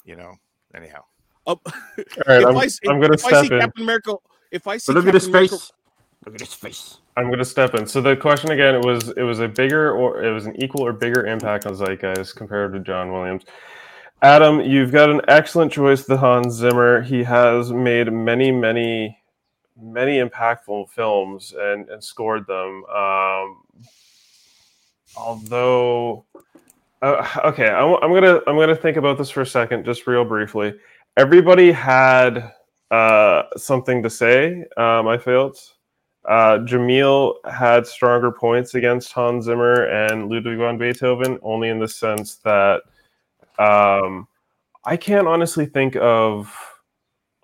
[0.04, 0.34] You know.
[0.74, 1.02] Anyhow,
[1.46, 1.72] Oh, All
[2.26, 3.60] right, if I'm, I, s- I'm gonna if I step see in.
[3.60, 4.14] Captain America,
[4.50, 5.72] if I see But look at his Captain America- face.
[6.26, 6.98] Look at his face.
[7.16, 7.86] I'm gonna step in.
[7.86, 10.84] So the question again, it was it was a bigger or it was an equal
[10.84, 13.44] or bigger impact on Zeitgeist compared to John Williams.
[14.20, 17.02] Adam, you've got an excellent choice, the Hans Zimmer.
[17.02, 19.16] He has made many, many,
[19.80, 22.84] many impactful films and, and scored them.
[22.86, 23.62] Um,
[25.16, 26.24] although,
[27.02, 30.24] uh, okay, I'm, I'm gonna I'm gonna think about this for a second, just real
[30.24, 30.74] briefly.
[31.16, 32.52] Everybody had
[32.90, 34.64] uh, something to say.
[34.76, 35.74] Um, I felt.
[36.24, 41.88] Uh, Jameel had stronger points against Hans Zimmer and Ludwig van Beethoven, only in the
[41.88, 42.82] sense that
[43.58, 44.28] um,
[44.84, 46.54] I can't honestly think of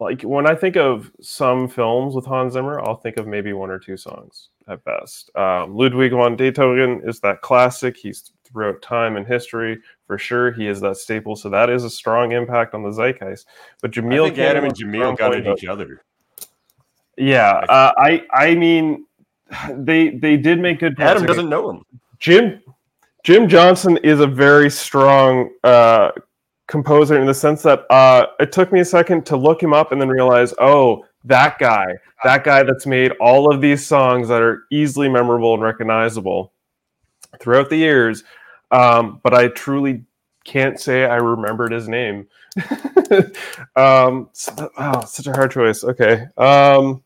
[0.01, 3.71] like when I think of some films with Hans Zimmer, I'll think of maybe one
[3.71, 5.31] or two songs at best.
[5.37, 7.97] Um, Ludwig van Beethoven is that classic.
[7.97, 10.53] He's throughout time and history for sure.
[10.53, 13.47] He is that staple, so that is a strong impact on the zeitgeist.
[13.81, 16.03] But think Adam and Jameel got at each other.
[17.17, 19.07] yeah, uh, I I mean,
[19.71, 21.01] they they did make good.
[21.01, 21.85] Adam against- doesn't know him.
[22.19, 22.63] Jim
[23.25, 26.13] Jim Johnson is a very strong uh,
[26.69, 29.93] composer in the sense that uh, it took me a second to look him up
[29.93, 31.87] and then realize, oh, that guy,
[32.23, 36.53] that guy that's made all of these songs that are easily memorable and recognizable
[37.41, 38.25] throughout the years.
[38.71, 40.05] Um, but I truly
[40.45, 42.27] can't say I remembered his name.
[43.77, 45.85] um, so- oh, such a hard choice.
[45.85, 46.27] Okay.
[46.37, 47.03] Um,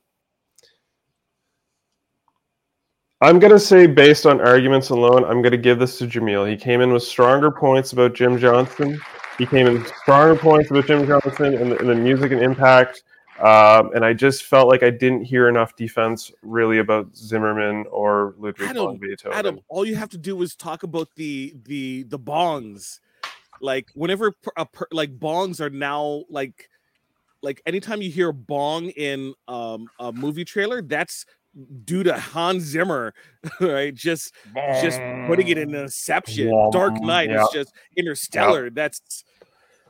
[3.20, 6.48] I'm going to say, based on arguments alone, I'm going to give this to Jameel.
[6.48, 9.00] He came in with stronger points about Jim Johnson.
[9.38, 13.02] He came in stronger points about Jim Johnson and the, and the music and impact.
[13.40, 18.34] Um, and I just felt like I didn't hear enough defense really about Zimmerman or
[18.36, 19.38] Ludwig Adam, von Beethoven.
[19.38, 22.98] Adam, all you have to do is talk about the the the bongs.
[23.60, 26.68] Like whenever a per, like bongs are now like
[27.42, 31.24] like anytime you hear a bong in um a movie trailer, that's
[31.84, 33.14] due to Hans Zimmer,
[33.60, 33.94] right?
[33.94, 34.34] Just
[34.80, 37.42] just putting it in Inception, Dark Wom, Knight yeah.
[37.42, 38.70] is just Interstellar.
[38.70, 39.24] That's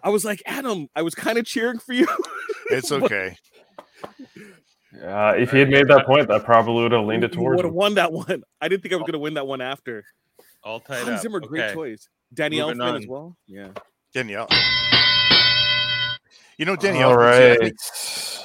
[0.02, 2.06] I was like, Adam, I was kind of cheering for you.
[2.70, 3.36] it's okay.
[5.02, 7.64] Uh, if he had made that point, that probably would have leaned it towards would
[7.64, 8.42] have won that one.
[8.60, 10.04] I didn't think I was gonna win that one after.
[10.64, 11.20] All tied Hans up.
[11.22, 11.74] Zimmer, great Okay.
[11.74, 12.08] choice.
[12.32, 13.36] Danny Moving Elfman as well.
[13.46, 13.68] Yeah.
[14.12, 14.48] Danielle.
[16.58, 17.02] You know, Danny.
[17.02, 17.58] All Elfman, right.
[17.60, 17.76] think-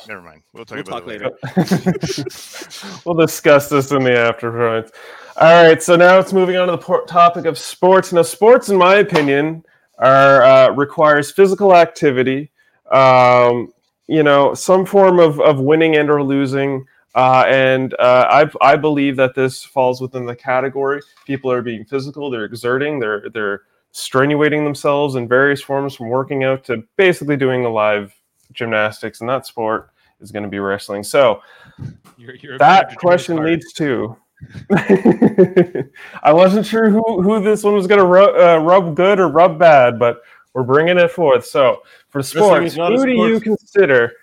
[0.07, 0.41] Never mind.
[0.51, 2.99] We'll talk We'll about talk it later.
[3.05, 4.91] we'll discuss this in the after points.
[5.37, 8.11] All right, so now it's moving on to the por- topic of sports.
[8.11, 9.63] Now, sports, in my opinion,
[9.99, 12.51] are uh, requires physical activity,
[12.91, 13.73] um,
[14.07, 16.85] you know, some form of, of winning and or losing.
[17.15, 20.99] Uh, and uh, I, I believe that this falls within the category.
[21.25, 26.43] People are being physical, they're exerting, they're they're strenuating themselves in various forms, from working
[26.43, 28.11] out to basically doing a live
[28.51, 31.03] gymnastics, and that sport is going to be wrestling.
[31.03, 31.41] So
[32.17, 34.17] You're, you're that question leads to.
[36.23, 39.27] I wasn't sure who, who this one was going to rub, uh, rub good or
[39.27, 40.21] rub bad, but
[40.53, 41.45] we're bringing it forth.
[41.45, 44.13] So for sports, who do you consider?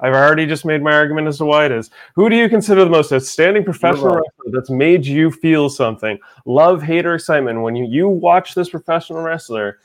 [0.00, 1.90] I've already just made my argument as to why it is.
[2.14, 6.18] Who do you consider the most outstanding professional wrestler that's made you feel something?
[6.44, 9.78] Love, hate, or excitement when you, you watch this professional wrestler?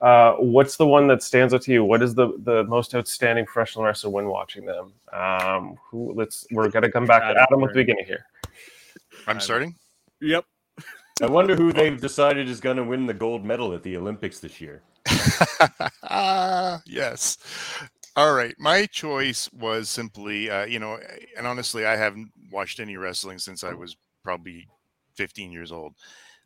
[0.00, 1.84] Uh, what's the one that stands out to you?
[1.84, 4.92] What is the, the most outstanding professional wrestler when watching them?
[5.12, 6.12] Um, who?
[6.12, 8.26] Let's we're gonna come back to Adam Adam at the beginning here.
[9.26, 9.74] I'm starting.
[10.20, 10.44] Yep.
[11.22, 14.40] I wonder who they've decided is going to win the gold medal at the Olympics
[14.40, 14.82] this year.
[16.86, 17.38] yes.
[18.16, 18.54] All right.
[18.58, 20.98] My choice was simply, uh, you know,
[21.36, 24.66] and honestly, I haven't watched any wrestling since I was probably
[25.14, 25.94] 15 years old.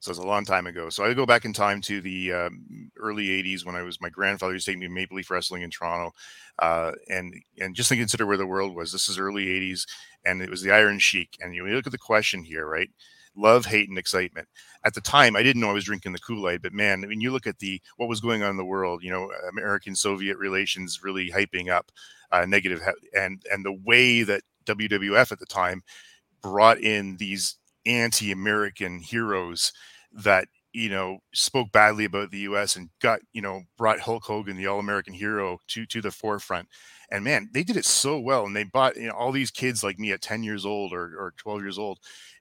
[0.00, 0.90] So it's a long time ago.
[0.90, 4.10] So I go back in time to the um, early 80s when I was my
[4.10, 6.12] grandfather used to take me to Maple Leaf Wrestling in Toronto.
[6.58, 9.86] Uh, and and just to consider where the world was, this is early 80s
[10.28, 11.36] and it was the Iron Sheik.
[11.40, 12.90] And you look at the question here, right?
[13.34, 14.48] Love, hate, and excitement
[14.84, 17.30] at the time i didn't know i was drinking the kool-aid but man mean you
[17.30, 21.00] look at the what was going on in the world you know american soviet relations
[21.02, 21.90] really hyping up
[22.32, 22.46] uh,
[23.14, 25.82] and and the way that wwf at the time
[26.42, 27.56] brought in these
[27.86, 29.72] anti-american heroes
[30.12, 30.48] that
[30.78, 34.66] you know spoke badly about the us and got you know brought hulk hogan the
[34.66, 36.68] all-american hero to to the forefront
[37.10, 39.82] and man they did it so well and they bought you know all these kids
[39.82, 41.98] like me at 10 years old or, or 12 years old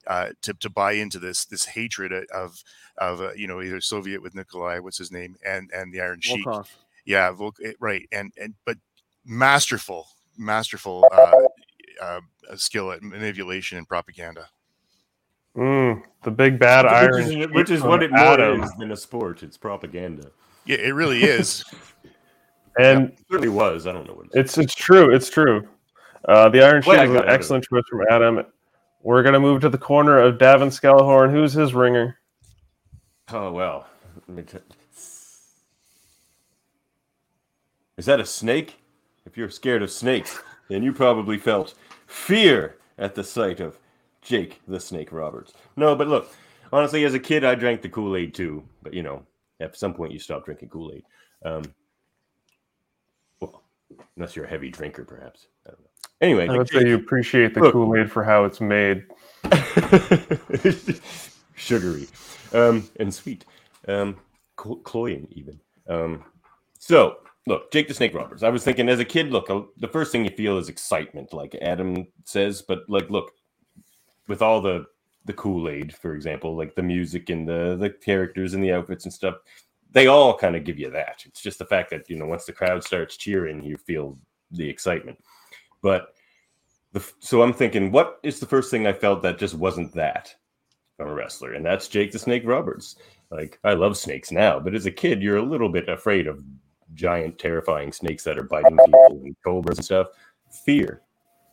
[0.07, 2.63] uh, to, to buy into this this hatred of
[2.97, 6.21] of uh, you know either Soviet with Nikolai, what's his name, and and the Iron
[6.21, 6.45] Sheik.
[7.05, 8.77] Yeah, Volk, eh, right, and and but
[9.25, 10.07] masterful,
[10.38, 11.31] masterful uh,
[12.01, 12.21] uh,
[12.55, 14.47] skill at manipulation and propaganda.
[15.58, 18.64] Mm, the big bad Which iron, is, which is what it more Adam.
[18.64, 19.41] is than a sport.
[19.43, 20.30] It's propaganda.
[20.66, 21.64] Yeah, it really is.
[22.80, 23.88] and It really was.
[23.88, 24.58] I don't know what It's it's.
[24.60, 25.14] it's true.
[25.14, 25.68] It's true.
[26.26, 27.30] Uh, the Iron Sheik is an got it.
[27.30, 28.43] excellent choice from Adam.
[29.01, 31.32] We're gonna move to the corner of Davin Scalahorn.
[31.32, 32.20] Who's his ringer?
[33.32, 33.88] Oh well.
[34.28, 34.58] Let me t-
[37.97, 38.76] Is that a snake?
[39.26, 40.39] If you're scared of snakes,
[40.70, 41.74] then you probably felt
[42.05, 43.78] fear at the sight of
[44.28, 45.53] Jake the Snake Roberts.
[45.75, 46.30] No, but look,
[46.73, 48.63] honestly, as a kid, I drank the Kool Aid too.
[48.84, 49.23] But you know,
[49.59, 51.03] at some point, you stop drinking Kool Aid.
[51.45, 51.63] Um,
[53.39, 53.63] well,
[54.15, 55.47] unless you're a heavy drinker, perhaps.
[55.65, 55.86] I don't know.
[56.19, 59.05] Anyway, I would say you appreciate the Kool Aid for how it's made.
[61.55, 62.07] sugary
[62.53, 63.45] um, and sweet,
[63.88, 64.17] um,
[64.61, 65.59] cl- cloying even.
[65.88, 66.23] Um,
[66.80, 68.43] so, look, Jake the Snake Roberts.
[68.43, 71.34] I was thinking as a kid, look, uh, the first thing you feel is excitement,
[71.34, 72.61] like Adam says.
[72.61, 73.32] But like, look,
[74.28, 74.86] with all the
[75.25, 79.05] the Kool Aid, for example, like the music and the the characters and the outfits
[79.05, 79.36] and stuff,
[79.91, 81.23] they all kind of give you that.
[81.25, 84.17] It's just the fact that you know once the crowd starts cheering, you feel
[84.51, 85.17] the excitement.
[85.82, 86.13] But
[86.93, 90.34] the, so I'm thinking, what is the first thing I felt that just wasn't that
[90.95, 91.53] from a wrestler?
[91.53, 92.95] And that's Jake the Snake Roberts.
[93.30, 96.43] Like, I love snakes now, but as a kid, you're a little bit afraid of
[96.93, 100.07] giant, terrifying snakes that are biting people and cobras and stuff.
[100.63, 101.01] Fear,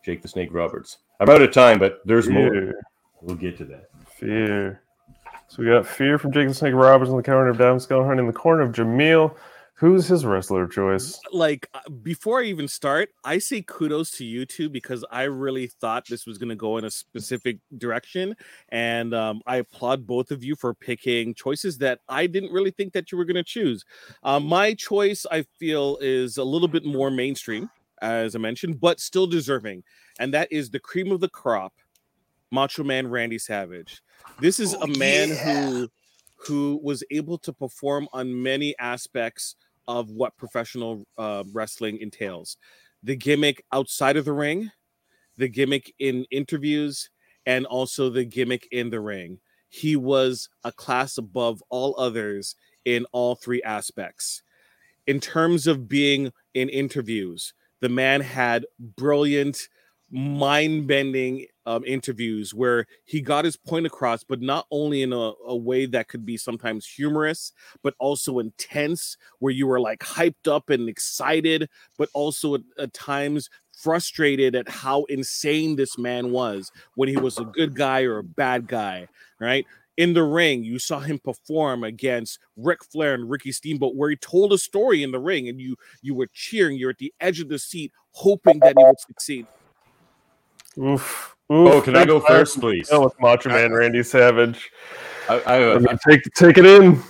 [0.05, 0.99] Jake the Snake Roberts.
[1.21, 2.75] I'm out of time, but there's more.
[3.21, 3.89] We'll get to that.
[4.19, 4.83] Fear.
[5.49, 8.19] So we got fear from Jake the Snake Roberts in the corner of Davin Scalahorn.
[8.19, 9.37] In the corner of Jameel,
[9.75, 11.21] who's his wrestler of choice?
[11.33, 15.67] like uh, before I even start, I say kudos to you two because I really
[15.67, 18.35] thought this was going to go in a specific direction,
[18.71, 22.93] and um, I applaud both of you for picking choices that I didn't really think
[22.95, 23.85] that you were going to choose.
[24.23, 27.71] Um, my choice, I feel, is a little bit more mainstream,
[28.03, 29.83] as I mentioned, but still deserving,
[30.19, 31.73] and that is the cream of the crop,
[32.51, 34.03] Macho Man Randy Savage.
[34.41, 35.35] This is Oh, a man yeah.
[35.67, 35.89] who
[36.47, 39.57] who was able to perform on many aspects
[39.89, 42.57] of what professional uh, wrestling entails
[43.03, 44.71] the gimmick outside of the ring,
[45.37, 47.11] the gimmick in interviews,
[47.47, 49.39] and also the gimmick in the ring.
[49.69, 54.43] He was a class above all others in all three aspects.
[55.07, 57.53] In terms of being in interviews,
[57.85, 59.69] the man had brilliant,
[60.11, 65.33] mind bending um, interviews where he got his point across, but not only in a,
[65.47, 70.49] a way that could be sometimes humorous, but also intense, where you were like hyped
[70.49, 71.69] up and excited,
[71.99, 77.39] but also at, at times frustrated at how insane this man was when he was
[77.39, 79.07] a good guy or a bad guy,
[79.39, 79.67] right?
[79.97, 84.17] In the ring, you saw him perform against Ric Flair and Ricky Steamboat, where he
[84.17, 86.77] told a story in the ring, and you you were cheering.
[86.77, 89.47] You're at the edge of the seat, hoping that he would succeed.
[90.79, 91.37] Oof.
[91.51, 92.89] Oh, can I go first, please?
[92.89, 94.71] Go with Macho Man Randy Savage.
[95.29, 97.03] I, I, I mean, take take it in.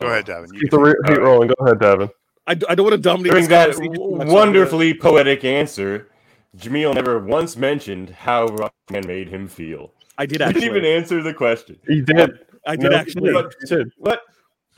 [0.00, 0.58] Go ahead, Davin.
[0.58, 1.48] Keep the re- heat rolling.
[1.48, 2.10] Go ahead, Davin.
[2.46, 4.28] I, d- I don't want to dominate During this that conversation too much, so I'm
[4.28, 6.08] wonderfully poetic answer,
[6.56, 9.92] Jameel never once mentioned how Rockman made him feel.
[10.26, 11.78] Gonna- I did He didn't even answer the question.
[11.86, 12.38] He did.
[12.66, 13.32] I did No, actually.
[13.32, 13.54] He did.
[13.60, 13.92] He did.
[13.96, 14.22] What?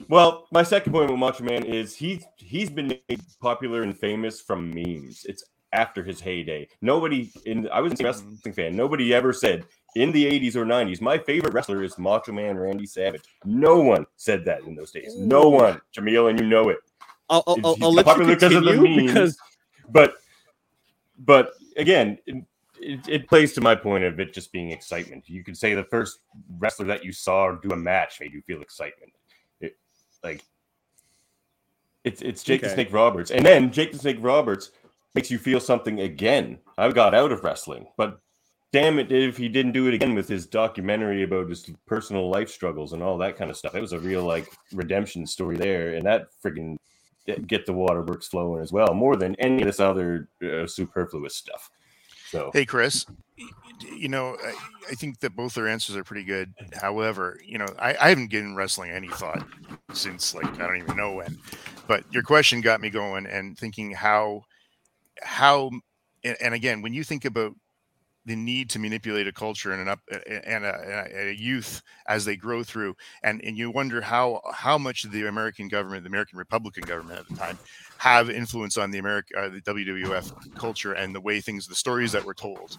[0.08, 4.40] Well, my second point with Macho Man is he he's been made popular and famous
[4.40, 5.24] from memes.
[5.28, 6.68] It's after his heyday.
[6.80, 8.04] Nobody in I was a mm-hmm.
[8.04, 8.76] wrestling fan.
[8.76, 9.64] Nobody ever said
[9.94, 13.22] in the 80s or 90s, my favorite wrestler is Macho Man Randy Savage.
[13.44, 15.16] No one said that in those days.
[15.16, 15.80] No one.
[15.96, 16.78] Jameel, and you know it.
[17.28, 19.06] I'll, I'll, I'll, let you popular because of the memes.
[19.06, 19.38] because
[19.88, 20.14] But
[21.18, 22.18] but again,
[22.82, 25.28] it, it, plays to my point of it just being excitement.
[25.28, 26.18] You could say the first
[26.58, 29.12] wrestler that you saw do a match made you feel excitement.
[29.60, 29.76] It,
[30.22, 30.42] like
[32.04, 34.72] it's it's Jake the Snake Roberts, and then Jake the Snake Roberts
[35.14, 36.58] makes you feel something again.
[36.76, 38.20] I got out of wrestling, but
[38.72, 42.50] damn it if he didn't do it again with his documentary about his personal life
[42.50, 43.74] struggles and all that kind of stuff.
[43.74, 46.76] It was a real like redemption story there, and that friggin'
[47.46, 51.70] get the waterworks flowing as well, more than any of this other uh, superfluous stuff.
[52.32, 53.04] So Hey, Chris.
[53.94, 54.54] You know, I,
[54.90, 56.54] I think that both their answers are pretty good.
[56.56, 56.78] Mm-hmm.
[56.78, 59.46] However, you know, I, I haven't given wrestling any thought
[59.92, 61.38] since like I don't even know when.
[61.86, 64.44] But your question got me going and thinking how
[65.20, 65.70] how
[66.24, 67.54] and, and again when you think about
[68.24, 72.24] the need to manipulate a culture and an up and a, and a youth as
[72.24, 76.38] they grow through and and you wonder how how much the American government the American
[76.38, 77.58] Republican government at the time
[78.02, 82.12] have influence on the American uh, the WWF culture and the way things the stories
[82.12, 82.76] that were told.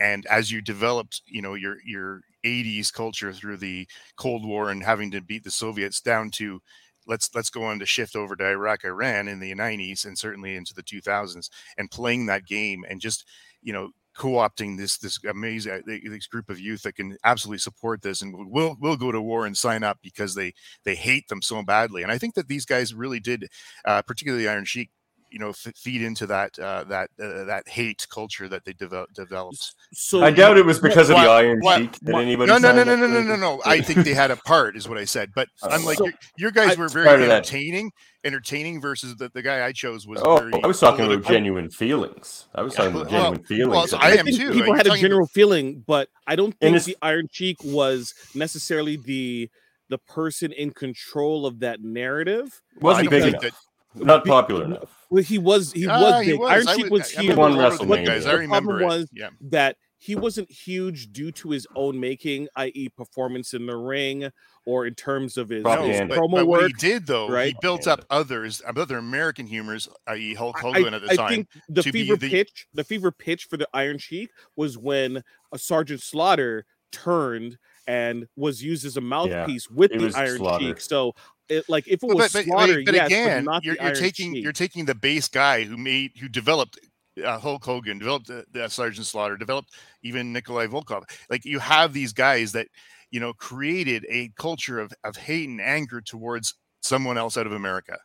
[0.00, 4.82] And as you developed you know your your 80s culture through the cold war and
[4.82, 6.60] having to beat the soviets down to
[7.06, 10.54] let's let's go on to shift over to iraq iran in the 90s and certainly
[10.56, 13.26] into the 2000s and playing that game and just
[13.62, 18.02] you know co-opting this this amazing uh, this group of youth that can absolutely support
[18.02, 20.52] this and will will go to war and sign up because they
[20.84, 22.02] they hate them so badly.
[22.02, 23.48] And i think that these guys really did
[23.84, 24.90] uh, particularly iron sheik
[25.32, 29.12] you know f- feed into that uh, that uh, that hate culture that they develop,
[29.14, 32.50] developed so I doubt it was because of the Iron what- Sheik that what- anybody.
[32.52, 33.62] no, no, no, no, no, no, no, no.
[33.64, 35.30] I think they had a part, is what I said.
[35.34, 35.68] But Oh.
[35.70, 37.36] unlike So, your, your guys I- were very Part of that.
[37.38, 37.90] entertaining,
[38.24, 40.52] entertaining versus the, the guy I chose was Oh, very.
[40.62, 42.46] I was talking about genuine feelings.
[42.54, 43.70] I was Yeah, talking about well, genuine feelings.
[43.70, 44.50] well, so of I am think too.
[44.52, 48.14] People You're had a talking- general feeling, but I don't think the Iron Sheik was
[48.34, 49.50] necessarily the
[49.88, 52.62] the person in control of that narrative.
[52.80, 53.60] wasn't I big think enough.
[53.94, 55.04] Not popular enough.
[55.10, 56.40] Well, he was he Ah, was he big.
[56.40, 56.50] was.
[56.50, 57.36] Iron I Sheik would- was I huge.
[57.36, 58.06] One all of WrestleMania.
[58.06, 58.26] guys.
[58.26, 58.84] I The problem it.
[58.86, 59.28] was Yeah.
[59.42, 64.30] that he wasn't huge due to his own making, i.e., performance in the ring
[64.66, 66.14] or in terms of his, his Propaganda.
[66.14, 66.68] but, promo but what work.
[66.68, 67.48] he did though, right?
[67.48, 67.60] he right?
[67.60, 71.28] built up others, other American humors, i.e., Hulk I- Hogan at the I time.
[71.28, 75.22] think the fever the- pitch, the fever pitch for the Iron Sheik was when
[75.52, 80.64] a Sergeant Slaughter turned and was used as a mouthpiece with the Iron Slaughter.
[80.66, 80.80] Sheik.
[80.80, 81.14] So,
[81.48, 83.74] it, like if it was but, but, Slaughter, but, but yes, again, but not you're,
[83.74, 84.44] the you're Iron taking Sheik.
[84.44, 86.78] you're taking the base guy who made who developed
[87.24, 89.70] uh, Hulk Hogan, developed uh, uh, Sergeant Slaughter, developed
[90.02, 91.02] even Nikolai Volkov.
[91.28, 92.68] Like you have these guys that
[93.10, 97.52] you know created a culture of of hate and anger towards someone else out of
[97.52, 97.98] America.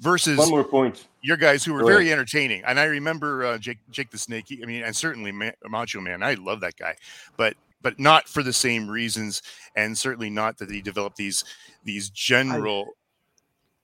[0.00, 1.06] Versus One more point.
[1.22, 2.64] your guys who were Go very entertaining.
[2.66, 4.46] And I remember uh, Jake Jake the Snake.
[4.60, 6.20] I mean, and certainly Ma- Macho Man.
[6.20, 6.96] I love that guy,
[7.36, 7.54] but
[7.84, 9.42] but not for the same reasons,
[9.76, 11.44] and certainly not that he developed these
[11.84, 12.88] these general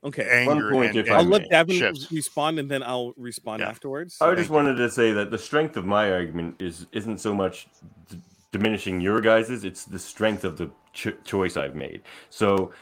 [0.02, 0.46] okay.
[0.46, 0.70] One anger.
[0.72, 1.48] point, and, if and I I'll let may.
[1.50, 2.10] Davin shifts.
[2.10, 3.68] respond and then I'll respond Yeah.
[3.68, 4.16] afterwards.
[4.20, 7.68] I just wanted to say that the strength of my argument is isn't so much
[8.10, 8.18] d-
[8.50, 12.00] diminishing your guys's; it's the strength of the ch- choice I've made.
[12.30, 12.72] So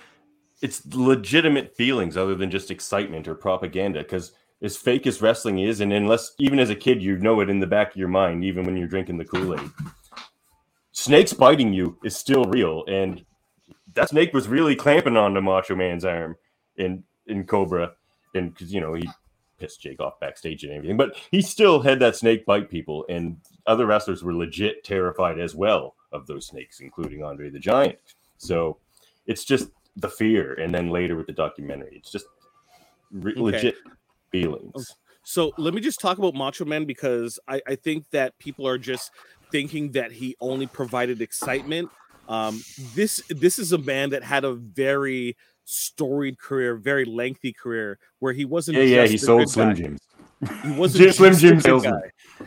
[0.63, 4.01] it's legitimate feelings other than just excitement or propaganda.
[4.05, 7.51] Because as fake as wrestling is, and unless even as a kid you know it
[7.51, 9.71] in the back of your mind, even when you're drinking the Kool Aid,
[10.99, 13.25] snakes biting you is still real, and
[13.95, 16.37] that snake was really clamping onto Macho Man's arm
[16.77, 17.93] in in Cobra,
[18.35, 19.09] and because you know he
[19.59, 23.37] pissed Jake off backstage and everything, but he still had that snake bite people, and
[23.67, 27.99] other wrestlers were legit terrified as well of those snakes, including Andre the Giant.
[28.39, 28.79] So
[29.27, 32.27] it's just the fear, and then later with the documentary, it's just
[33.13, 33.43] re- Okay.
[33.43, 33.77] legit
[34.31, 34.97] feelings.
[35.25, 38.79] So let me just talk about Macho Man because I, I think that people are
[38.79, 39.11] just
[39.51, 41.91] thinking that he only provided excitement.
[42.29, 42.63] Um,
[42.95, 48.33] this this is a man that had a very storied career, very lengthy career, where
[48.33, 48.79] he wasn't.
[48.79, 49.75] Yeah, yeah, he sold Slim.
[49.75, 50.01] Jims.
[50.63, 52.01] He wasn't Jim- just Slim Jim guy,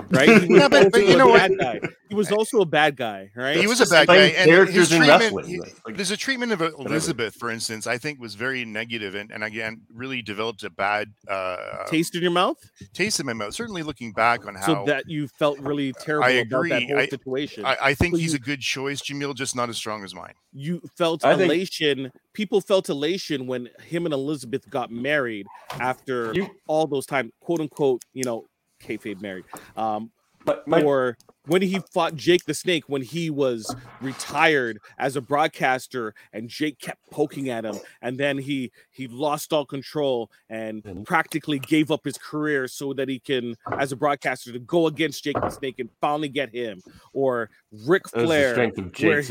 [0.09, 0.27] right?
[0.29, 1.57] He was Yeah, but- but also you a know what?
[1.57, 1.87] bad guy.
[2.07, 3.57] He was also a bad guy, right?
[3.57, 6.61] He was a bad guy, and characters in wrestling, he- like- there's a treatment of
[6.61, 7.87] Elizabeth, for instance.
[7.87, 12.21] I think was very negative, and, and again, really developed a bad uh, Taste in
[12.21, 12.57] your mouth,
[12.93, 13.53] taste in my mouth.
[13.53, 16.97] Certainly, looking back on how so that you felt really terrible I about that whole
[16.97, 17.65] I- situation.
[17.65, 20.13] I, I think So he's you- a good choice, Jameel, just not as strong as
[20.15, 20.33] mine.
[20.53, 22.11] you felt I think- elation.
[22.33, 27.59] People felt elation when him and Elizabeth got married after You- all those time, quote
[27.59, 28.45] unquote, you know,
[28.81, 29.45] kayfabe married.
[29.75, 30.11] Um,
[30.43, 35.21] But my, or when he fought Jake the Snake when he was retired as a
[35.21, 40.83] broadcaster and Jake kept poking at him and then he he lost all control and
[41.05, 45.23] practically gave up his career so that he can as a broadcaster to go against
[45.23, 46.81] Jake the Snake and finally get him.
[47.13, 49.21] Or Ric that was the Flair strength of where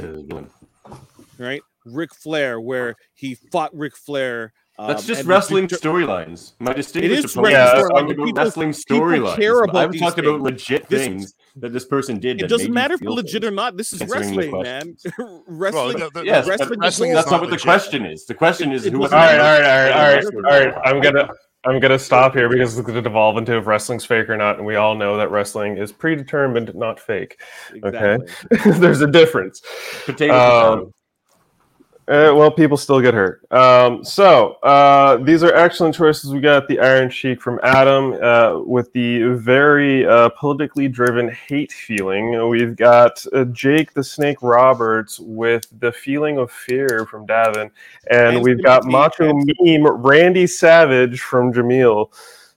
[1.38, 6.53] right Ric Flair where he fought Ric Flair That's um, just wrestling de- storylines.
[6.59, 9.37] My distinguished is opponent wrestling is storylines, talking about people- wrestling storylines.
[9.37, 12.41] care about I'm these talking about legit This is- things that this person did.
[12.41, 13.76] it doesn't matter if feel legit or not.
[13.76, 14.95] This is wrestling, man.
[14.95, 15.07] questions.
[15.49, 15.99] wrestling.
[15.99, 18.24] the- the- Yes, the- wrestling wrestling That's not not what the question is.
[18.26, 20.72] The question is It who was right, right, all right, all right, all right, all
[20.72, 20.83] right.
[20.87, 21.28] I'm gonna
[21.66, 24.64] I'm gonna stop here because it's gonna devolve into if wrestling's fake or not, and
[24.64, 27.39] we all know that wrestling is predetermined, not fake.
[27.74, 28.26] Exactly.
[28.78, 29.61] There's a difference.
[30.07, 30.93] Potato, Um, potato.
[32.09, 33.40] Uh, well, people still get hurt.
[33.53, 36.32] Um, so uh, these are excellent choices.
[36.32, 41.70] We got the Iron Sheik from Adam uh, with the very uh, politically driven hate
[41.70, 42.48] feeling.
[42.48, 47.70] We've got uh, Jake the Snake Roberts with the feeling of fear from Davin,
[48.11, 48.84] and we've got.
[49.01, 52.11] Macho Meme Randy Savage from Jameel.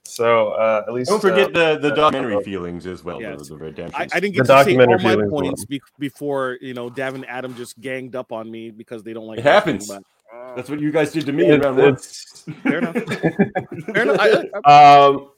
[0.06, 3.20] So uh, at least Don't forget uh, the, the documentary feelings as well.
[3.22, 3.94] Yeah, the, the redemption.
[4.00, 5.66] I, I didn't The get to say all my points one.
[5.68, 9.38] be- before you know Davin Adam just ganged up on me because they don't like
[9.38, 9.88] It happens.
[9.88, 12.94] wrestling, but- That's what you guys did to me it- it's Fair enough.
[13.94, 14.20] Fair enough.
[14.20, 15.30] I- I- um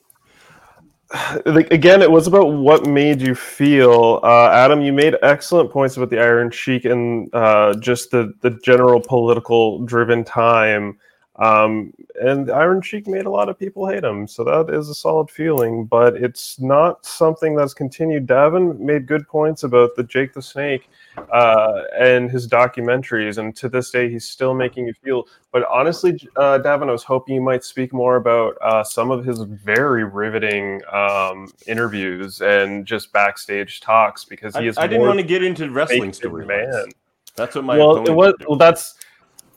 [1.46, 5.96] like again it was about what made you feel uh adam you made excellent points
[5.96, 10.98] about the iron sheik and uh just the the general political driven time
[11.38, 14.94] um and iron sheik made a lot of people hate him so that is a
[14.94, 20.32] solid feeling but it's not something that's continued davin made good points about the jake
[20.32, 20.88] the snake
[21.32, 25.26] uh and his documentaries and to this day he's still making you feel
[25.56, 29.24] but honestly, uh, Davin, I was hoping you might speak more about uh, some of
[29.24, 34.76] his very riveting um, interviews and just backstage talks because I, he is.
[34.76, 36.46] I didn't want to get into wrestling storylines.
[36.46, 36.88] man.
[37.36, 38.34] That's what my well, opponent it was.
[38.38, 38.48] did.
[38.48, 38.96] Well, that's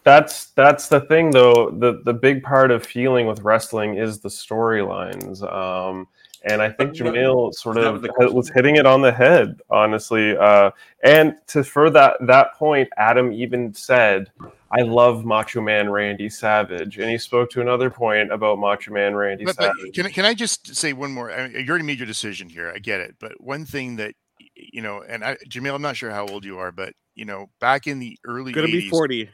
[0.03, 1.71] that's that's the thing, though.
[1.71, 5.41] The the big part of feeling with wrestling is the storylines.
[5.51, 6.07] Um,
[6.43, 8.53] and I think But Jameel sort of was the was question.
[8.55, 10.37] hitting it on the head, honestly.
[10.37, 10.71] Uh,
[11.03, 14.31] and to further that that point, Adam even said,
[14.71, 19.15] "I love Macho Man Randy Savage," and he spoke to another point about Macho Man
[19.15, 19.93] Randy But, but Savage.
[19.93, 21.29] can, I- can I just say one more?
[21.29, 22.71] I mean, you already made your decision here.
[22.73, 23.15] I get it.
[23.19, 24.13] But one thing that,
[24.55, 27.47] you know, and I, Jameel, I'm not sure how old you are, but, you know,
[27.59, 29.29] back in the early gonna 80s, be forty.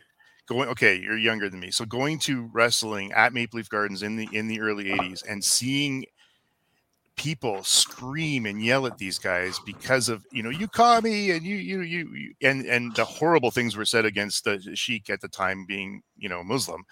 [0.48, 1.72] Going okay you're younger than me.
[1.72, 5.44] So going to wrestling at maple leaf gardens in the in the early 80s and
[5.44, 6.06] seeing
[7.16, 11.46] people scream and yell at these guys because of you know you call me and
[11.46, 15.30] you you you and and the horrible things were said against the sheik at the
[15.30, 16.84] time being you know muslim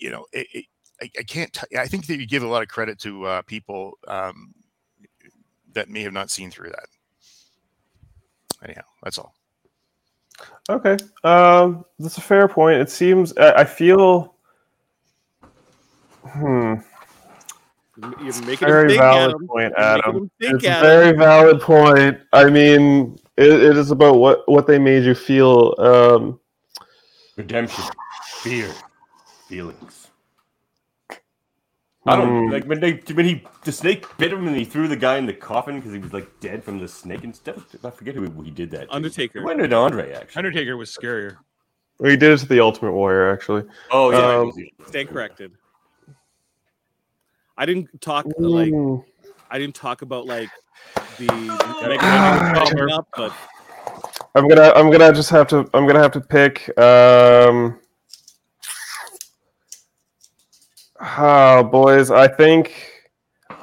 [0.00, 0.64] you know it, it,
[1.00, 3.42] I, I can't t- i think that you give a lot of credit to uh,
[3.42, 4.52] people um,
[5.74, 6.88] that may have not seen through that.
[8.62, 9.34] Anyhow that's all
[10.68, 12.80] Okay, um, that's a fair point.
[12.80, 14.34] It seems I I feel.
[16.24, 16.74] Hmm.
[18.20, 19.46] You're making Very him think, valid Adam.
[19.46, 20.30] point, You're Adam.
[20.40, 22.18] think, It's a very valid point.
[22.32, 25.74] I mean, it, it is about what what they made you feel.
[25.78, 26.40] Um,
[27.36, 27.84] Redemption,
[28.40, 28.70] fear,
[29.46, 30.01] feelings.
[32.04, 32.52] I don't Hmm.
[32.52, 35.26] like when they when he the snake bit him and he threw the guy in
[35.26, 37.64] the coffin because he was like dead from the snake and stuff.
[37.84, 38.88] I forget who he did that.
[38.88, 38.94] to.
[38.94, 39.38] Undertaker.
[39.38, 40.38] It went to Andre actually.
[40.40, 41.36] Undertaker was scarier.
[42.02, 43.64] He did it to the Ultimate Warrior, actually.
[43.92, 45.52] Oh yeah, Um, it was- Stand corrected.
[47.56, 49.04] I didn't talk like Mm.
[49.50, 50.48] I didn't talk about like
[51.18, 53.32] the mechanism up, but
[54.34, 56.76] I'm gonna I'm gonna just have to I'm gonna have to pick.
[56.78, 57.78] Um,
[61.02, 62.74] oh, boys, I think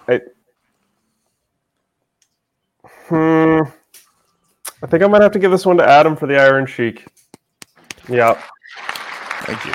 [0.07, 0.21] I.
[3.07, 3.61] Hmm.
[4.81, 7.05] I think I might have to give this one to Adam for the Iron Sheik.
[8.07, 8.41] Yeah,
[9.41, 9.73] thank you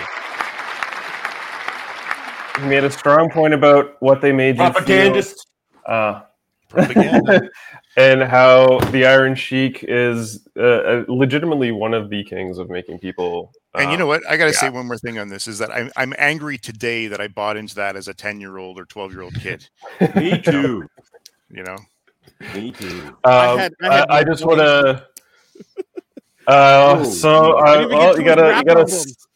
[2.61, 4.73] he made a strong point about what they made you feel.
[4.73, 5.47] propagandist.
[5.87, 6.23] Uh,
[6.69, 7.49] Propaganda.
[7.97, 12.99] and how the Iron Sheik is uh, uh, legitimately one of the kings of making
[12.99, 13.53] people.
[13.75, 14.23] And you uh, know what?
[14.29, 14.59] I got to yeah.
[14.59, 17.57] say one more thing on this is that I'm I'm angry today that I bought
[17.57, 19.69] into that as a 10 year old or 12 year old kid.
[20.15, 20.89] Me too.
[21.51, 21.77] You know,
[22.55, 23.03] Me too.
[23.07, 24.65] Um, I I, had- I had I, no just want to.
[24.67, 25.01] Uh,
[26.47, 28.81] Oh, so I uh, well, you gotta, you gotta.
[28.81, 28.93] album.
[28.95, 29.27] s-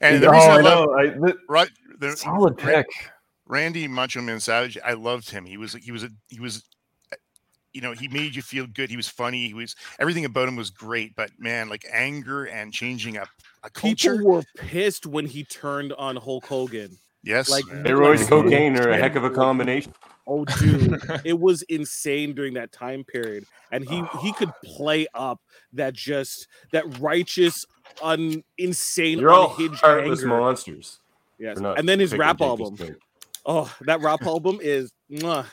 [0.00, 0.94] and the oh, reason I, I love know.
[0.94, 2.86] I, the, right, the, solid pick.
[3.46, 5.44] Randy Macho Man Savage, I loved him.
[5.44, 6.64] He was he was a he was
[7.12, 7.16] uh,
[7.72, 8.90] you know, he made you feel good.
[8.90, 9.46] He was funny.
[9.46, 11.14] He was everything about him was great.
[11.14, 13.26] But man, like anger and changing a,
[13.62, 14.16] a culture.
[14.16, 16.98] People were pissed when he turned on Hulk Hogan.
[17.22, 17.84] yes, like- man.
[17.84, 19.92] Steroids, cocaine are a heck of a combination.
[20.26, 24.32] Oh, dude, it was insane during that time period, and he he oh.
[24.32, 25.40] could play up
[25.72, 27.64] that just that righteous,
[28.00, 30.28] un insane, You're all unhinged heartless anger.
[30.28, 31.00] monsters.
[31.38, 32.76] Yes, and then his rap album.
[33.46, 35.46] Oh, that rap album is mwah,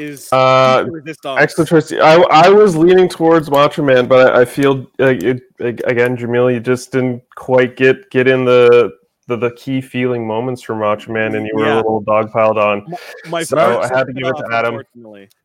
[0.00, 1.38] is Uh, resistance.
[1.40, 1.92] Excellent choice.
[1.92, 6.52] I, I was leaning towards Macho Man, but I, I feel uh, it, again, Jameel,
[6.52, 8.92] you just didn't quite get get in the
[9.28, 11.74] the, the key feeling moments for Macho Man, and you were Yeah.
[11.74, 12.86] a little dogpiled on.
[13.28, 14.80] My So I had to give it to Adam.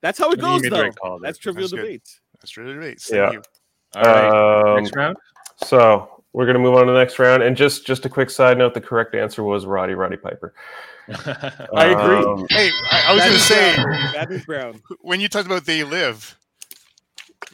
[0.02, 0.82] That's how it goes, though.
[0.84, 0.94] right.
[1.22, 1.82] That's trivial That's good.
[1.82, 2.20] debates.
[2.40, 3.04] That's really great.
[3.12, 3.32] Yeah.
[3.32, 3.42] You.
[3.96, 4.72] All right.
[4.76, 5.18] Um, Next round.
[5.58, 8.58] so we're gonna move on to the next round, and just just a quick side
[8.58, 10.54] note: the correct answer was Roddy Roddy Piper.
[11.76, 12.18] I agree.
[12.26, 14.44] Um, Hey, I, I was That going to say Brown.
[14.46, 14.82] Brown.
[15.02, 16.38] when you talked about they live.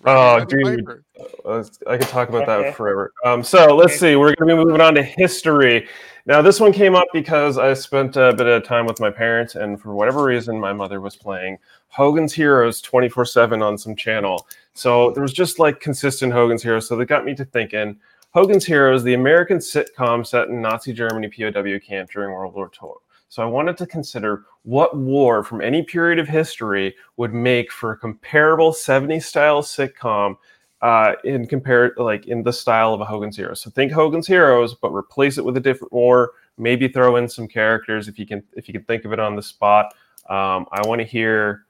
[0.05, 0.85] Oh, Roddy dude.
[0.85, 1.03] Piper.
[1.43, 3.13] Uh, I could talk about that forever.
[3.25, 4.15] Um, so let's see.
[4.15, 5.87] We're going to be moving on to history.
[6.27, 9.55] Now, this one came up because I spent a bit of time with my parents,
[9.55, 14.45] and for whatever reason, my mother was playing Hogan's Heroes 24 7 on some channel.
[14.73, 16.87] So there was just like consistent Hogan's Heroes.
[16.87, 17.97] So that got me to thinking
[18.33, 22.89] Hogan's Heroes, the American sitcom set in Nazi Germany POW camp during World War II.
[23.29, 27.91] So I wanted to consider what war from any period of history would make for
[27.91, 30.37] a comparable 70s style sitcom
[30.81, 33.61] uh, in compare like in the style of a Hogan's Heroes.
[33.61, 36.33] So think Hogan's Heroes, but replace it with a different war.
[36.57, 39.35] Maybe throw in some characters if you can if you can think of it on
[39.35, 39.93] the spot.
[40.29, 41.65] Um, I want to hear.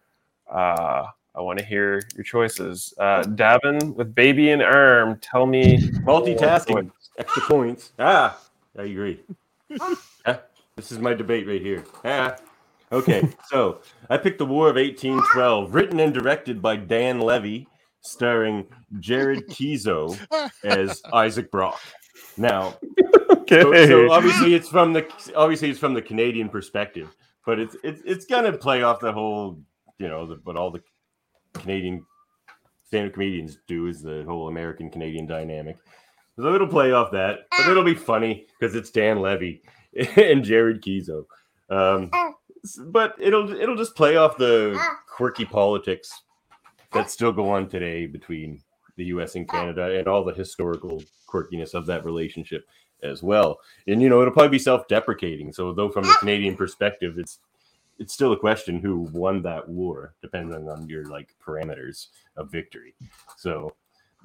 [0.49, 2.93] Uh, I want to hear your choices.
[2.97, 5.19] Uh, Davin with baby in arm.
[5.19, 5.77] Tell me.
[6.03, 7.91] Multitasking, extra points.
[7.99, 8.39] Ah,
[8.77, 9.19] I agree.
[10.25, 10.41] Ah,
[10.77, 11.83] this is my debate right here.
[12.05, 12.37] Ah.
[12.89, 17.67] Okay, so I picked the War of 1812, written and directed by Dan Levy,
[17.99, 18.65] starring
[19.01, 20.17] Jared Keeso
[20.63, 21.81] as Isaac Brock.
[22.37, 22.77] Now,
[23.49, 23.61] Okay.
[23.61, 25.05] so, so obviously it's from the
[25.35, 27.13] obviously it's from the Canadian perspective,
[27.45, 29.59] but it's it's it's gonna play off the whole,
[29.99, 30.81] you know, the, what all the
[31.53, 32.05] Canadian
[32.85, 35.75] stand-up comedians do is the whole American Canadian dynamic.
[36.37, 39.61] So it'll play off that, but it'll be funny because it's Dan Levy
[40.17, 41.25] and Jared Keeso.
[41.69, 42.11] Um,
[42.87, 46.11] but it'll it'll just play off the quirky politics
[46.93, 48.61] that still go on today between
[48.95, 49.35] the U.S.
[49.35, 52.65] and Canada, and all the historical quirkiness of that relationship
[53.03, 53.59] as well.
[53.85, 55.53] And you know, it'll probably be self-deprecating.
[55.53, 57.39] So, though from the Canadian perspective, it's
[57.99, 62.95] it's still a question who won that war, depending on your like parameters of victory.
[63.37, 63.73] So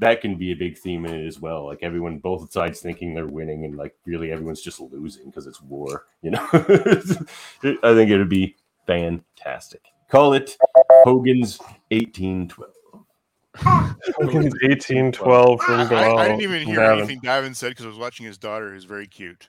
[0.00, 1.66] that can be a big theme in it as well.
[1.66, 5.60] Like everyone, both sides thinking they're winning, and like really everyone's just losing because it's
[5.60, 6.06] war.
[6.22, 9.82] You know, I think it'd be fantastic.
[10.10, 10.56] Call it
[11.04, 11.58] Hogan's
[11.90, 12.70] 1812.
[13.56, 16.18] Hogan's 1812 from I, Galal.
[16.18, 16.98] I didn't even hear Davin.
[16.98, 19.48] anything Davin said because I was watching his daughter, who's very cute.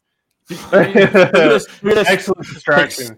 [0.71, 3.17] Excellent distraction.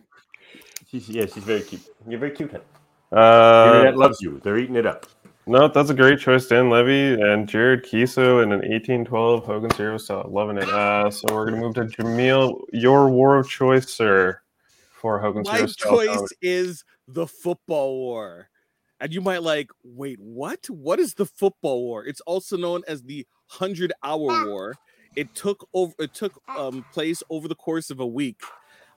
[0.89, 1.81] She's, yeah, she's very cute.
[2.07, 2.51] You're very cute.
[2.51, 2.63] Honey.
[3.11, 4.39] Uh, Internet loves you.
[4.43, 5.07] They're eating it up.
[5.47, 6.47] No, that's a great choice.
[6.47, 10.25] Dan Levy and Jared Keeso in an 1812 Hogan Hero style.
[10.27, 10.67] Loving it.
[10.67, 14.41] Uh, so we're going to move to Jameel, Your war of choice, sir,
[14.91, 15.91] for Hogan's My Hero style.
[15.91, 16.35] choice comedy.
[16.41, 18.49] is the football war.
[18.99, 20.67] And you might like, wait, what?
[20.69, 22.05] What is the football war?
[22.05, 24.73] It's also known as the Hundred Hour War.
[25.15, 25.93] It took over.
[25.99, 28.41] It took um, place over the course of a week.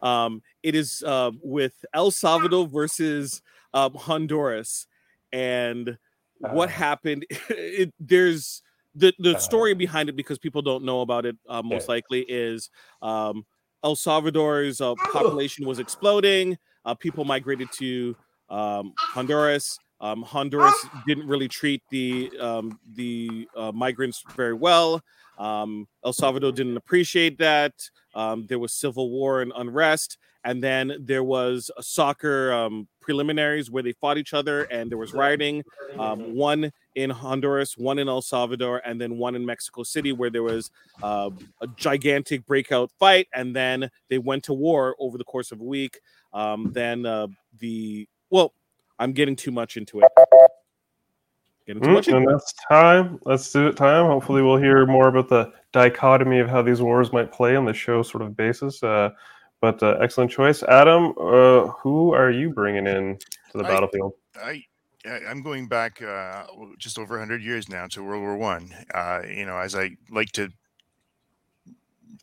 [0.01, 3.43] Um, it is uh, with El Salvador versus
[3.75, 4.87] um, Honduras,
[5.33, 5.99] and
[6.39, 6.73] what Ah.
[6.73, 7.27] happened?
[7.51, 8.63] It, there's
[8.95, 11.37] the the story behind it because people don't know about it.
[11.49, 11.95] Uh, most Yeah.
[11.95, 12.71] likely is
[13.03, 13.45] um,
[13.85, 16.59] El Salvador's uh, population was exploding.
[16.85, 18.17] Uh, people migrated to
[18.49, 19.81] um, Honduras.
[20.01, 25.03] Um, Honduras didn't really treat the um, the uh, migrants very well.
[25.37, 27.75] Um, El Salvador didn't appreciate that.
[28.15, 33.71] Um, there was civil war and unrest, and then there was a soccer um, preliminaries
[33.71, 35.63] where they fought each other, and there was rioting.
[35.99, 40.31] Um, one in Honduras, one in El Salvador, and then one in Mexico City, where
[40.31, 40.71] there was
[41.03, 41.29] uh,
[41.61, 45.65] a gigantic breakout fight, and then they went to war over the course of a
[45.65, 46.01] week.
[46.33, 47.27] Um, then uh,
[47.59, 48.55] the well,
[48.99, 50.09] I'm getting too much into it.
[51.67, 52.33] Getting too Mm, much and into it.
[52.33, 53.19] that's time.
[53.27, 53.77] Let's do it.
[53.77, 54.07] Time.
[54.07, 57.75] Hopefully, we'll hear more about the dichotomy of how these wars might play on the
[57.75, 58.83] show sort of basis.
[58.83, 59.11] Uh,
[59.61, 61.15] but uh, excellent choice, Adam.
[61.19, 63.19] Uh, who are you bringing in
[63.53, 64.13] to the I- battlefield?
[64.41, 64.65] I,
[65.07, 66.45] I'm going back uh,
[66.79, 68.75] just over 100 years now to World War One.
[68.93, 70.51] Uh, you know, as I like to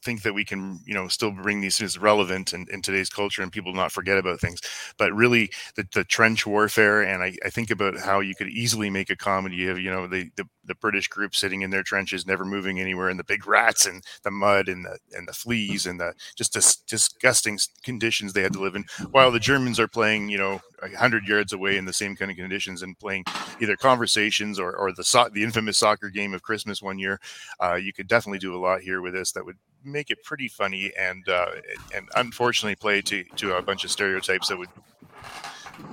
[0.06, 3.42] think that we can, you know, still bring these things relevant in, in today's culture
[3.42, 4.62] and people not forget about things.
[4.98, 8.90] But really, the, the trench warfare, and I, I think about how you could easily
[8.90, 12.26] make a comedy of, you know, the, the the British group sitting in their trenches,
[12.26, 15.86] never moving anywhere, and the big rats and the mud and the and the fleas
[15.86, 19.88] and the just dis- disgusting conditions they had to live in, while the Germans are
[19.88, 23.24] playing, you know, a hundred yards away in the same kind of conditions and playing
[23.60, 27.20] either conversations or or the so- the infamous soccer game of Christmas one year.
[27.60, 30.48] Uh, you could definitely do a lot here with this that would make it pretty
[30.48, 31.52] funny and uh,
[31.94, 34.70] and unfortunately play to to a bunch of stereotypes that would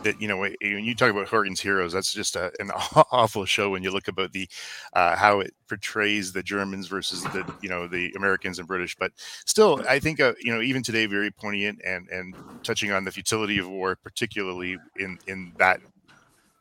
[0.02, 2.70] that you know when you talk about Hogan's Heroes, that's just a, an
[3.12, 4.48] awful show when you look about the
[4.92, 8.96] uh, how it portrays the Germans versus the you know the Americans and British.
[8.96, 9.12] But
[9.44, 13.12] still, I think uh, you know even today very poignant and and touching on the
[13.12, 15.80] futility of war, particularly in in that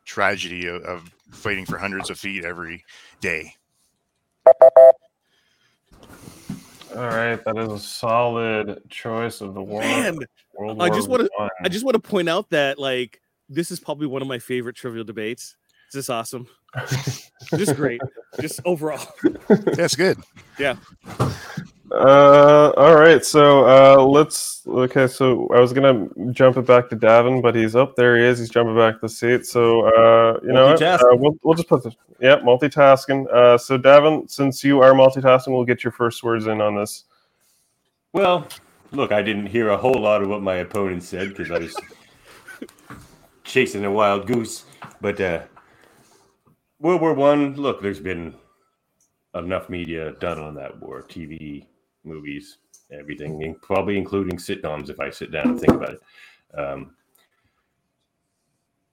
[0.04, 2.84] tragedy of, of fighting for hundreds of feet every
[3.20, 3.54] day.
[6.94, 9.80] All right, that is a solid choice of the war.
[9.80, 10.18] Man,
[10.54, 13.80] World I just want to I just want to point out that like this is
[13.80, 15.56] probably one of my favorite trivial debates.
[15.88, 16.46] Is this awesome?
[17.54, 18.00] Just great.
[18.40, 19.06] Just overall.
[19.48, 20.16] That's good.
[21.92, 23.24] Uh, all right.
[23.24, 24.62] So uh, let's.
[24.66, 25.06] Okay.
[25.06, 28.16] So I was gonna jump it back to Davin, but he's up there.
[28.16, 28.38] He is.
[28.38, 29.44] He's jumping back to the seat.
[29.44, 33.30] So uh, you know, uh, we'll we'll just put the Yeah, multitasking.
[33.32, 37.04] Uh, so Davin, since you are multitasking, we'll get your first words in on this.
[38.14, 38.46] Well,
[38.92, 41.76] look, I didn't hear a whole lot of what my opponent said because I was
[43.44, 44.64] chasing a wild goose.
[45.02, 45.42] But uh,
[46.78, 48.34] World War One, look, there's been
[49.34, 51.66] enough media done on that war, TV,
[52.04, 52.58] movies,
[52.90, 54.90] everything, probably including sitcoms.
[54.90, 56.02] If I sit down and think about it,
[56.58, 56.94] um,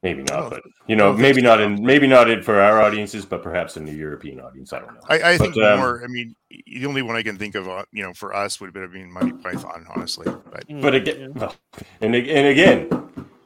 [0.03, 2.81] maybe not, Oh, but you know, oh, maybe not in maybe not in for our
[2.81, 4.73] audiences, but perhaps in the European audience.
[4.73, 5.01] I don't know.
[5.09, 6.03] I, I think um, more.
[6.03, 8.75] I mean, the only one I can think of, uh, you know, for us would
[8.75, 10.25] have been Monty Python, honestly.
[10.51, 11.55] But But again, well,
[12.01, 12.89] and and again,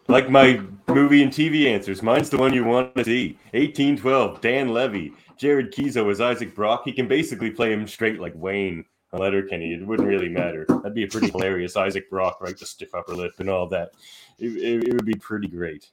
[0.08, 3.38] like my movie and TV answers, mine's the one you want to see.
[3.52, 6.84] 1812, Dan Levy, Jared Keeso as Isaac Brock.
[6.86, 8.86] He can basically play him straight like Wayne on
[9.18, 9.74] Letterkenny.
[9.74, 10.66] It wouldn't really matter.
[10.68, 12.58] That'd be a pretty hilarious Isaac Brock, right?
[12.58, 13.92] The stiff upper lip and all that.
[14.40, 15.90] It, it, it would be pretty great.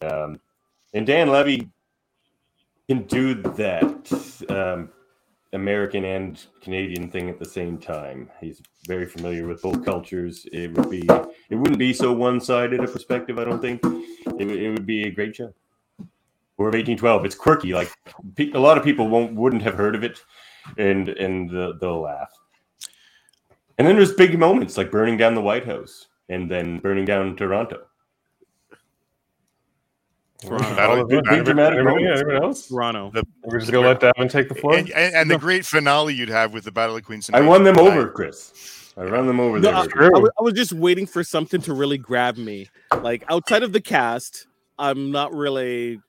[0.00, 0.40] Um,
[0.92, 1.68] and Dan Levy
[2.88, 4.90] can do that um,
[5.52, 8.30] American and Canadian thing at the same time.
[8.40, 10.46] He's very familiar with both cultures.
[10.52, 11.06] It would be
[11.50, 13.38] it wouldn't be so one sided a perspective.
[13.38, 15.54] I don't think it, it would be a great show.
[16.56, 17.24] War of eighteen twelve.
[17.24, 17.72] It's quirky.
[17.72, 17.90] Like
[18.38, 20.20] a lot of people won't wouldn't have heard of it,
[20.76, 22.32] and and the, they'll laugh.
[23.78, 27.36] And then there's big moments like burning down the White House and then burning down
[27.36, 27.82] Toronto.
[30.40, 31.06] Toronto.
[31.06, 32.20] Big- big dramatic Anybody, moments.
[32.20, 32.68] anybody else?
[32.68, 33.12] Toronto.
[33.44, 34.76] We're just gonna let Davin take the floor.
[34.76, 37.30] and, and, and the great finale you'd have with the Battle of Queens.
[37.32, 38.92] I won them over, Chris.
[38.96, 40.04] I run them over No, there.
[40.14, 40.18] I.
[40.18, 42.68] I I was just waiting for something to really grab me.
[43.00, 44.46] Like outside of the cast,
[44.78, 46.00] I'm not really.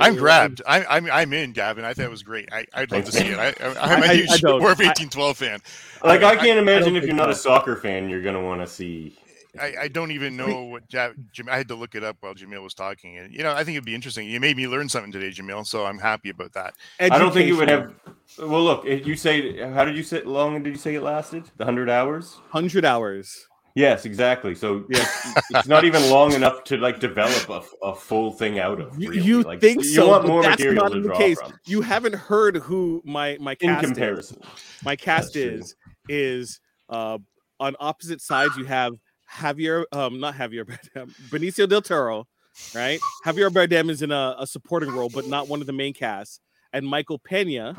[0.00, 0.62] I'm grabbed.
[0.66, 1.84] I'm, I'm I'm in, Gavin.
[1.84, 2.48] I thought it was great.
[2.52, 3.38] I, I'd love to see it.
[3.38, 4.60] I, I, I'm a huge I don't.
[4.60, 5.60] War of 1812 fan.
[6.02, 8.60] Like I can't I imagine don't if you're not a soccer fan, you're gonna want
[8.60, 9.18] to see.
[9.60, 11.10] I, I don't even know what Ja-
[11.48, 13.76] I had to look it up while Jameel was talking, and you know I think
[13.76, 14.28] it'd be interesting.
[14.28, 15.66] You made me learn something today, Jameel.
[15.66, 16.74] So I'm happy about that.
[16.98, 17.94] I don't think it would have.
[18.38, 21.44] Well, look, you say how did you say long did you say it lasted?
[21.56, 22.38] The hundred hours?
[22.50, 23.46] hundred hours.
[23.74, 24.54] Yes, exactly.
[24.54, 25.06] So Yeah.
[25.50, 29.00] it's not even long enough to like develop a, a full thing out of.
[29.00, 29.22] You, really.
[29.22, 30.08] you Like, think you so?
[30.08, 31.40] want more that's material not to the draw case.
[31.40, 31.54] from.
[31.66, 33.90] You haven't heard who my my In cast is.
[33.90, 34.38] comparison,
[34.84, 35.74] My cast is
[36.08, 37.18] is uh
[37.58, 38.56] on opposite sides.
[38.56, 38.94] You have
[39.32, 40.64] Javier, um, not Javier
[40.96, 42.28] Bardem, Benicio del Toro,
[42.74, 43.00] right?
[43.26, 46.38] Javier Bardem is in a, a supporting role, but not one of the main casts.
[46.72, 47.76] And Michael Pena,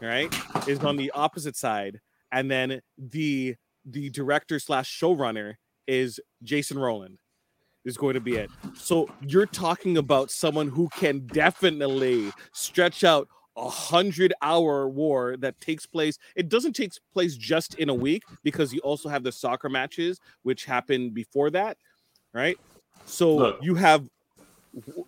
[0.00, 0.32] right,
[0.66, 2.00] is on the opposite side.
[2.32, 5.54] And then the the director slash showrunner
[5.86, 7.18] is Jason Rowland.
[7.86, 8.50] Is going to be it.
[8.74, 13.26] So you're talking about someone who can definitely stretch out
[13.56, 16.18] a hundred hour war that takes place.
[16.36, 20.20] It doesn't take place just in a week because you also have the soccer matches
[20.42, 21.78] which happen before that,
[22.34, 22.58] right?
[23.06, 23.58] So Look.
[23.62, 24.06] you have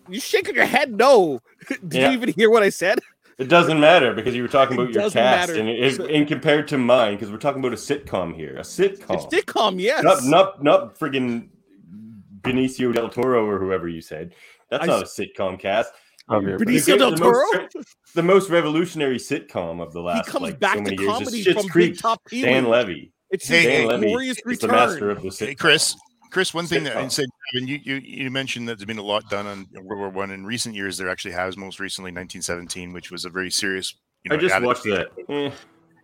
[0.09, 0.91] you shaking your head.
[0.97, 1.39] No,
[1.87, 2.07] did Yeah.
[2.09, 2.99] you even hear what I said?
[3.39, 5.15] It doesn't matter because you were talking It about your cast,
[5.49, 5.55] matter.
[5.59, 8.55] and it, it, So- in compared to mine, because we're talking about a sitcom here,
[8.57, 9.15] a sitcom.
[9.15, 10.03] It's sitcom, yes.
[10.03, 11.49] not not not friggin'
[12.41, 14.33] Benicio del Toro or whoever you said.
[14.69, 15.91] That's I not a sitcom cast.
[16.29, 16.99] Oh, Javier Benicio You Bardem.
[16.99, 17.45] del the Toro?
[17.75, 21.01] Most, the most revolutionary sitcom of the He last comes like, back so to many
[21.01, 21.11] years.
[21.13, 21.93] comedy It's from Creek.
[21.93, 23.11] Big Top Pee Dan Levy.
[23.29, 24.69] It's Dan his Levy glorious is return.
[24.69, 25.47] the master of the sitcom.
[25.47, 25.95] Hey, Chris.
[26.33, 29.03] Chris, one thing that I said, Kevin, you, you you mentioned that there's been a
[29.03, 30.97] lot done on World War One in recent years.
[30.97, 33.93] There actually has, most recently, 1917, which was a very serious.
[34.23, 35.11] You know, I just watched that.
[35.29, 35.51] Eh,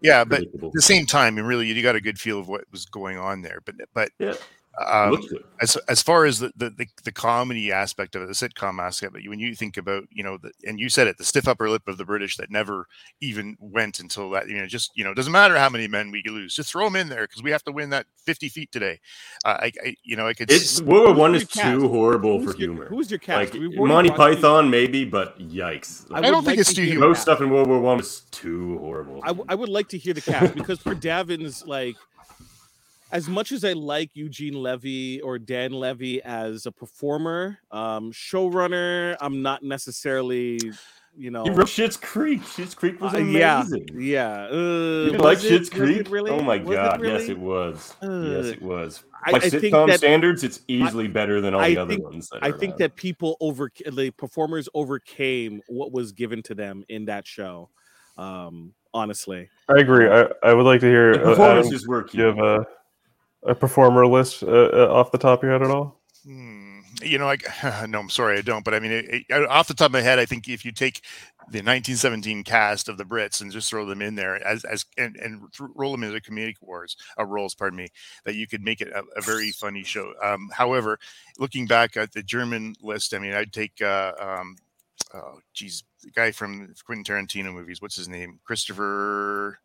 [0.04, 2.62] Yeah, but at the same time, and really, you got a good feel of what
[2.72, 3.60] was going on there.
[3.66, 4.36] But but Yeah.
[4.88, 5.22] Um,
[5.62, 9.12] as as far as the, the the the comedy aspect of it, the sitcom aspect,
[9.14, 11.70] but when you think about you know, the, and you said it, the stiff upper
[11.70, 12.88] lip of the British that never
[13.20, 16.24] even went until that you know, just you know, doesn't matter how many men we
[16.28, 19.00] lose, just throw them in there because we have to win that fifty feet today.
[19.44, 20.50] Uh, I, I you know, I could.
[20.50, 21.62] It's World War One is cast?
[21.80, 22.86] too horrible Who's for your- humor.
[22.88, 23.54] Who's your cast?
[23.54, 26.06] Like Monty brought you- Python, maybe, but yikes!
[26.12, 27.08] I I don't would think like it's to too hear humor.
[27.10, 29.20] most stuff in World War One was too horrible.
[29.24, 31.96] I, w- I would like to hear the cast because for Davin's like
[33.12, 39.16] as much as I like Eugene Levy or Dan Levy as a performer, um, showrunner,
[39.20, 40.60] I'm not necessarily,
[41.18, 41.44] you know.
[41.44, 42.42] He wrote Schitt's Creek.
[42.42, 43.64] Schitt's Creek was uh, yeah,
[43.96, 44.48] yeah.
[44.52, 46.12] Uh, You like it- Schitt's was it Creek?
[46.12, 46.32] really?
[46.32, 47.96] Oh my Was it god, yes it was.
[48.02, 49.04] yes, Uh, it was.
[49.26, 51.94] I- By I think sitcom that- standards, it's easily better than all I the other
[51.96, 52.30] think- ones.
[52.30, 52.80] That I think around.
[52.80, 57.70] that people over the performers overcame what was given to them in that show.
[58.18, 60.08] Um, honestly, I agree.
[60.10, 62.68] I, I would like to hear the uh, Adam, performances were do you have cute.
[63.44, 66.02] A, performer list uh, uh, off the top of your head at all?
[66.26, 67.46] Hmm, you know, like
[67.88, 68.66] no, I'm sorry, I don't.
[68.66, 70.72] But I mean, it, it- off the top of my head, I think if you
[70.72, 71.02] take
[71.52, 75.16] the 1917 cast of the Brits and just throw them in there as as and,
[75.18, 77.88] and roll them into comedic wars, uh, roles, pardon me,
[78.26, 80.14] that you could make it a, a very funny show.
[80.24, 81.00] Um, however,
[81.40, 84.58] looking back at the German list, I mean, I'd take, uh, um,
[85.14, 87.82] oh, geez, the guy from Quentin Tarantino movies.
[87.82, 88.40] What's his name?
[88.44, 89.60] Christopher.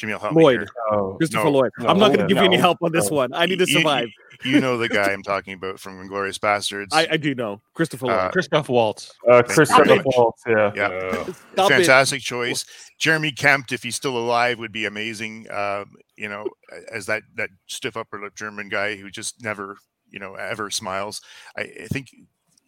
[0.00, 0.68] Jameel, help me Lloyd.
[0.90, 1.70] Oh, Christopher no, Lloyd.
[1.78, 3.32] no, I'm not going to yeah, give you any help on this one.
[3.34, 4.08] I need to You- you- survive.
[4.42, 6.94] You know the guy I'm talking about from Inglorious Bastards.
[6.94, 8.16] I, I do know Christopher Lloyd.
[8.18, 9.12] Uh, Christoph Waltz.
[9.28, 10.02] uh, Thank Christopher.
[10.16, 10.72] Waltz, yeah.
[10.74, 10.86] yeah.
[10.88, 11.74] Uh, Stop it.
[11.74, 12.64] fantastic choice.
[12.98, 15.46] Jeremy Kemp, if he's still alive, would be amazing.
[15.50, 16.46] Um, you know,
[16.90, 19.76] as that that stiff upper lip German guy who just never,
[20.08, 21.20] you know, ever smiles.
[21.56, 22.08] I, I think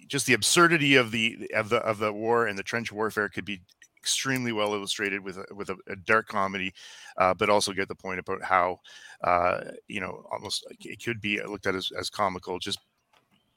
[0.09, 3.47] just the absurdity of the of the of the war and the trench warfare could
[3.47, 3.63] be
[4.03, 6.73] extremely well illustrated with a, with a, a dark comedy,
[7.19, 8.81] uh, but also get the point about how
[9.23, 12.81] uh, you know almost it could be looked at as, as comical just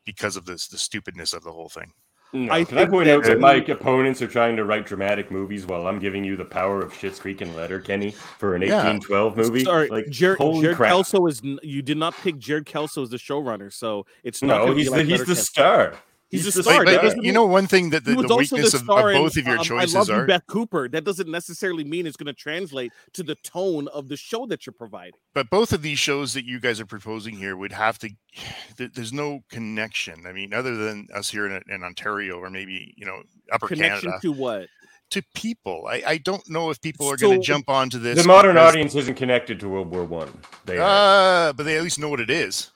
[0.05, 1.91] because of this the stupidness of the whole thing.
[2.31, 5.65] no, I can I point out that my opponents are trying to write dramatic movies
[5.65, 8.83] while I'm giving you the power of Schitt's Creek and Letterkenny for an Yeah.
[8.83, 9.63] 1812 movie?
[9.63, 10.91] Sorry, like, Jared, holy Jared crap!
[10.93, 11.41] Keeso is.
[11.63, 14.57] You did not pick Jared Keeso as the showrunner, so it's not.
[14.57, 15.95] no, gonna be he's the like he's the star.
[16.43, 16.85] He's the the star.
[16.85, 19.21] But, but you know one thing that the, the weakness the of, of star in,
[19.21, 20.87] both of your um, choices I love are you, Beth Cooper.
[20.89, 24.65] That doesn't necessarily mean it's going to translate to the tone of the show that
[24.65, 25.13] you're providing.
[25.33, 28.09] but both of these shows that you guys are proposing here would have to
[28.77, 33.05] there's no connection i mean other than us here in, in ontario or maybe you
[33.05, 33.21] know
[33.51, 34.67] upper Connection canada to what?
[35.11, 38.27] to people i, I don't know if people are going to jump onto this The
[38.27, 40.31] modern because- audience isn't connected to World War One.
[40.65, 41.49] They are.
[41.49, 42.71] uh, but they at least know what it is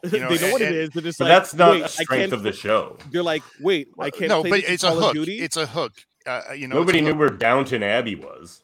[0.04, 0.90] know, they know what it and- is.
[0.90, 2.32] They're just but like, that's not wait, the I strength can't.
[2.32, 2.96] of the show.
[3.10, 4.28] They're like, wait, I can't.
[4.28, 5.92] no play but this in it's a hook it's a hook
[6.26, 7.18] uh, you know Nobody knew hook.
[7.18, 8.62] where Downton Abbey was,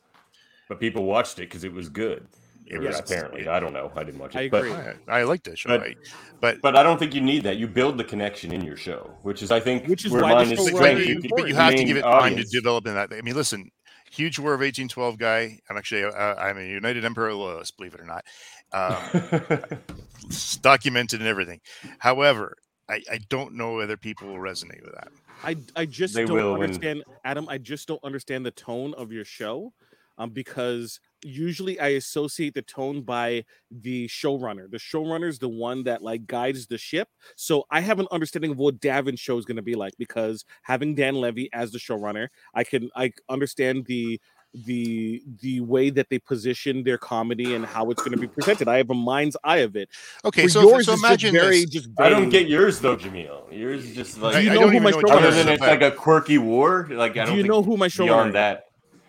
[0.69, 2.27] but people watched it because it was good.
[2.69, 3.93] It Or was- apparently, I don't know.
[3.95, 4.39] I didn't watch it.
[4.41, 4.73] I but- agree.
[5.09, 5.95] I, I like that show But- I,
[6.41, 7.57] but But I don't think you need that.
[7.59, 10.35] You build the connection in your show, which is, I think, Which is where why
[10.35, 11.01] mine is strength.
[11.01, 11.49] is You but you, but important.
[11.49, 12.51] you have to give it time audience.
[12.51, 13.13] to develop in that.
[13.13, 13.71] I mean, listen,
[14.11, 15.59] huge War of 1812 guy.
[15.69, 18.25] I'm actually, uh, I'm a United Empire loyalist, believe it or not.
[18.73, 19.79] Um,
[20.27, 21.61] it's documented and everything.
[21.99, 22.57] However,
[22.89, 25.09] I, I don't know whether people will resonate with that.
[25.45, 27.49] I I just They don't will when- understand, Adam.
[27.49, 29.73] I just don't understand the tone of your show,
[30.19, 34.71] um, because usually I associate the tone by the showrunner.
[34.71, 37.09] The showrunner is the one that like guides the ship.
[37.37, 40.45] So I have an understanding of what Davin's show is going to be like because
[40.63, 44.21] having Dan Levy as the showrunner, I can I understand the
[44.55, 48.69] the the way that they position their comedy and how it's going to be presented.
[48.69, 49.91] I have a mind's eye of it.
[50.25, 51.67] Okay, For so, yours so is imagine just very this.
[51.67, 51.91] just.
[51.99, 53.53] I don't get yours though, Jameel.
[53.53, 55.31] Yours is just like Do you I know don't who my know what showrunner other
[55.31, 55.37] is?
[55.37, 56.89] than it's like a quirky war.
[56.91, 58.35] Like I Do don't you think know who my showrunner beyond is?
[58.35, 58.65] that.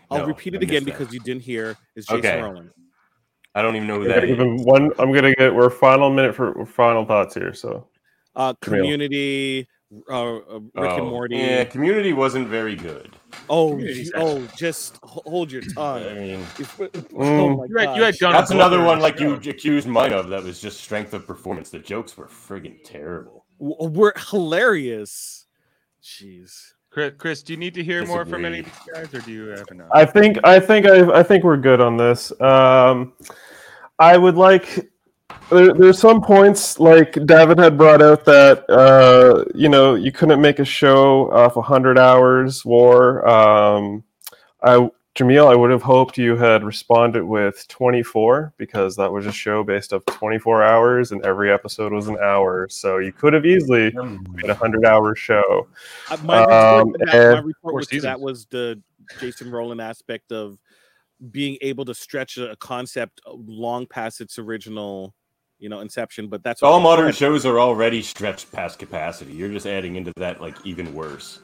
[0.09, 0.91] I'll No, repeat it again that.
[0.97, 1.75] because you didn't hear.
[1.95, 2.41] Is Jason Okay.
[2.41, 2.71] Rowland.
[3.55, 4.57] I don't even know who I'm that gonna is.
[4.57, 4.91] give one.
[4.99, 5.53] I'm gonna get.
[5.53, 7.53] We're final minute for final thoughts here.
[7.53, 7.87] So
[8.35, 9.67] Uh, Community,
[10.09, 11.37] uh, uh, Rick and Oh, Morty.
[11.37, 13.15] Yeah, Community wasn't very good.
[13.49, 16.03] Oh, you- oh, just hold your tongue.
[16.05, 17.57] I mean, oh Mm.
[17.57, 18.15] my You had, you had.
[18.15, 20.29] John that's another one like you accused mine of.
[20.29, 21.71] That was just strength of performance.
[21.71, 23.45] The jokes were friggin' terrible.
[23.59, 25.47] W- We're hilarious.
[26.03, 26.73] Jeez.
[26.97, 28.91] Chris, Chris, do you need to hear more from any of Disagree.
[28.95, 29.87] these guys, or do you have enough?
[29.91, 32.31] I think I think I I think we're good on this.
[32.41, 33.13] Um,
[33.99, 34.89] I would like
[35.51, 40.41] there, there's some points like David had brought out that uh, you know you couldn't
[40.41, 43.27] make a show off 100 hours war.
[43.29, 44.03] Um,
[44.63, 49.31] I Jameel, I would have hoped you had responded with 24 because that was a
[49.31, 52.67] show based off 24 hours and every episode was an hour.
[52.69, 53.85] So you could have easily
[54.29, 55.67] made a 100 hour show.
[56.11, 58.79] Uh, my retort, Um, to that, my and- retort Four was to that was the
[59.19, 60.59] Jason Rowland aspect of
[61.31, 65.15] being able to stretch a, a concept long past its original,
[65.57, 66.27] you know, inception.
[66.27, 69.33] But that's All modern shows are already stretched past capacity.
[69.33, 71.39] You're just adding into that like even worse.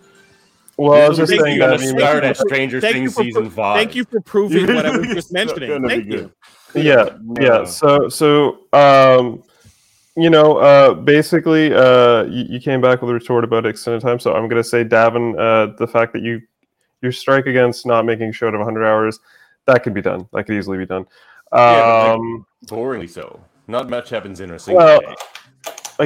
[0.78, 1.74] Well, I was just saying that.
[1.74, 3.78] I mean, start at Stranger thank you Things for- season five.
[3.78, 5.88] Thank you for proving what I was just mentioning.
[5.88, 6.32] Thank you.
[6.76, 9.44] yeah yeah so so um
[10.16, 14.20] you know uh basically uh you, you came back with a retort about extended time
[14.20, 16.41] so i'm gonna say davin uh the fact that you
[17.04, 19.20] your strike against not making a show out of 100 hours
[19.68, 21.06] that could be done that could easily be done
[21.54, 23.40] Yeah, like, um Boringly so.
[23.68, 25.14] Not much happens in a single Well, day.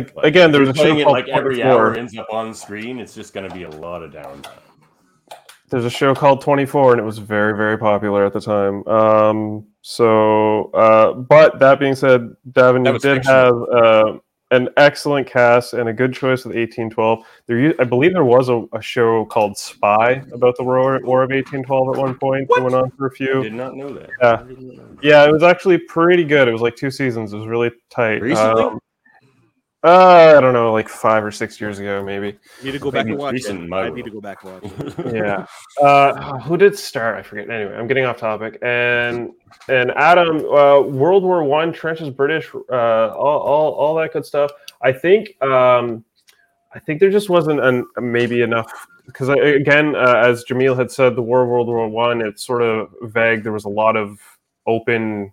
[0.06, 1.72] Like Like, again there's there you're a show it called like every 24.
[1.72, 2.99] hour ends up on screen.
[2.99, 4.52] It's just going to be a lot of downtime.
[5.69, 9.65] there's a show called 24 and it was very very popular at the time um
[9.82, 13.68] so uh but that being said davin you did fictional.
[13.74, 14.18] have uh
[14.52, 18.48] an excellent cast and a good choice with 1812 there u- i believe there was
[18.48, 22.64] a, a show called spy about the war, war of 1812 at one point that
[22.64, 24.10] went on for a few did not know that.
[24.22, 24.40] Yeah.
[24.40, 25.03] I did not know that.
[25.03, 28.22] yeah it was actually pretty good it was like two seasons it was really tight
[28.22, 28.64] Recently?
[28.64, 28.80] Um,
[29.83, 32.37] uh, I don't know, like five or six years ago, maybe.
[32.63, 33.73] Need to go back and watch recent it.
[33.73, 35.15] I need to go back and watch it.
[35.15, 35.45] yeah.
[35.79, 37.15] Uh, who did start?
[37.15, 37.49] I forget.
[37.49, 38.57] Anyway, I'm getting off topic.
[38.63, 39.33] And
[39.69, 44.49] and Adam, uh, World War One, trenches, British, uh, all, all all that good stuff.
[44.81, 46.03] I think um,
[46.73, 51.15] I think there just wasn't an, maybe enough because again, uh, as Jameel had said,
[51.15, 53.43] the War of World War One, it's sort of vague.
[53.43, 54.19] There was a lot of
[54.65, 55.31] open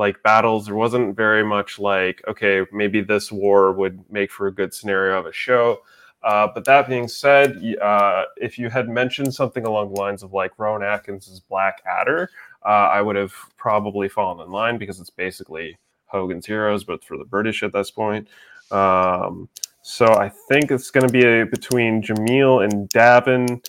[0.00, 0.64] like battles.
[0.64, 5.20] There wasn't very much like okay, maybe this war would make for a good scenario
[5.20, 5.82] of a show.
[6.22, 10.32] Uh, but that being said, uh, if you had mentioned something along the lines of
[10.32, 12.30] like Rowan Atkins's Black Adder,
[12.64, 17.16] uh, I would have probably fallen in line because it's basically Hogan's Heroes, but for
[17.16, 18.26] the British at this point.
[18.70, 19.48] Um,
[19.82, 23.64] so I think it's going to be a, between Jameel and Davin.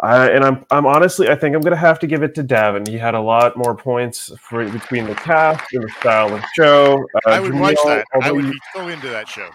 [0.00, 2.44] I, and I'm, I'm honestly, I think I'm going to have to give it to
[2.44, 2.88] Davin.
[2.88, 6.46] He had a lot more points for between the cast and the style of the
[6.54, 7.04] show.
[7.26, 8.06] Uh, I would watch that.
[8.22, 9.48] I would you- be so into that show.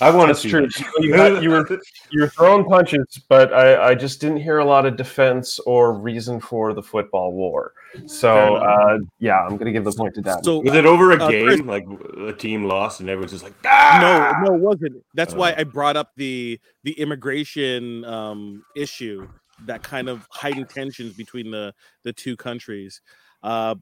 [0.00, 0.68] I want to that's see true.
[0.98, 1.68] You, had, you were
[2.10, 5.92] you were throwing punches, but I, I just didn't hear a lot of defense or
[5.92, 7.72] reason for the football war.
[8.06, 10.44] So uh, yeah, I'm gonna give the point to Davin.
[10.44, 11.46] So Was it over a Uh, game?
[11.46, 11.86] Chris- like
[12.18, 14.40] a team lost and everyone's just like, ah!
[14.42, 15.04] no, no, it wasn't.
[15.14, 15.60] That's why Uh.
[15.60, 19.28] I brought up the the immigration um, issue
[19.66, 21.72] that kind of heightened tensions between the
[22.02, 23.00] the two countries.
[23.42, 23.74] Uh,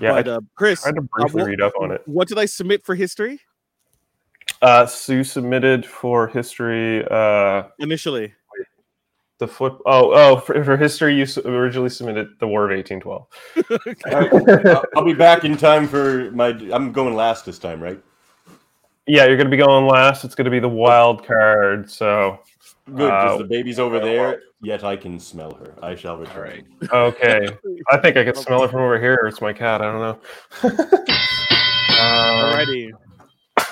[0.00, 2.02] yeah, but I uh, Chris, tried to briefly what- read up on it.
[2.06, 3.40] what did I submit for history
[4.62, 7.04] Uh, Sue submitted for history.
[7.10, 8.34] Uh, initially?
[9.38, 9.80] the foot.
[9.86, 13.26] Oh, oh, for, for history, you originally submitted the War of 1812.
[14.66, 16.48] I'll, I'll be back in time for my.
[16.72, 18.02] I'm going last this time, right?
[19.06, 20.24] Yeah, you're gonna be going last.
[20.24, 21.88] It's gonna be the wild card.
[21.88, 22.40] So
[22.88, 24.40] Good, because Uh, the baby's over there.
[24.62, 25.74] Yet I can smell her.
[25.82, 26.64] I shall return.
[26.92, 27.48] okay,
[27.90, 29.26] I think I can smell it from over here.
[29.28, 29.80] It's my cat.
[29.82, 30.98] I don't know.
[31.98, 32.04] Um,
[32.54, 32.90] Alrighty.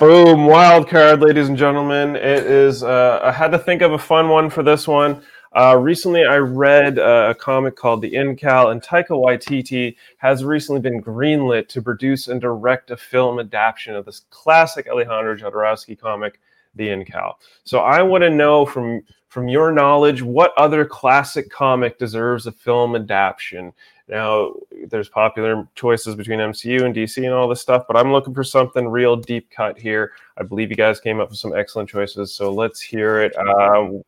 [0.00, 2.16] Boom, wild card, ladies and gentlemen.
[2.16, 2.82] It is.
[2.82, 5.22] Uh, I had to think of a fun one for this one.
[5.52, 10.80] Uh, recently, I read uh, a comic called The Incal, and Taika Waititi has recently
[10.80, 16.40] been greenlit to produce and direct a film adaptation of this classic Alejandro Jodorowsky comic,
[16.76, 17.34] The Incal.
[17.64, 22.52] So, I want to know from from your knowledge, what other classic comic deserves a
[22.52, 23.72] film adaptation?
[24.08, 24.52] Now,
[24.88, 28.44] there's popular choices between MCU and DC and all this stuff, but I'm looking for
[28.44, 30.12] something real deep cut here.
[30.38, 33.36] I believe you guys came up with some excellent choices, so let's hear it.
[33.36, 34.02] Um,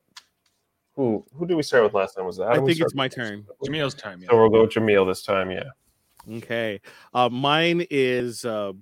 [0.94, 2.26] who who did we start with last time?
[2.26, 2.48] Was that?
[2.48, 3.44] I think it's my turn.
[3.64, 4.20] Jameel's time.
[4.20, 4.30] Yeah.
[4.30, 5.50] So we'll go with Jameel this time.
[5.50, 5.68] Yeah.
[6.28, 6.80] Okay.
[7.12, 8.72] Uh, mine is uh,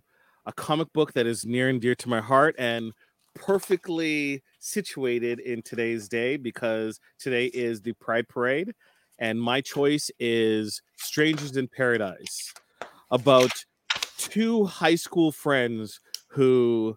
[0.47, 2.93] a comic book that is near and dear to my heart and
[3.37, 8.75] perfectly situated in today's day because today is the Pride Parade.
[9.19, 12.53] And my choice is Strangers in Paradise
[13.11, 13.53] about
[14.19, 16.97] two high school friends who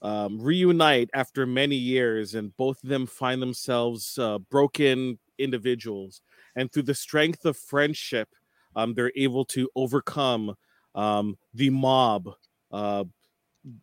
[0.00, 6.22] um, reunite after many years, and both of them find themselves uh, broken individuals.
[6.56, 8.28] And through the strength of friendship,
[8.76, 10.54] um, they're able to overcome
[10.94, 12.30] um, the mob,
[12.70, 13.04] uh,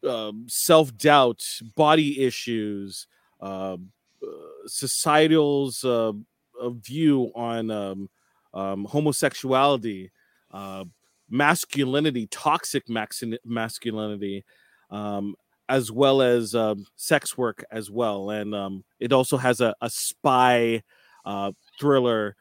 [0.08, 1.44] um self doubt,
[1.76, 3.08] body issues,
[3.42, 3.78] uh,
[4.24, 4.28] uh,
[4.68, 6.14] societal's uh,
[6.64, 8.10] view on um,
[8.54, 10.12] um, homosexuality,
[10.52, 10.86] uh,
[11.30, 12.84] masculinity, toxic
[13.46, 14.44] masculinity,
[14.90, 15.36] um,
[15.68, 18.30] as well as um, sex work as well.
[18.30, 20.84] And um, it also has a, a spy
[21.26, 22.36] uh, thriller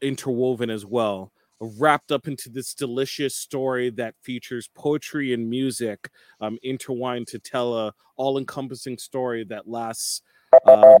[0.00, 6.10] interwoven as well, wrapped up into this delicious story that features poetry and music
[6.40, 10.22] um, intertwined to tell a all-encompassing story that lasts.
[10.66, 10.98] Uh,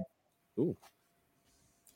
[0.58, 0.76] ooh,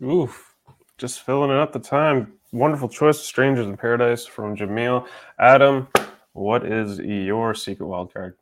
[0.03, 0.55] Oof.
[0.99, 2.35] Just filling it up the time.
[2.53, 5.07] Wonderful choice, Strangers in Paradise from Jameel.
[5.39, 5.89] Adam,
[6.33, 8.37] what is your secret wild card?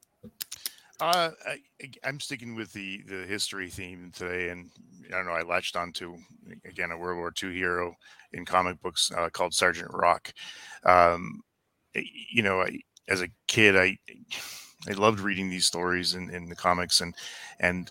[1.00, 1.58] Uh, I,
[2.04, 4.70] I'm sticking with the the history theme today, and
[5.08, 5.32] I don't know.
[5.32, 6.16] I latched onto
[6.64, 7.94] again a World War II hero
[8.32, 10.32] in comic books uh, called Sergeant Rock.
[10.84, 11.40] Um,
[11.94, 13.96] you know, I, as a kid, I
[14.88, 17.14] I loved reading these stories in, in the comics, and
[17.58, 17.90] and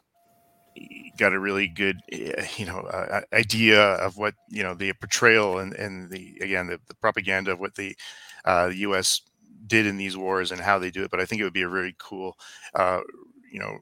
[1.17, 5.59] got a really good eh, you know uh, idea of what you know the portrayal
[5.59, 7.95] and and the again the, the propaganda of what the
[8.45, 9.21] uh, the U.S.
[9.69, 11.11] did in these wars and how they do it.
[11.11, 12.37] But I think it would be a very cool,
[12.75, 13.01] uh,
[13.51, 13.79] you know,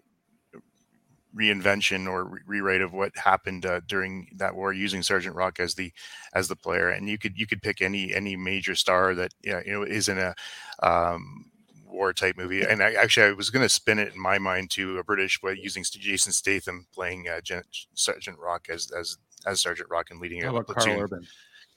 [1.35, 5.75] reinvention or re- rewrite of what happened uh, during that war using Sergeant Rock as
[5.75, 5.91] the
[6.33, 6.89] as the player.
[6.89, 10.17] And you could you could pick any any major star that you know is in
[10.17, 10.35] a
[10.81, 11.45] um,
[11.85, 12.63] war type movie.
[12.63, 15.41] And I, actually, I was going to spin it in my mind to a British
[15.41, 20.19] way using Jason Statham playing uh, Gen- Sergeant Rock as as as Sergeant Rock and
[20.19, 20.93] leading a platoon.
[20.93, 21.27] Karl Urban?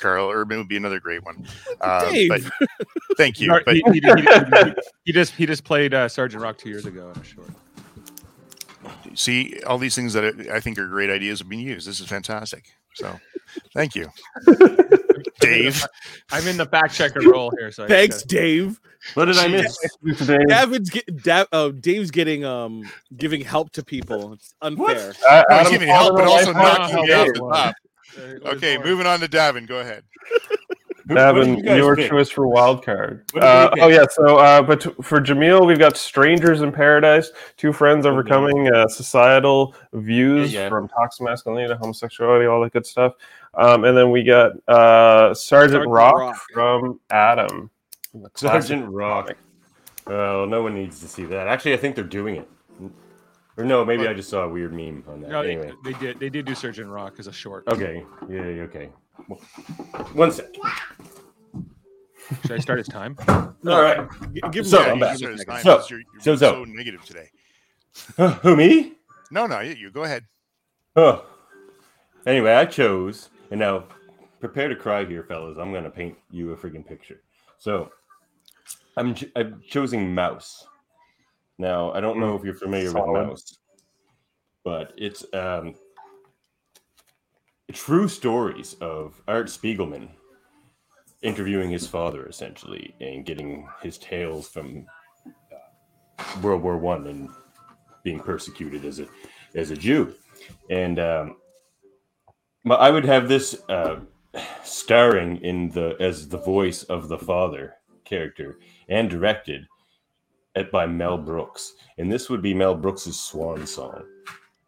[0.00, 1.46] Karl Urban would be another great one.
[1.80, 2.28] Uh, Dave.
[2.28, 2.42] but
[3.16, 3.52] thank you.
[3.54, 4.74] He- But he, he- he- he-
[5.06, 7.50] he just he just played uh, Sergeant Rock two years ago in a short.
[9.14, 11.86] see, all these things that I I think are great ideas are being used.
[11.86, 12.64] This is fantastic.
[12.94, 13.18] So,
[13.72, 14.08] thank you,
[15.40, 15.84] Dave.
[16.32, 18.80] I'm in the fact checker role here, so thanks, gotta- Dave.
[19.14, 19.78] What did I miss?
[20.18, 22.82] Today, David's get, da- oh, Dave's getting um
[23.16, 24.32] giving help to people.
[24.34, 24.86] It's unfair.
[25.28, 27.28] Uh, No, he's Adam giving help, but also Life- knocking me help.
[27.28, 27.74] off the top.
[28.18, 28.86] Okay, more.
[28.86, 29.66] moving on to Davin.
[29.66, 30.04] Go ahead.
[31.08, 32.08] Who- what did Davin, you your pick?
[32.08, 33.24] choice for wild card.
[33.34, 37.72] Uh, oh yeah, so uh, but t- for Jameel, we've got Strangers in Paradise, two
[37.72, 40.68] friends overcoming uh, societal views Yeah, yeah.
[40.68, 43.14] from toxic masculinity to homosexuality, all that good stuff.
[43.54, 46.40] Um, and then we got uh, Sergeant, Sergeant Rock, Rock.
[46.54, 47.70] from Adam.
[48.36, 49.24] Sergeant Rock.
[49.26, 49.38] comic.
[50.06, 51.48] Well, no one needs to see that.
[51.48, 52.48] Actually, I think they're doing it.
[53.60, 55.30] Or no, maybe I just saw a weird meme on that.
[55.30, 56.18] No, they, anyway, they did.
[56.18, 57.64] They did do Sergeant Rock as a short.
[57.68, 58.86] okay, yeah, yeah, okay.
[60.14, 60.46] One sec.
[62.42, 63.16] Should I start his time?
[63.28, 64.08] All right.
[64.52, 65.18] Give him So, a I'm back.
[65.18, 65.54] give him a It's second.
[65.54, 66.64] fine, So- you're, you're so- so, so.
[66.64, 67.30] negative today.
[68.42, 68.94] Who me?
[69.30, 70.24] No, no, you, you go ahead.
[70.96, 71.26] Oh.
[72.26, 73.84] Anyway, I chose, and now
[74.38, 75.58] prepare to cry here, fellas.
[75.58, 77.20] I'm gonna paint you a friggin' picture.
[77.58, 77.90] So,
[78.96, 80.64] I'm ch- I'm choosing Maus.
[81.60, 83.28] Now, I don't know if you're familiar Solid.
[83.28, 83.58] with Maus,
[84.64, 85.74] but it's um,
[87.70, 90.08] true stories of Art Spiegelman
[91.20, 94.86] interviewing his father, essentially, and getting his tales from
[95.26, 97.28] uh, World War One and
[98.04, 99.06] being persecuted as a
[99.54, 100.14] as a Jew,
[100.70, 101.36] and um,
[102.70, 103.96] I would have this uh,
[104.64, 107.74] starring in the as the voice of the father
[108.06, 109.66] character and directed
[110.72, 114.04] by Mel Brooks, and this would be Mel Brooks's swan song,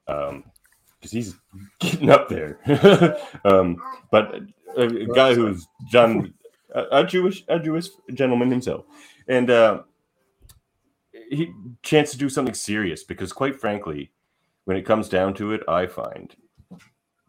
[0.07, 1.35] because he's
[1.81, 2.59] getting up there.
[3.45, 3.77] um,
[4.11, 4.35] but
[4.77, 6.33] a, a guy who's John,
[6.75, 8.85] a, a Jewish a Jewish gentleman himself,
[9.29, 9.83] and uh,
[11.13, 11.53] he
[11.83, 14.13] chance to do something serious because, quite frankly,
[14.65, 16.35] when it comes down to it, I find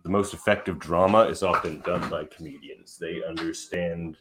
[0.04, 2.98] the most effective drama is often done by comedians.
[2.98, 4.18] They understand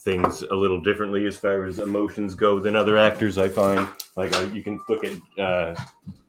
[0.00, 3.38] things a little differently as far as emotions go than other actors.
[3.38, 5.74] I find like uh, you can look at uh,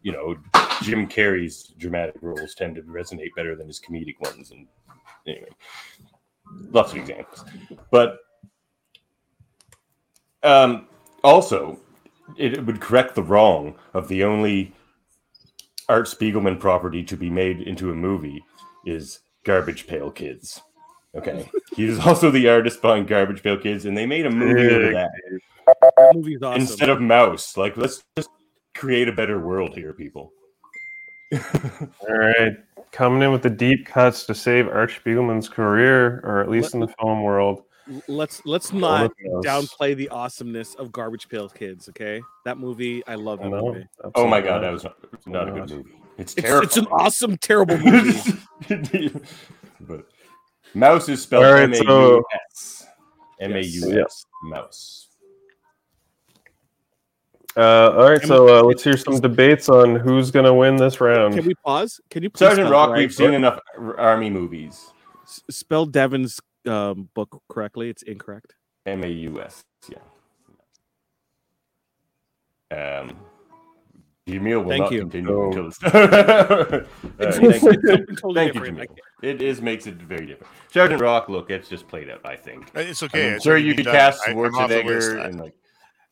[0.01, 0.35] you know
[0.81, 4.67] Jim Carrey's dramatic roles tend to resonate better than his comedic ones, and
[5.27, 5.49] anyway,
[6.71, 7.45] lots of examples.
[7.91, 8.19] But
[10.43, 10.87] um,
[11.23, 11.79] also,
[12.37, 14.73] it would correct the wrong of the only
[15.87, 18.43] Art Spiegelman property to be made into a movie
[18.85, 20.61] is Garbage Pail Kids.
[21.15, 24.73] Okay, he is also the artist behind Garbage Pail Kids, and they made a movie
[24.73, 25.11] out of that
[25.97, 26.61] That movie's awesome.
[26.61, 27.57] instead of Maus.
[27.57, 28.29] Like, let's just
[28.75, 30.31] create a better world here, people.
[31.33, 32.57] All right,
[32.91, 36.79] coming in with the deep cuts to save Art Spiegelman's career, or at least in
[36.79, 37.63] the film world.
[38.07, 39.05] let's let's not All
[39.37, 39.45] of those.
[39.45, 41.87] downplay the awesomeness of Garbage Pail Kids.
[41.89, 43.73] Okay, that movie, I love that know.
[43.73, 43.85] movie.
[44.15, 45.89] Oh my god, that was not, not a good movie.
[46.17, 46.65] It's It's, terrible.
[46.67, 48.33] it's an awesome, terrible movie.
[49.81, 50.05] but
[50.75, 51.83] Maus is spelled All right, M A so-
[52.17, 52.87] U S.
[53.39, 54.25] M A U S.
[54.45, 55.07] Maus.
[57.57, 61.01] Uh, all right, so uh, let's hear some debates on who's going to win this
[61.01, 61.33] round.
[61.33, 61.99] Can we pause?
[62.09, 62.99] Can you please Sergeant Rock, right?
[62.99, 63.59] we've seen enough
[63.97, 64.87] army movies.
[65.23, 67.89] S- spell Devin's um, book correctly.
[67.89, 68.55] It's incorrect.
[68.85, 69.65] M A U S.
[69.89, 69.97] Yeah.
[72.99, 73.17] Um,
[74.31, 74.99] Jameel will Thank not you.
[75.01, 76.87] continue So- until the start.
[77.19, 77.71] It's, thank it's you.
[77.71, 78.89] something totally Thank you, different.
[78.91, 78.97] Jameel.
[79.23, 80.51] It is makes it very different.
[80.71, 82.21] Sergeant Rock, look, it's just played out.
[82.25, 82.67] I think.
[82.75, 83.25] Uh, it's okay.
[83.25, 85.09] mean, it's sure, you been could cast I- I'm off the list.
[85.11, 85.53] Schwarzenegger I- and like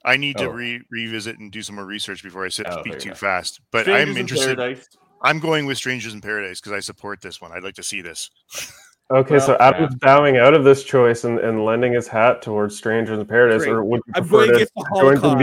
[0.06, 0.50] I need to Oh.
[0.52, 3.20] re- revisit and do some more research before I sit Oh, speak too enough.
[3.20, 3.60] fast.
[3.72, 4.58] But Strangers I'm interested.
[4.58, 4.88] Paradise.
[5.22, 7.52] I'm going with Strangers in Paradise because I support this one.
[7.52, 8.30] I'd like to see this.
[9.12, 12.78] Okay, so Well, Adam's bowing out of this choice and, and lending his hat towards
[12.78, 13.72] Strangers in Paradise, Great.
[13.74, 15.36] or would you prefer going to against the join the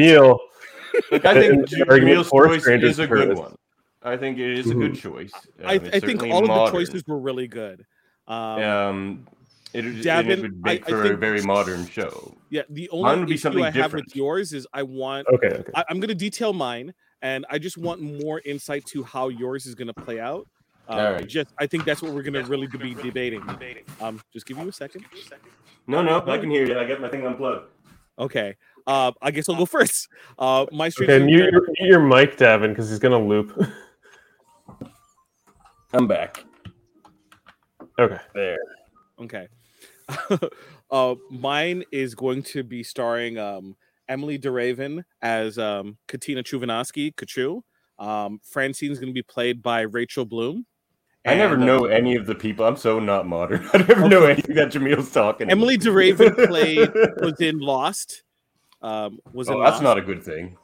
[1.11, 1.25] Holocaust.
[1.27, 3.55] I think And the argument Jameel's for choice is a good one.
[4.03, 5.33] I think it is a good choice.
[5.65, 7.85] I, Um, it's I think certainly all of the choices were really good.
[8.29, 9.27] Um, Um,
[9.73, 12.35] it, it, Davin, it would I- make I for a think- very modern show.
[12.51, 15.27] yeah, the Mine only would be issue something I have with yours is I want
[15.35, 15.73] Okay, okay.
[15.75, 19.67] I, I'm going to detail mine, and I just want more insight to how yours
[19.67, 20.47] is going to play out.
[20.89, 21.27] Um, All right.
[21.27, 23.43] Just, I think that's what we're going to really be debating.
[24.01, 25.05] Um, just give you a second.
[25.89, 26.79] No, no, I can hear you.
[26.79, 27.69] I got my thing unplugged.
[28.19, 28.57] Okay.
[28.87, 30.09] Uh, I guess I'll go first.
[30.39, 33.53] Uh, my Okay, Stranger mute your, mute your mic, Davin, because he's gonna loop.
[35.93, 36.45] I'm back.
[37.99, 38.19] okay.
[38.35, 38.59] There.
[39.21, 39.49] Okay.
[40.91, 43.77] uh, mine is going to be starring um,
[44.09, 47.63] Emilie de Ravin as um, Katina Choovanski, Katchoo.
[47.99, 50.67] Um, Francine's going to be played by Rachel Bloom.
[51.27, 52.65] I never uh, know any of the people.
[52.67, 53.69] I'm so not modern.
[53.75, 55.47] I never know anything that Jameel's talking.
[55.49, 55.53] about.
[55.53, 56.91] Emilie de Ravin played
[57.21, 58.23] was in Lost.
[58.83, 59.83] Um, was in Oh, that's Lost.
[59.83, 60.57] not a good thing.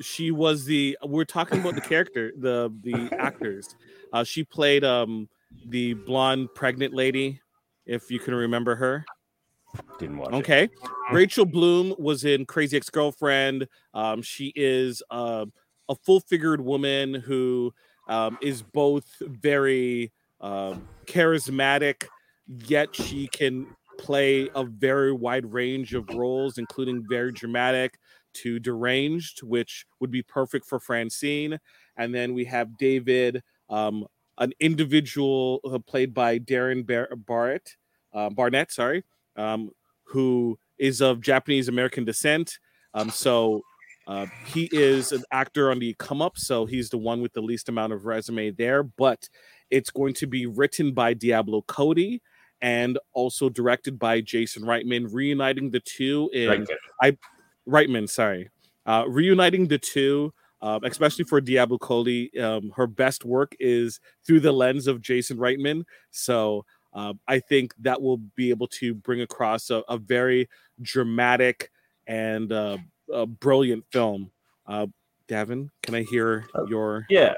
[0.00, 0.96] She was the.
[1.04, 3.76] We're talking about the character, the the actors.
[4.12, 5.28] Uh, she played um
[5.66, 7.40] the blonde pregnant lady,
[7.86, 9.04] if you can remember her.
[9.98, 10.32] Didn't watch.
[10.32, 10.36] it.
[10.36, 10.68] Okay.
[11.12, 13.68] Rachel Bloom was in Crazy Ex Girlfriend.
[13.94, 15.46] Um, she is uh,
[15.88, 17.72] a full figured woman who
[18.10, 22.06] um, is both very um, charismatic,
[22.46, 23.66] yet she can
[23.98, 27.98] play a very wide range of roles, including very dramatic
[28.32, 31.58] to deranged, which would be perfect for Francine.
[31.96, 34.06] And then we have David, um,
[34.38, 37.76] an individual uh, played by Darren Bar- Barrett,
[38.12, 39.04] uh, Barnett, sorry,
[39.36, 39.70] um,
[40.04, 42.58] who is of Japanese American descent.
[42.94, 43.62] Um, so
[44.06, 47.40] uh, he is an actor on the come up, so he's the one with the
[47.40, 48.82] least amount of resume there.
[48.82, 49.28] But
[49.70, 52.22] it's going to be written by Diablo Cody
[52.60, 56.66] and also directed by Jason Reitman, reuniting the two in
[57.02, 57.18] Right.
[57.68, 58.50] Reitman, sorry,
[58.86, 60.32] uh, reuniting the two.
[60.62, 65.38] Uh, especially for Diablo Cody, um, her best work is through the lens of Jason
[65.38, 65.84] Reitman.
[66.10, 70.50] So um, I think that will be able to bring across a, a very
[70.82, 71.70] dramatic
[72.06, 72.76] and uh,
[73.12, 74.30] a brilliant film.
[74.66, 74.86] Uh,
[75.28, 77.06] Davin, can I hear your?
[77.08, 77.34] Yeah.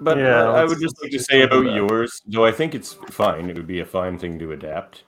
[0.00, 1.76] But Yeah, uh, I would just like to say about about that.
[1.76, 3.50] yours, though I think it's fine.
[3.50, 5.04] It would be a fine thing to adapt.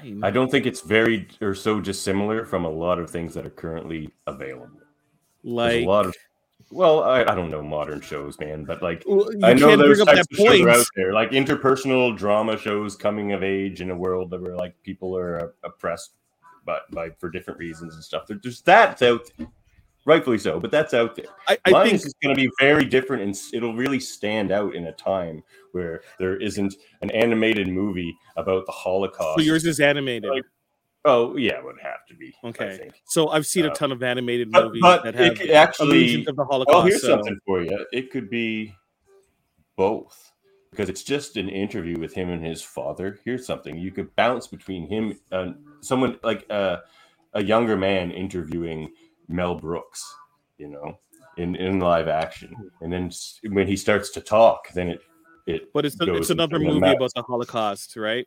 [0.00, 0.22] Fine.
[0.22, 3.50] I don't think it's very or so dissimilar from a lot of things that are
[3.50, 4.70] currently available.
[5.42, 5.82] There's like.
[5.82, 6.14] a lot of
[6.70, 10.04] well, I, I don't know modern shows, man, but like Well, I know can't those
[10.04, 14.30] types of shows out there, like interpersonal drama shows, coming of age in a world
[14.30, 16.12] that where like people are uh, oppressed,
[16.68, 18.26] but by for different reasons and stuff.
[18.26, 19.46] There- There's that's out, there.
[20.04, 21.24] rightfully so, but that's out there.
[21.48, 24.74] I, I Mine think it's going to be very different, and it'll really stand out
[24.74, 25.42] in a time
[25.72, 29.38] where there isn't an animated movie about the Holocaust.
[29.38, 30.28] so yours is animated.
[30.30, 30.44] Like,
[31.06, 32.34] oh yeah, it would have to be.
[32.44, 32.76] I Okay.
[32.76, 33.02] think.
[33.06, 36.44] So I've seen a Uh, ton of animated movies but that have actually of the
[36.44, 36.76] Holocaust.
[36.76, 37.86] Oh, here's so- something for you.
[37.92, 38.74] It could be
[39.76, 40.32] both
[40.70, 43.18] because it's just an interview with him and his father.
[43.24, 46.78] Here's something you could bounce between him and someone like uh,
[47.34, 48.92] a younger man interviewing
[49.28, 50.04] Mel Brooks,
[50.58, 50.98] you know,
[51.36, 52.54] in, in live action.
[52.80, 53.10] And then
[53.50, 55.00] when he starts to talk, then it
[55.46, 58.26] it But it's goes it's another movie about the Holocaust, right?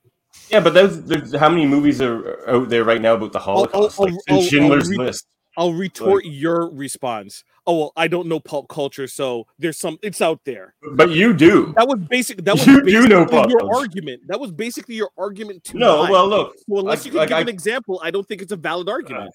[0.49, 0.59] yeah.
[0.59, 3.99] But those there's how many movies are out there right now about the Holocaust?
[3.99, 5.25] I'll- like I'll- in I'll Schindler's List.
[5.57, 7.43] I'll retort your response.
[7.71, 9.97] Oh well, I don't know pulp culture, so there's some.
[10.01, 10.73] It's out there.
[10.93, 11.73] But you do.
[11.77, 12.43] That was basic.
[12.43, 13.75] That was You do know pulp your culture.
[13.77, 14.23] argument.
[14.27, 16.11] That was basically your argument to No, mine.
[16.11, 16.55] well, look.
[16.67, 18.57] So unless like- you can like give I- an example, I don't think it's a
[18.57, 19.31] valid argument.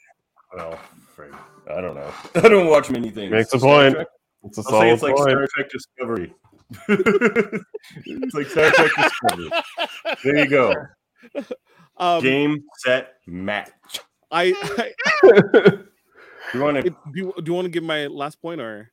[0.54, 0.78] Well,
[1.70, 2.12] I don't know.
[2.34, 3.30] I don't watch many things.
[3.32, 3.94] Makes a Star point.
[3.94, 4.06] Trek?
[4.44, 5.30] It's a I'll say solid it's like point.
[5.30, 6.34] Star Trek Discovery.
[8.04, 9.50] it's like Star Trek Discovery.
[10.24, 10.74] There you go.
[11.98, 13.70] Um, Game, set, match.
[14.30, 14.52] I,
[15.24, 15.72] I
[16.54, 16.90] You want to?
[16.90, 18.92] do, you, do you want to give my last point or?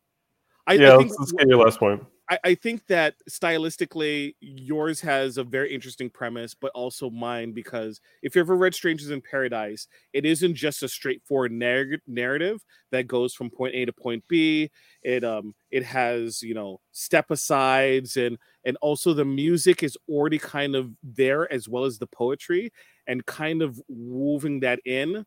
[0.66, 2.04] I, yeah, I think let's, let's get your last point.
[2.30, 8.00] I, I think that stylistically, yours has a very interesting premise, but also mine because
[8.22, 13.08] if you ever read Strangers in Paradise, it isn't just a straightforward narr- narrative that
[13.08, 14.72] goes from point A to point B.
[15.04, 20.40] It um it has you know step asides and and also the music is already
[20.40, 22.72] kind of there as well as the poetry
[23.06, 25.26] and kind of woven that in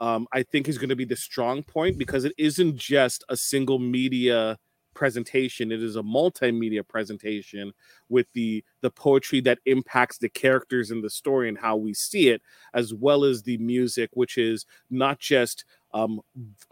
[0.00, 3.36] um, I think is going to be the strong point because it isn't just a
[3.36, 4.58] single media
[4.94, 7.72] presentation it is a multimedia presentation
[8.08, 12.30] with the the poetry that impacts the characters in the story and how we see
[12.30, 12.42] it
[12.74, 15.64] as well as the music which is not just
[15.94, 16.20] um,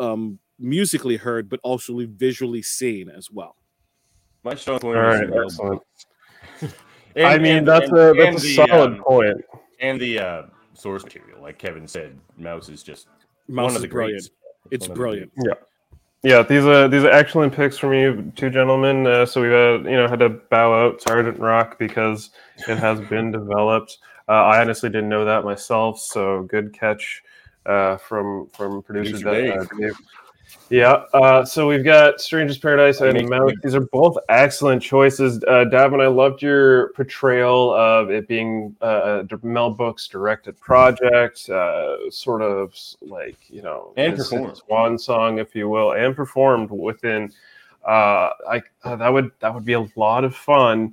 [0.01, 3.55] um, musically heard but also visually seen as well
[4.43, 5.83] My strong point All is right, the Mel excellent.
[6.61, 6.75] Brooks.
[7.17, 9.37] I mean, and- that's and- a that's a the, solid um, point.
[9.79, 10.43] and the uh,
[10.77, 13.09] source material, like Kevin said, Maus is just
[13.49, 14.31] Maus one is of the brilliant greats.
[14.71, 15.55] it's One of brilliant Yeah,
[16.23, 19.07] Yeah, these are these are excellent picks from you two gentlemen.
[19.07, 22.31] Uh, so we've uh, you know had to bow out Sergeant Rock because
[22.69, 23.99] it has been developed.
[24.29, 26.01] Uh, I honestly didn't know that myself.
[26.01, 27.23] So good catch
[27.65, 29.61] uh, from from producer Producer Dave.
[29.61, 30.01] Uh, Dave.
[30.69, 31.05] Yeah.
[31.15, 35.43] Uh, so we've got Stranger's Paradise and good- These are both excellent choices.
[35.45, 41.49] Uh, Davin, I loved your portrayal of it being uh, a Mel Brooks directed project,
[41.49, 44.57] uh, sort of like you know, And performed.
[44.57, 47.33] swan song, if you will, and performed within.
[47.87, 50.93] Uh, I uh, that would that would be a lot of fun,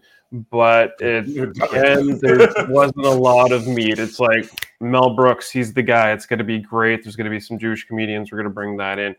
[0.51, 3.97] but it again there wasn't a lot of meat.
[3.97, 4.45] It's like
[4.79, 6.11] Mel Brooks, he's the guy.
[6.11, 7.03] It's going to be great.
[7.03, 8.31] There's going to be some Jewish comedians.
[8.31, 9.15] We're going to bring that in.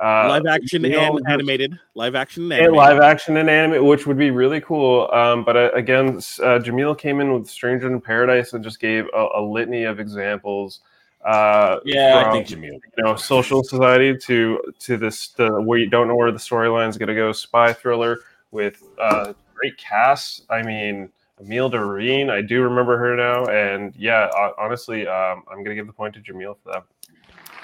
[0.00, 2.76] Uh, live action you know, and animated live action and and animated.
[2.76, 5.10] live action and anime, which would be really cool.
[5.12, 8.78] Um, but uh, again, s- uh, Jameel came in with Stranger in Paradise and just
[8.78, 10.80] gave a, a litany of examples.
[11.24, 12.74] Uh, Yeah, I think Jameel.
[12.74, 16.88] you know, social society to to this the where you don't know where the storyline
[16.88, 17.32] is going to go.
[17.32, 18.18] Spy thriller
[18.52, 20.44] with uh, great cast.
[20.48, 21.10] I mean,
[21.40, 25.74] Emile Doreen, I do remember her now, and yeah, uh, honestly, um, I'm going to
[25.74, 26.84] give the point to Jameel for that.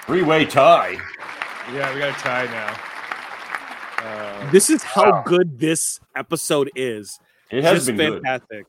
[0.05, 0.97] Three-way tie.
[1.73, 2.77] Yeah, we got a tie now.
[4.05, 5.23] Uh, this is how Wow.
[5.25, 7.19] good this episode is
[7.49, 8.67] It has just been fantastic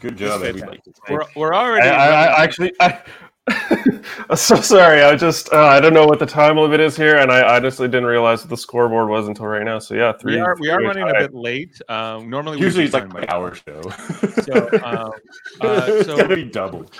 [0.00, 0.80] Good job, everybody.
[1.10, 1.86] we're, we're already.
[1.86, 3.00] I, I actually, I,
[4.30, 5.02] I'm so sorry.
[5.02, 7.86] I just, uh, I don't know what the time limit is here, and I honestly
[7.86, 9.78] didn't realize what the scoreboard was until right now.
[9.78, 10.36] So yeah, three.
[10.36, 11.78] we are, we are three running a bit late.
[11.90, 13.82] Um, normally, we Usually do it's like time an hour show.
[14.42, 15.10] So, um,
[15.60, 16.90] uh, it's so- gotta be double.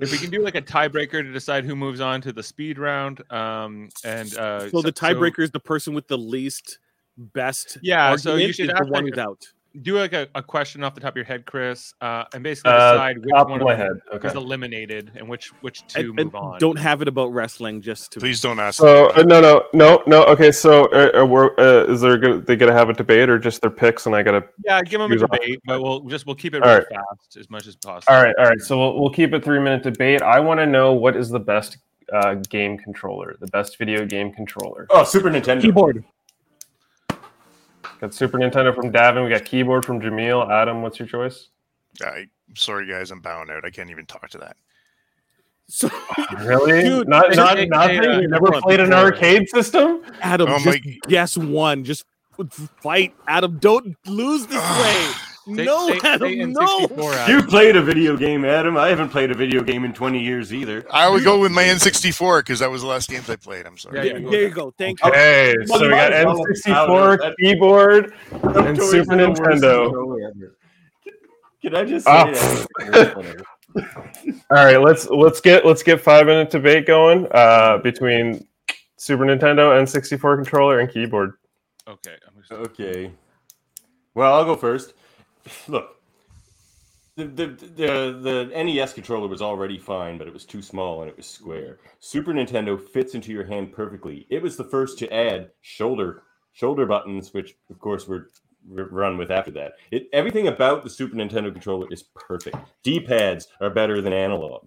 [0.00, 2.78] If we can do like a tiebreaker to decide who moves on to the speed
[2.78, 6.78] round, um, and uh, so the tiebreaker is the person with the least
[7.16, 9.46] best Yeah, so you should ask the one who's out
[9.82, 12.72] do like a, a question off the top of your head, Chris, uh, and basically
[12.72, 14.16] Uh, decide which top one of my of them head.
[14.16, 14.28] Okay.
[14.28, 16.58] is eliminated and which which two and, and move on.
[16.58, 18.78] don't have it about wrestling just to Please don't ask.
[18.78, 20.24] So me uh, no, no, no, no.
[20.24, 23.38] Okay, so uh, uh, we're, uh, is there gonna, they gonna have a debate or
[23.38, 24.44] just their picks, and I gotta?
[24.64, 26.84] yeah, give them a Use off- debate, but we'll just we'll keep it All real
[26.90, 28.14] fast as much as possible.
[28.14, 28.60] All right, all right.
[28.60, 30.22] So we'll, we'll keep it three minute debate.
[30.22, 31.78] I want to know what is the best
[32.12, 34.86] uh, game controller, the best video game controller.
[34.90, 35.60] Oh, Super Nintendo.
[35.62, 36.04] keyboard
[38.00, 39.24] Got Super Nintendo from Davin.
[39.24, 40.50] We got keyboard from Jameel.
[40.50, 41.48] Adam, what's your choice?
[42.04, 43.64] I, sorry, guys, I'm bowing out.
[43.64, 44.56] I can't even talk to that.
[45.68, 45.90] so
[46.44, 46.82] Really?
[46.84, 48.00] Dude, not not they- nothing.
[48.02, 50.02] they, uh, you never on, played an before- arcade system?
[50.20, 52.04] adam Oh just my- guess one just
[52.80, 55.10] fight adam don't lose this way
[55.56, 57.36] Say- no say- say adam in no Adam.
[57.36, 58.76] You played a video game, Adam.
[58.76, 60.84] I haven't played a video game in 20 years either.
[60.92, 63.66] I would go with my N64 because that was the last games I played.
[63.66, 63.98] I'm sorry.
[63.98, 66.24] Yeah, there, you there you go thank you Okay, Well, so we got might as
[66.26, 70.50] well N64, keyboard, and Super are the worst Nintendo.
[71.62, 73.44] Can I just say that?
[74.50, 78.46] All right, let's let's get let's get five minute debate going uh, between
[78.96, 81.34] Super Nintendo and 64 controller and keyboard.
[81.86, 83.12] Okay, I'm just, Okay.
[84.14, 84.94] Well, I'll go first.
[85.68, 85.96] Look,
[87.16, 91.10] the, the the the NES controller was already fine, but it was too small and
[91.10, 91.78] it was square.
[91.98, 94.26] Super Nintendo fits into your hand perfectly.
[94.30, 96.22] It was the first to add shoulder
[96.52, 98.28] shoulder buttons, which of course were
[98.68, 99.72] run with after that.
[99.90, 102.56] It everything about the Super Nintendo controller is perfect.
[102.82, 104.66] D pads are better than analog.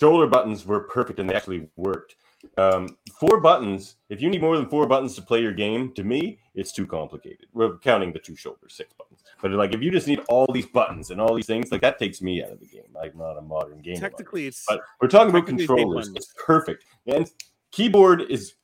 [0.00, 2.16] Shoulder buttons were perfect and they actually worked.
[2.56, 3.96] Um, four buttons.
[4.08, 6.86] If you need more than four buttons to play your game, to me, it's too
[6.86, 7.46] complicated.
[7.52, 9.22] We're counting the two shoulders, six buttons.
[9.40, 11.98] But like, if you just need all these buttons and all these things, like that
[11.98, 12.96] takes me out of the game.
[13.00, 14.00] I'm not a modern game.
[14.00, 16.10] technically it's but we're talking about technically, it's eight controllers.
[16.16, 16.84] It's perfect.
[17.06, 17.30] And
[17.70, 18.54] keyboard is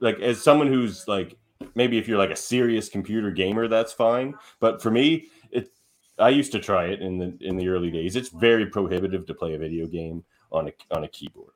[0.00, 1.36] like, as someone who's like,
[1.74, 4.34] maybe if you're like a serious computer gamer, that's fine.
[4.58, 5.70] But for me, it.
[6.18, 8.16] I used to try it in the in the early days.
[8.16, 11.52] It's very prohibitive to play a video game on a on a keyboard.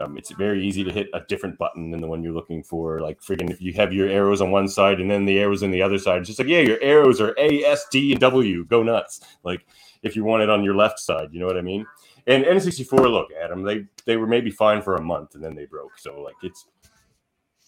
[0.00, 3.00] Um, it's very easy to hit a different button than the one you're looking for.
[3.00, 5.72] Like friggin' if you have your arrows on one side and then the arrows on
[5.72, 8.64] the other side, it's just like yeah, your arrows are A, S, D, and W.
[8.66, 9.20] Go nuts.
[9.42, 9.66] Like
[10.02, 11.84] if you want it on your left side, you know what I mean?
[12.28, 15.66] And N64, look, Adam, they they were maybe fine for a month and then they
[15.66, 15.98] broke.
[15.98, 16.66] So like it's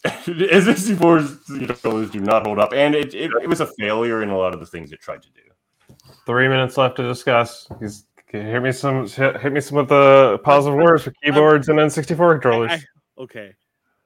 [0.07, 4.39] N64's controllers do not hold up, and it, it, it was a failure in a
[4.39, 5.95] lot of the things it tried to do.
[6.25, 7.69] Three minutes left to discuss.
[7.81, 8.07] He's
[8.39, 12.33] hit me some hit hit me some of the positive words for keyboards and N64
[12.33, 12.71] controllers.
[12.73, 12.85] I-
[13.19, 13.53] Okay.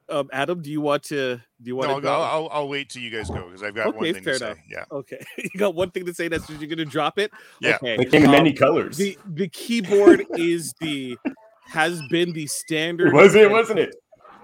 [0.09, 1.37] Um, Adam, do you want to?
[1.37, 2.09] Do you want No, to?
[2.09, 4.35] I'll, I'll, I'll, I'll wait till you guys go because I've got one thing fair
[4.35, 4.55] to say.
[4.69, 4.85] Yeah.
[4.91, 6.29] Okay, you got one thing to say.
[6.29, 7.31] That's you're gonna drop it.
[7.61, 7.77] Yeah.
[7.77, 7.97] Okay.
[7.97, 8.97] They came in um, many colors.
[8.97, 11.17] The the keyboard is the
[11.69, 13.13] has been the standard.
[13.15, 13.51] was it?
[13.51, 13.95] Wasn't it?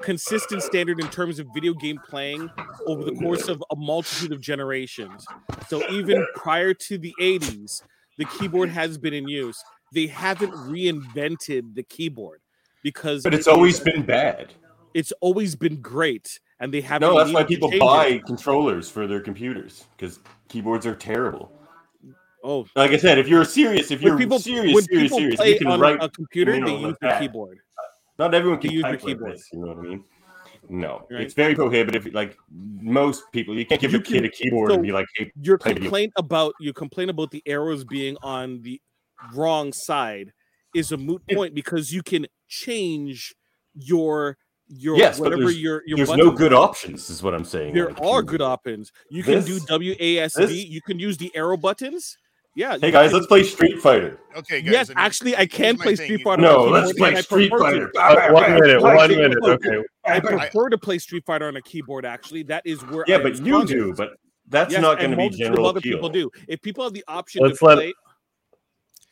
[0.03, 2.49] consistent standard in terms of video game playing
[2.87, 5.27] over the course of a multitude of generations.
[5.69, 7.83] So even prior to the 80s,
[8.19, 9.63] the keyboard has been in use.
[9.93, 12.41] They haven't reinvented the keyboard
[12.83, 14.53] because But it's it always been bad.
[14.95, 18.25] it's always been great and they haven't No, that's why people buy it.
[18.27, 21.53] controllers for their computers because keyboards are terrible.
[22.43, 25.37] Oh, Like I said, if you're serious, if you're people serious, when serious, people serious,
[25.37, 25.99] play you can on write.
[26.03, 27.59] a computer, you know, they use the keyboard.
[28.19, 29.33] Not everyone can use the like keyboard.
[29.35, 30.05] this, You know what I mean?
[30.71, 31.23] No, Right.
[31.23, 32.07] it's very prohibitive.
[32.15, 32.39] Like
[32.81, 35.07] most people, you can't give You a kid can- a keyboard so and be like,
[35.17, 38.81] "Hey, your play video." complaint about your complaint about the arrows being on the
[39.35, 40.33] wrong side
[40.75, 43.35] is a moot point because you can change
[43.75, 44.37] your
[44.73, 47.75] your Yes, whatever your your there's no good options, is what I'm saying.
[47.75, 51.57] there a are good options you can do WASD this- you can use the arrow
[51.57, 52.17] buttons
[52.55, 54.19] yeah Hey guys, let's play Street Fighter.
[54.37, 54.71] Okay, guys.
[54.73, 56.07] yes I mean, actually I can play thing.
[56.07, 57.91] Street Fighter No, let's play Street Fighter.
[57.91, 57.99] to.
[58.01, 59.39] Uh, one minute, one minute.
[59.43, 59.83] Okay.
[60.07, 63.19] I I- prefer to play Street Fighter on a keyboard actually that is where Yeah,
[63.19, 63.95] I but you do.
[63.95, 64.11] But
[64.49, 65.93] that's Yes, not going to be multitude general other appeal.
[65.99, 67.95] people do if people have the option Let's to let- play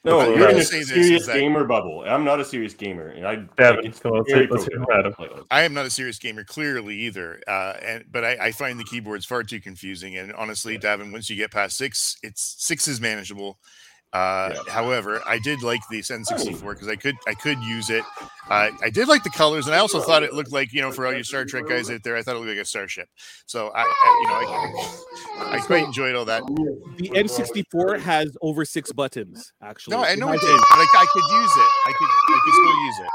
[0.05, 2.05] No, Okay, you're I in a say this, serious that- gamer bubble.
[2.07, 5.11] I'm not a serious gamer, and I Devin, think it's come let's let's hear Adam.
[5.13, 5.45] to play those.
[5.51, 7.41] I am not a serious gamer, clearly either.
[7.49, 10.17] Uh, and but I, I find the keyboards far too confusing.
[10.17, 13.59] And honestly, Davin, once you get past six, it's six is manageable.
[14.13, 14.73] Uh, Yeah.
[14.73, 18.03] However, I did like the N64 because I could I could use it.
[18.49, 20.91] Uh, I did like the colors, and I also thought it looked like you know
[20.91, 23.09] for all you Star Trek guys out there, I thought it looked like a starship.
[23.47, 26.43] So I, I you know I, I quite enjoyed all that.
[26.97, 30.87] the N64 has over six buttons actually No, I know has it did, but I,
[30.95, 31.71] I could use it.
[31.87, 33.11] I could I could still use it.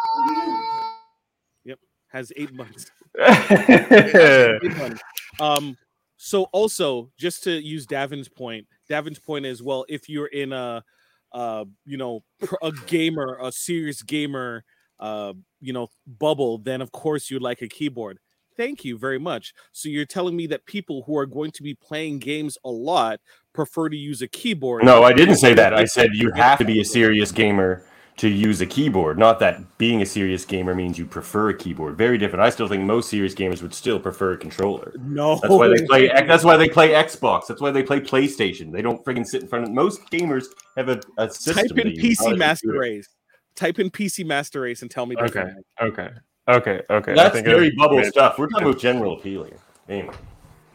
[1.65, 1.79] Yep,
[2.09, 2.91] has eight buttons.
[3.17, 4.57] Yeah.
[4.63, 5.01] Eight buttons.
[5.39, 5.77] Um,
[6.17, 10.83] so also just to use Davin's point, Davin's point is well, if you're in a,
[11.31, 12.23] uh, you know,
[12.61, 14.63] a gamer, a serious gamer,
[14.99, 18.19] uh, you know, bubble, then of course you'd like a keyboard.
[18.55, 19.51] Thank you very much.
[19.71, 23.19] So you're telling me that people who are going to be playing games a lot
[23.51, 24.83] prefer to use a keyboard?
[24.83, 25.73] No, I didn't say that.
[25.73, 27.83] I said you have to be a serious gamer
[28.17, 29.17] to use a keyboard.
[29.17, 31.97] Not that being a serious gamer means you prefer a keyboard.
[31.97, 32.43] Very different.
[32.45, 34.93] I still think most serious gamers would still prefer a controller.
[34.99, 36.07] No, That's why they play.
[36.07, 37.47] That's why they play Xbox.
[37.47, 38.71] That's why they play PlayStation.
[38.71, 39.71] They don't freaking sit in front of.
[39.71, 40.45] Most gamers
[40.77, 41.67] have a, a system.
[41.69, 42.71] Type in they use, not PC Master.
[42.71, 43.09] Race.
[43.55, 45.15] Type in PC Master Race and tell me.
[45.17, 45.25] Okay.
[45.25, 45.63] differently.
[45.81, 46.09] Okay.
[46.49, 46.81] Okay.
[46.89, 47.11] Okay.
[47.13, 48.37] I That's think very I've bubble made- stuff.
[48.37, 49.57] We're talking about general appeal here.
[49.89, 50.13] Anyway,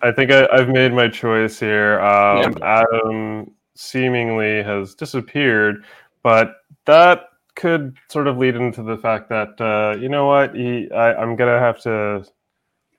[0.02, 2.01] I think I, I've made my choice here.
[2.01, 2.82] Um, Yeah.
[2.82, 5.85] Adam seemingly has disappeared,
[6.23, 7.28] but that
[7.59, 11.37] could sort of lead into the fact that uh, you know what, he, I, I'm
[11.37, 12.25] gonna have to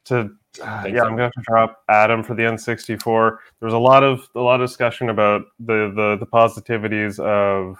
[0.05, 0.31] to
[0.61, 1.05] uh, yeah, so.
[1.05, 3.37] I'm gonna have to drop Adam for the N64.
[3.59, 7.77] There was a lot of a lot of discussion about the the, the positivities of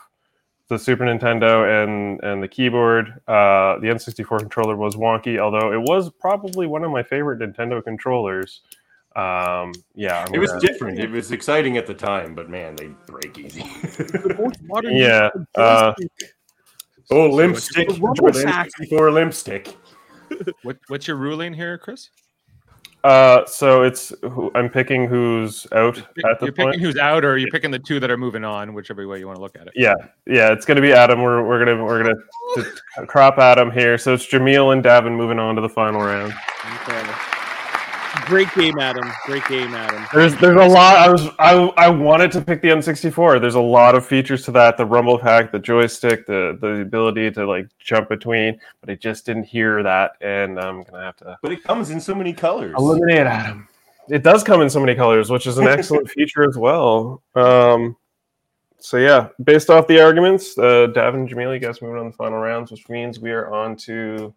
[0.70, 3.10] the Super Nintendo and and the keyboard.
[3.28, 7.84] Uh, the N64 controller was wonky, although it was probably one of my favorite Nintendo
[7.84, 8.62] controllers.
[9.16, 11.00] Um, yeah, I'm it was gonna- different.
[11.00, 13.62] It was exciting at the time, but man, they break easy.
[13.64, 16.34] The most modern Yeah, uh, joystick.
[17.12, 17.88] Oh, limp stick.
[17.90, 18.70] The rumble Jordan, sack.
[18.78, 19.76] 64 limp stick.
[20.64, 22.10] What, what's your ruling here, Chris?
[23.04, 26.72] Uh, so it's who, I'm picking who's out Pick- at the You're point.
[26.72, 29.26] picking who's out, or you're picking the two that are moving on, whichever way you
[29.26, 29.74] want to look at it.
[29.76, 29.94] Yeah,
[30.28, 31.22] yeah, it's gonna be Adam.
[31.22, 33.98] We're we're gonna we're gonna crop Adam here.
[33.98, 36.34] So it's Jameel and Davin moving on to the final round.
[36.84, 37.14] Okay.
[38.26, 39.12] Great game, Adam.
[39.26, 40.06] Great game, Adam.
[40.14, 40.98] There's there's a lot.
[40.98, 43.40] I was I I wanted to pick the N64.
[43.40, 44.78] There's a lot of features to that.
[44.78, 48.60] The rumble pack, the joystick, the the ability to like jump between.
[48.82, 52.02] But I just didn't hear that, and I'm gonna have to But it comes in
[52.02, 52.76] so many colors.
[52.78, 53.68] eliminate Adam.
[54.10, 57.22] It does come in so many colors, which is an excellent feature as well.
[57.36, 57.96] Um,
[58.80, 62.12] so yeah, based off the arguments, uh, Davin and Jameel, you guys moving on to
[62.12, 64.34] the final rounds, which means we are on to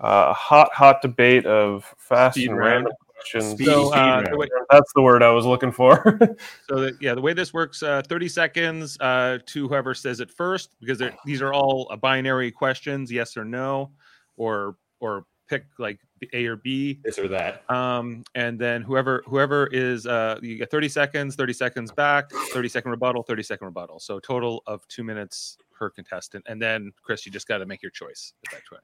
[0.00, 2.72] uh, a hot, hot debate of fast Speed and round.
[2.84, 3.52] random questions.
[3.52, 4.26] Speed So, uh, round.
[4.30, 6.02] the way, That's the word I was looking for.
[6.68, 10.30] so that, yeah, the way this works, uh, 30 seconds uh, to whoever says it
[10.30, 13.90] first, because these are all uh, binary questions, yes or no,
[14.36, 15.98] or or pick like
[16.34, 17.00] A or B.
[17.02, 17.68] this or that.
[17.70, 22.68] Um, and then whoever whoever is uh, you get 30 seconds, 30 seconds back, 30
[22.68, 23.98] second rebuttal, 30 second rebuttal.
[23.98, 26.44] So total of two minutes per contestant.
[26.48, 28.82] And then Chris, you just got to make your choice at that point.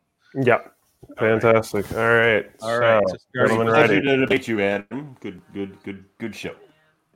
[1.08, 1.90] Yeah, fantastic.
[1.92, 4.00] All right, All right, So, so gentlemen, ready?
[4.00, 5.16] to debate you, Adam.
[5.20, 6.54] Good, good, good, good show.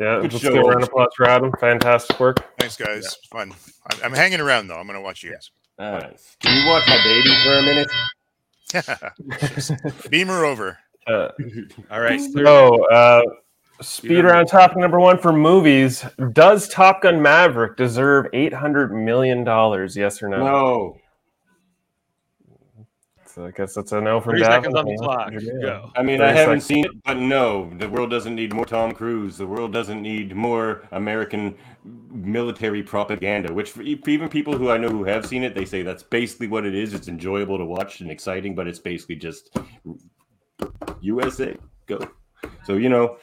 [0.00, 0.52] Yeah, Good let's show.
[0.52, 1.52] give a round of applause for Adam.
[1.60, 2.44] Fantastic work.
[2.58, 3.16] Thanks, guys.
[3.32, 3.52] Fun.
[3.90, 4.76] I'm, I'm hanging around though.
[4.76, 5.50] I'm gonna watch you guys.
[5.78, 6.36] Nice.
[6.40, 7.88] Can you watch my baby for a minute?
[10.10, 10.78] Beamer over.
[11.06, 11.28] Uh,
[11.90, 12.20] All right.
[12.20, 13.22] so, uh,
[13.80, 16.04] speed round topic number one for movies.
[16.32, 19.96] Does Top Gun Maverick deserve eight hundred million dollars?
[19.96, 20.44] Yes or no?
[20.44, 20.96] No.
[23.38, 24.52] So I guess that's a no from 30 Dav.
[24.52, 25.32] seconds on the clock.
[25.62, 25.92] Go.
[25.94, 26.64] I mean, I haven't seconds.
[26.64, 29.36] seen it, but no, the world doesn't need more Tom Cruise.
[29.38, 31.54] The world doesn't need more American
[31.84, 33.54] military propaganda.
[33.54, 36.02] Which, for e- even people who I know who have seen it, they say that's
[36.02, 36.94] basically what it is.
[36.94, 39.56] It's enjoyable to watch and exciting, but it's basically just
[41.00, 41.54] USA
[41.86, 42.00] go.
[42.64, 43.18] So you know,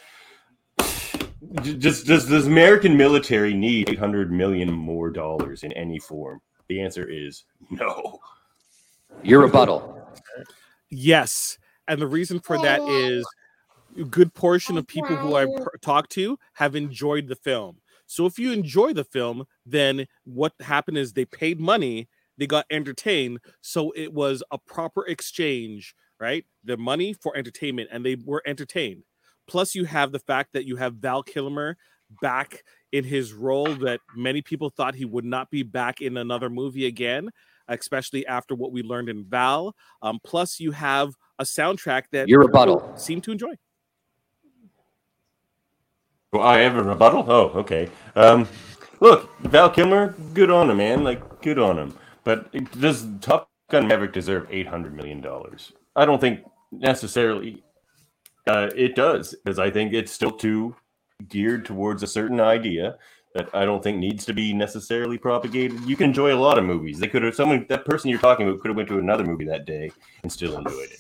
[1.61, 6.39] just does does American military need eight hundred million more dollars in any form?
[6.69, 8.21] The answer is no.
[9.23, 9.91] Your rebuttal.
[10.89, 11.57] Yes,
[11.87, 12.89] and the reason for that oh.
[12.89, 13.25] is
[13.97, 17.77] a good portion of people who I per- talked to have enjoyed the film.
[18.07, 22.07] So if you enjoy the film, then what happened is they paid money,
[22.37, 26.45] they got entertained, so it was a proper exchange, right?
[26.63, 29.03] The money for entertainment, and they were entertained.
[29.47, 31.77] Plus, you have the fact that you have Val Kilmer
[32.21, 36.49] back in his role that many people thought he would not be back in another
[36.49, 37.29] movie again,
[37.67, 39.75] especially after what we learned in Val.
[40.01, 42.93] Um, plus, you have a soundtrack that Your rebuttal.
[42.97, 43.53] seem to enjoy.
[46.31, 47.25] Well, I have a rebuttal.
[47.27, 47.89] Oh, okay.
[48.15, 48.47] Um,
[48.99, 51.03] look, Val Kilmer, good on him, man.
[51.03, 51.97] Like, good on him.
[52.23, 55.71] But does Top Gun Maverick deserve eight hundred million dollars?
[55.95, 57.63] I don't think necessarily
[58.47, 60.75] uh, it does, because I think it's still too
[61.29, 62.97] geared towards a certain idea
[63.35, 65.81] that I don't think needs to be necessarily propagated.
[65.81, 66.99] You can enjoy a lot of movies.
[66.99, 69.43] They could have someone that person you're talking about could have went to another movie
[69.43, 69.91] that day
[70.23, 70.99] and still enjoyed it.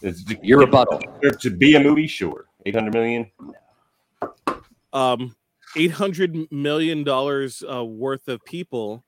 [0.00, 0.98] It's, Your rebuttal.
[1.40, 2.46] to be a movie, sure.
[2.64, 3.30] Eight hundred million.
[4.94, 5.36] um,
[5.76, 9.04] eight hundred million dollars uh, worth of people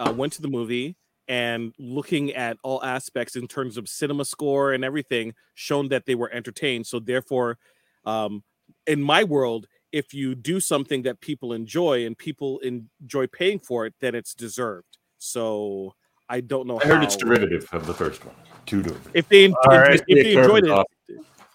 [0.00, 0.96] uh, went to the movie
[1.28, 6.16] and looking at all aspects in terms of cinema score and everything, shown that they
[6.16, 6.84] were entertained.
[6.84, 7.58] So therefore,
[8.04, 8.42] um,
[8.88, 13.86] in my world, if you do something that people enjoy and people enjoy paying for
[13.86, 14.98] it, then it's deserved.
[15.18, 15.94] So
[16.28, 16.80] I don't know.
[16.80, 18.34] I heard how- it's derivative of the first one.
[18.66, 19.10] Two derivative.
[19.14, 20.00] If they, if, right.
[20.06, 20.86] if they enjoyed it, Off.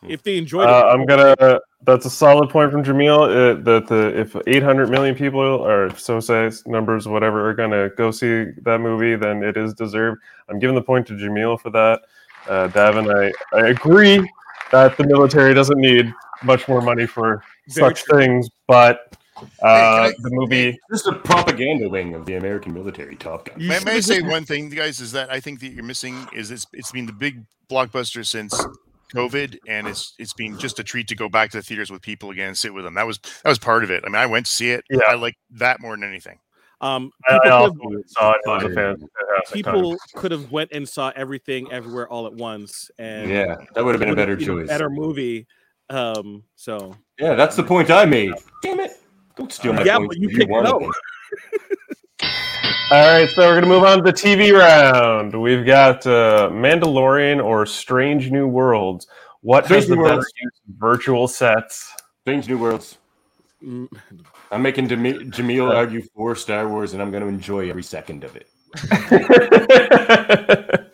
[0.07, 1.59] if they enjoyed Uh, it, I'm gonna.
[1.85, 3.23] That's a solid point from Jameel.
[3.27, 8.09] Uh, that the if 800 million people or so says numbers, whatever, are gonna go
[8.09, 10.21] see that movie, then it is deserved.
[10.49, 12.01] I'm giving the point to Jameel for that.
[12.47, 14.27] Uh, Davin, I I agree
[14.71, 16.11] that the military doesn't need
[16.41, 19.15] much more money for Very such things, but
[19.61, 20.77] uh, I- the movie.
[20.91, 23.55] Just a propaganda wing of the American military, Top Gun.
[23.65, 24.99] May, may I say one thing, guys?
[24.99, 28.53] Is that I think that you're missing is it's it's been the big blockbuster since
[29.13, 32.01] COVID, and it's it's been just a treat to go back to the theaters with
[32.01, 32.93] people again and sit with them.
[32.95, 34.03] That was that was part of it.
[34.05, 34.83] I mean, I went to see it.
[34.89, 34.99] Yeah.
[35.07, 36.39] I like that more than anything.
[36.81, 38.41] um, I, I people could- saw it.
[38.45, 39.07] It a fan-
[39.53, 43.93] people could have went and saw everything everywhere all at once and Yeah, that would
[43.95, 44.67] have been a better choice.
[44.67, 45.47] better movie
[45.89, 48.33] um so Yeah, that's the point I made.
[48.61, 49.01] Damn it!
[49.37, 50.91] Don't steal my Yeah, points but you if picked wanted no.
[52.91, 55.41] All right, so we're gonna move on to the TV round.
[55.41, 59.07] We've got uh, Mandalorian or Strange New Worlds.
[59.39, 61.93] What Strange has the New better use of virtual sets?
[62.23, 62.97] Strange New Worlds.
[63.63, 63.87] mm,
[64.51, 68.25] I'm making Jami- Jameel argue for Star Wars, and I'm going to enjoy every second
[68.25, 68.49] of it.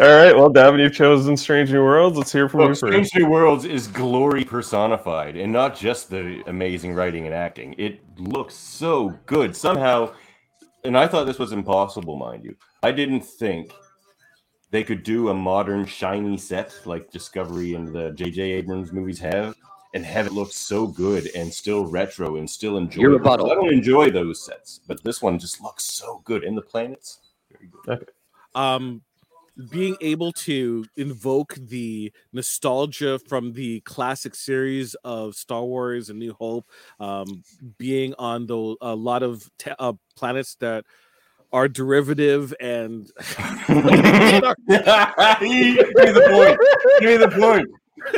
[0.00, 2.16] All right, well, Davin, you've chosen Strange New Worlds.
[2.16, 3.16] Let's hear from Look, you Strange first.
[3.16, 7.74] New Worlds is glory personified, and not just the amazing writing and acting.
[7.76, 10.14] It looks so good somehow,
[10.84, 12.56] and I thought this was impossible, mind you.
[12.82, 13.74] I didn't think
[14.70, 18.40] they could do a modern shiny set like Discovery and the J.J.
[18.40, 19.54] Abrams movies have,
[19.92, 23.18] and have it look so good and still retro and still enjoyable.
[23.18, 23.52] rebuttal.
[23.52, 27.18] I don't enjoy those sets, but this one just looks so good, and the planets
[27.50, 28.08] very good.
[28.54, 29.02] um
[29.70, 36.32] being able to invoke the nostalgia from the classic series of Star Wars and New
[36.34, 36.66] Hope,
[36.98, 37.42] um,
[37.78, 40.84] being on the a lot of te- uh, planets that
[41.52, 43.10] are derivative and
[43.66, 44.40] Give me
[46.12, 46.58] the point.
[47.00, 47.68] Give me the point.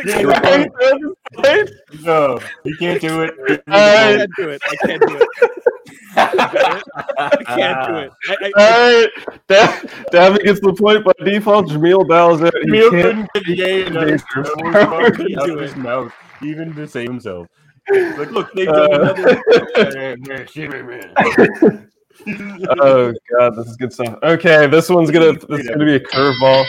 [0.04, 0.68] Give me the
[1.34, 1.70] point.
[2.04, 3.62] No, you can't do it.
[3.66, 4.62] I can't do it.
[4.64, 5.62] I can't do it.
[6.16, 8.10] I can't do it.
[8.28, 9.10] I, I, All right,
[9.48, 9.78] Da-
[10.12, 11.66] Davin gets the point by default.
[11.68, 12.54] Jameel bows it.
[12.62, 15.62] He Jameel can't- couldn't get yay A in Star Wars monkey out Do of it.
[15.62, 16.12] his mouth,
[16.42, 17.46] even to save himself.
[17.90, 19.18] Like, look, they've Uh, done
[19.74, 20.18] another.
[22.80, 24.18] oh god, this is good stuff.
[24.22, 26.64] Okay, this one's gonna this is gonna be a curveball.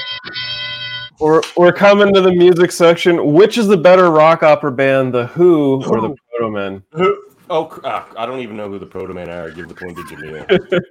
[1.19, 3.33] We're, we're coming to the music section.
[3.33, 6.81] Which is the better rock opera band, the Who or the Protomen?
[6.93, 7.17] Who-
[7.49, 9.51] Oh, cr- ah, I don't even know who the proto man are.
[9.51, 10.81] Give the point to Jameel.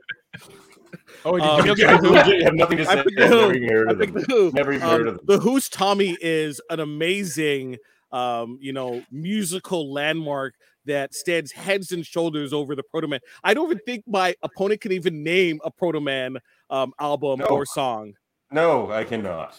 [1.24, 2.44] Oh, did Um, Jameel I who?
[2.44, 2.92] have nothing to say.
[2.92, 3.52] I've the never Who.
[3.52, 4.12] even heard of them.
[4.12, 4.50] the Who.
[4.52, 5.26] Never even Um, heard of them.
[5.26, 7.78] the Who's Tommy is an amazing,
[8.10, 10.54] um, you know, musical landmark
[10.84, 13.20] that stands heads and shoulders over the Proto Man.
[13.44, 16.38] I don't even think my opponent can even name a Proto Man
[16.70, 17.46] um, album No.
[17.46, 18.14] or song.
[18.50, 19.58] No, I cannot.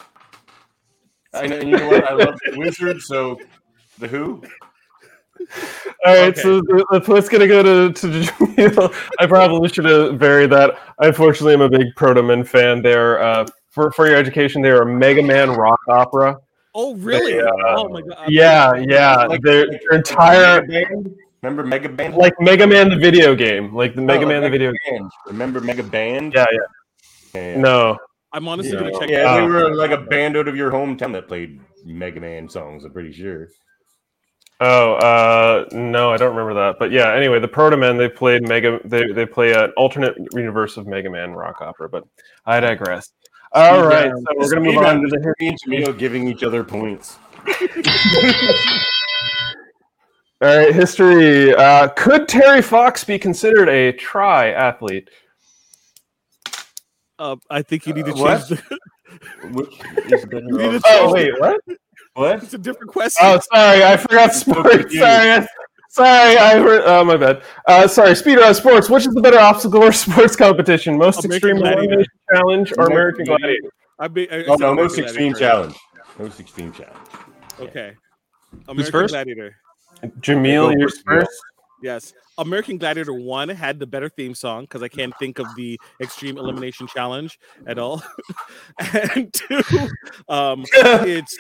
[1.34, 2.04] I know, you know what?
[2.04, 3.40] I love Wizard, so
[3.98, 4.44] the Who.
[6.06, 6.42] All right, Okay.
[6.42, 8.94] so the, the point's gonna go to to Jameel.
[9.20, 10.78] I probably should have varied that.
[11.00, 12.82] I Unfortunately, I'm a big Protoman fan.
[12.82, 14.62] They're uh, for for your education.
[14.62, 16.38] They're a Mega Man rock opera.
[16.76, 17.40] Oh, really?
[17.40, 18.30] uh, oh my god!
[18.30, 19.26] Yeah, yeah.
[19.26, 21.16] Like- Their, like their entire Mega Band?
[21.44, 22.16] Remember Mega Band?
[22.16, 24.72] like Mega Man the video game, like the No, Mega like Man the video.
[24.90, 25.12] Band.
[25.28, 26.34] Remember Mega Band?
[26.34, 26.60] Yeah, yeah.
[27.36, 27.98] Yeah, No,
[28.32, 28.80] I'm honestly yeah.
[28.80, 29.10] gonna check.
[29.10, 29.50] Yeah, that they out.
[29.50, 32.86] were like a band out of your hometown that played Mega Man songs.
[32.86, 33.50] I'm pretty sure.
[34.60, 36.80] Oh, uh, no, I don't remember that.
[36.80, 38.80] But yeah, anyway, the Protomen they played Mega.
[38.86, 41.90] They they play an alternate universe of Mega Man rock opera.
[41.90, 42.06] But
[42.46, 43.10] I digress.
[43.52, 45.20] All Speed right, so we're gonna move on to the.
[45.22, 47.18] Harry and Jameel giving each other points.
[50.42, 51.54] All right, history.
[51.56, 55.10] Uh, could Terry Fox be considered a tri-athlete?
[57.18, 58.22] Uh, I think you need to Uh, change.
[58.22, 58.48] what?
[58.50, 58.80] The,
[59.52, 61.62] Which is better You need to change Oh wait, what?
[62.14, 62.44] What?
[62.44, 63.26] it's a different question.
[63.26, 64.96] Oh, sorry, I forgot sports.
[64.96, 65.48] Sorry,
[65.90, 66.84] sorry, I heard.
[66.86, 67.44] Oh, my bad.
[67.68, 68.90] Uh, sorry, speed round sports.
[68.90, 70.98] Which is the better obstacle or sports competition?
[70.98, 71.84] Most American extreme Gladiator.
[71.84, 73.70] elimination challenge or American Gladiator?
[74.00, 75.40] I be, I, Oh no, American most extreme Gladiator.
[75.40, 75.76] challenge.
[76.20, 76.98] Most extreme challenge.
[77.60, 77.96] Okay.
[78.68, 79.14] American first?
[79.14, 79.56] Gladiator.
[80.20, 81.32] Jameel, Go you're first.
[81.82, 82.14] Yes.
[82.38, 86.38] American Gladiator 1 had the better theme song because I can't think of the Extreme
[86.38, 87.38] Elimination Challenge
[87.68, 88.02] at all.
[88.94, 89.62] and two,
[90.30, 91.38] um, it's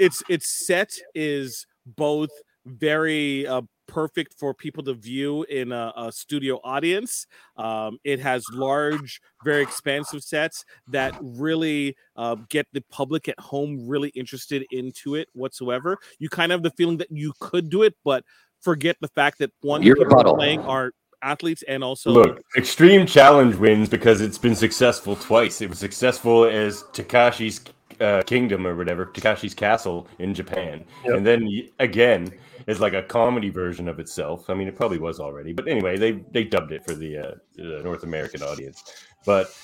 [0.00, 2.30] it's its set is both
[2.66, 7.26] very uh, perfect for people to view in a, a studio audience.
[7.56, 13.86] Um, it has large, very expansive sets that really uh, get the public at home
[13.86, 15.98] really interested into it whatsoever.
[16.18, 18.24] You kind of have the feeling that you could do it, but
[18.60, 20.36] forget the fact that one Your people rebuttal.
[20.36, 25.60] playing are athletes and also Look, Extreme Challenge wins because it's been successful twice.
[25.60, 27.60] It was successful as Takeshi's
[28.00, 31.16] uh, Kingdom or whatever, Takeshi's Castle in Japan, Yep.
[31.16, 31.48] and then
[31.78, 32.32] again
[32.66, 34.48] is like a comedy version of itself.
[34.50, 37.34] I mean, it probably was already, but anyway, they they dubbed it for the, uh,
[37.56, 38.82] the North American audience.
[39.26, 39.54] But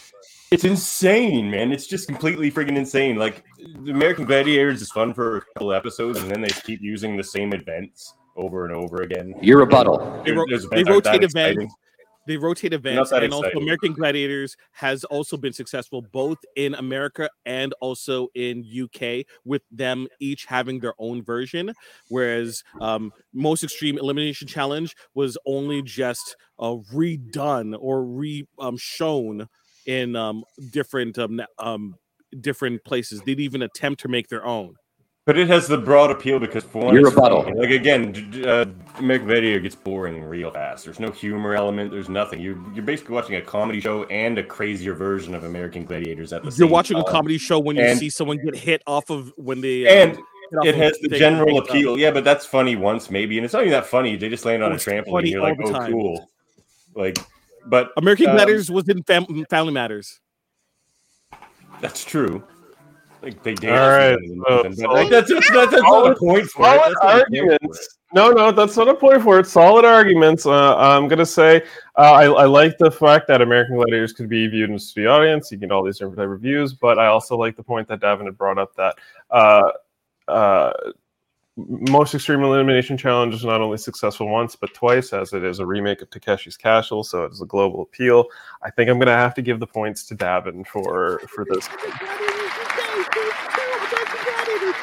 [0.50, 1.72] it's insane, man.
[1.72, 3.16] It's just completely freaking insane.
[3.16, 3.44] Like
[3.84, 7.24] the American Gladiators is fun for a couple episodes, and then they keep using the
[7.24, 9.34] same events over and over again.
[9.40, 10.22] Your rebuttal.
[10.24, 11.74] They ro- Those they events aren't that rotate events.
[12.26, 17.74] They rotate events and also american gladiators has also been successful both in america and
[17.80, 21.72] also in uk with them each having their own version
[22.08, 29.48] whereas um, most extreme elimination challenge was only just uh, redone or re um, shown
[29.86, 31.94] in um, different um, um,
[32.40, 33.22] different places.
[33.22, 34.74] They'd even attempt to make their own
[35.26, 37.42] But it has the broad appeal because for one, Your rebuttal.
[37.42, 37.58] funny.
[37.58, 38.64] Like again, d- d- uh,
[38.98, 40.84] American Gladiator gets boring real fast.
[40.84, 41.90] There's no humor element.
[41.90, 42.40] There's nothing.
[42.40, 46.44] You're you're basically watching a comedy show and a crazier version of American Gladiators at
[46.44, 46.64] the same time.
[46.68, 49.86] you're watching a comedy show when you see someone get hit off of when they
[50.00, 50.18] um, and
[50.62, 51.74] hit it has the general and picked up.
[51.76, 51.98] appeal.
[51.98, 54.14] Yeah, but that's funny once maybe, and it's not even that funny.
[54.14, 55.10] They just land on a trampoline.
[55.10, 55.92] funny You're like, all the oh, time.
[55.92, 56.30] cool.
[56.94, 57.18] Like,
[57.66, 60.20] but American um, Gladiators was in fam- Family Matters.
[61.80, 62.44] That's true.
[63.22, 63.70] Like they did.
[63.70, 66.76] All right, so- but so- like, that's, that's, that's, that's not a point for it.
[66.76, 67.22] Solid That's not point for it.
[67.62, 67.98] arguments.
[68.14, 69.46] No, no, that's not a point for it.
[69.46, 70.46] Solid arguments.
[70.46, 71.62] Uh, I'm gonna say
[71.98, 75.50] uh, I, I like the fact that American Gladiators could be viewed in the audience.
[75.50, 78.00] You get all these different type of views, but I also like the point that
[78.00, 78.94] Davin had brought up that
[79.30, 79.70] uh,
[80.28, 80.72] uh,
[81.56, 85.66] most extreme elimination challenge is not only successful once but twice, as it is a
[85.66, 88.26] remake of Takeshi's Castle, so it is a global appeal.
[88.62, 91.68] I think I'm gonna have to give the points to Davin for for this.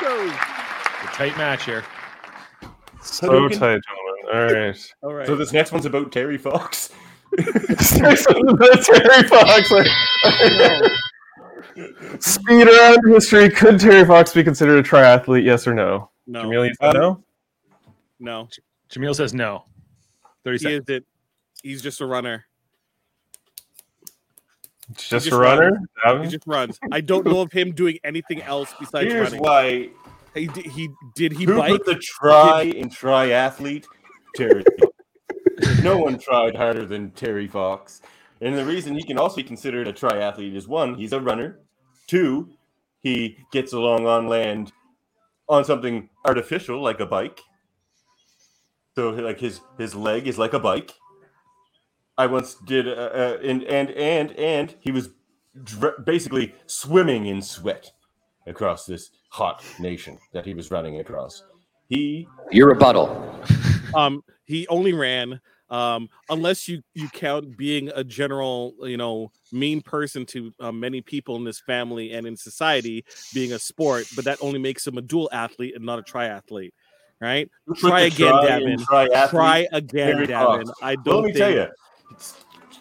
[0.06, 1.84] A tight match here.
[3.02, 3.50] So Hadouken.
[3.60, 4.34] tight, gentlemen.
[4.34, 4.94] All right.
[5.04, 5.28] All right.
[5.28, 6.90] So this next one's about Terry Fox.
[7.38, 8.16] Terry
[9.28, 9.72] Fox.
[12.20, 13.50] Speed around history.
[13.50, 15.44] Could Terry Fox be considered a triathlete?
[15.44, 16.10] Yes or no?
[16.28, 17.24] no, Jameel, you said Um, no.
[18.20, 18.48] no,
[18.90, 19.66] Jameel says no.
[20.46, 20.86] 30 he seconds.
[20.90, 21.06] isn't.
[21.64, 22.46] He's just a runner.
[24.92, 25.80] It's just, just a runner.
[26.22, 26.80] He just runs.
[26.92, 29.12] I don't know of him doing anything else besides running.
[29.12, 29.44] Here's running.
[29.44, 29.90] why.
[30.36, 31.72] He, he did he Who bike?
[31.72, 33.86] put the try in triathlete?
[34.36, 34.64] Terry.
[35.84, 38.02] no one tried harder than Terry Fox.
[38.42, 41.60] And the reason he can also be considered a triathlete is one, he's a runner.
[42.08, 42.50] Two,
[43.02, 44.72] he gets along on land
[45.48, 47.40] on something artificial like a bike.
[48.96, 50.92] So like his his leg is like a bike.
[52.18, 55.10] I once did, uh, uh, and and and and he was
[55.64, 57.92] dr- basically swimming in sweat
[58.46, 61.44] across this hot nation that he was running across.
[61.90, 63.42] He Your rebuttal.
[63.96, 65.40] Um, he only ran
[65.74, 71.02] um, unless you you count being a general, you know, mean person to uh, many
[71.02, 73.04] people in this family and in society
[73.34, 76.74] being a sport, but that only makes him a dual athlete and not a triathlete,
[77.20, 77.50] right?
[77.78, 79.30] Try again, try in Davin.
[79.30, 80.72] Try again, Terry Davin.
[80.80, 81.68] I don't Well, let me think tell you,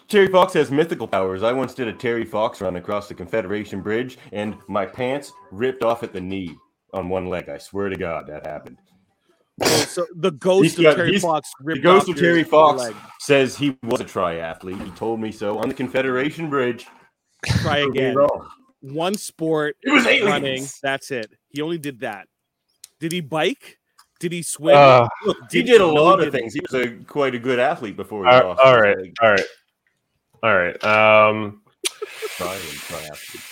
[0.07, 1.43] Terry Fox has mythical powers.
[1.43, 5.83] I once did a Terry Fox run across the Confederation Bridge, and my pants ripped
[5.83, 6.55] off at the knee
[6.93, 7.49] on one leg.
[7.49, 8.77] I swear to God, that happened.
[9.61, 11.49] Oh, so the ghost He's of Terry Fox.
[11.63, 12.95] The ghost off of Terry Fox leg.
[13.19, 14.83] says he was a triathlete.
[14.83, 16.85] He told me so on the Confederation Bridge.
[17.61, 18.15] Try again.
[18.81, 20.25] One sport, It was aliens.
[20.27, 20.65] running.
[20.83, 21.31] That's it.
[21.49, 22.27] He only did that.
[22.99, 23.77] Did he bike?
[24.23, 24.75] Did he swim?
[24.77, 26.39] Uh, Look, he Did- did a lot of didn't.
[26.39, 26.53] things.
[26.53, 28.61] He was a quite a good athlete before he all lost.
[28.63, 29.15] all his right, leg.
[29.21, 29.45] all right,
[30.43, 30.83] all right.
[30.85, 31.61] Um,
[32.37, 33.49] Try and triathlete.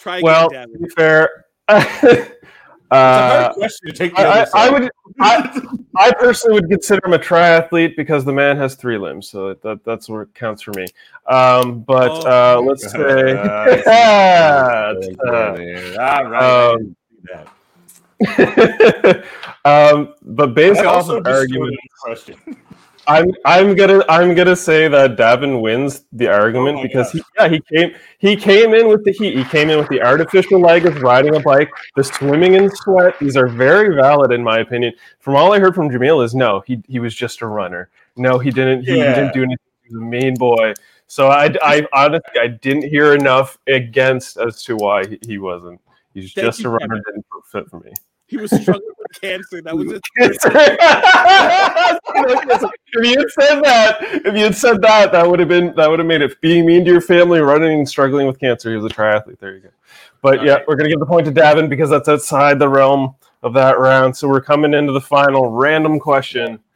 [0.00, 0.72] Try again, well, Davin.
[0.72, 4.90] to be fair, It's a uh, hard question to take I, I, I would,
[5.20, 5.60] I,
[5.96, 9.84] I personally would consider him a triathlete because the man has three limbs, so that,
[9.84, 10.86] that's what counts for me.
[11.26, 12.58] Um, but Oh.
[12.58, 16.00] uh, let's say, Uh, I uh, what you're doing there.
[16.00, 17.48] All right, um, didn't see that.
[19.64, 21.76] um, but based off of argument.
[23.06, 27.20] I'm I'm gonna I'm gonna say that Davin wins the argument Oh because gosh.
[27.20, 29.36] he, yeah he came he came in with the heat.
[29.36, 33.18] He came in with the artificial leg of riding a bike the swimming in sweat.
[33.18, 34.94] These are very valid in my opinion.
[35.20, 37.90] From all I heard from Jameel is no he he was just a runner.
[38.16, 39.14] No he didn't he, Yeah.
[39.14, 40.72] didn't do anything he was a mean boy.
[41.06, 45.78] So I I honestly I didn't hear enough against as to why he, he wasn't
[46.14, 47.02] he's Thank just you, a runner Kevin.
[47.06, 47.92] didn't fit for me.
[48.26, 49.60] He was struggling with cancer.
[49.60, 50.02] That was it.
[52.94, 55.90] if you had said that, if you had said that, that would have been that
[55.90, 58.70] would have made it being mean to your family, running and struggling with cancer.
[58.70, 59.38] He was a triathlete.
[59.38, 59.68] There you go.
[60.22, 60.64] But All yeah, right.
[60.68, 64.16] we're gonna give the point to Davin because that's outside the realm of that round.
[64.16, 66.58] So we're coming into the final random question.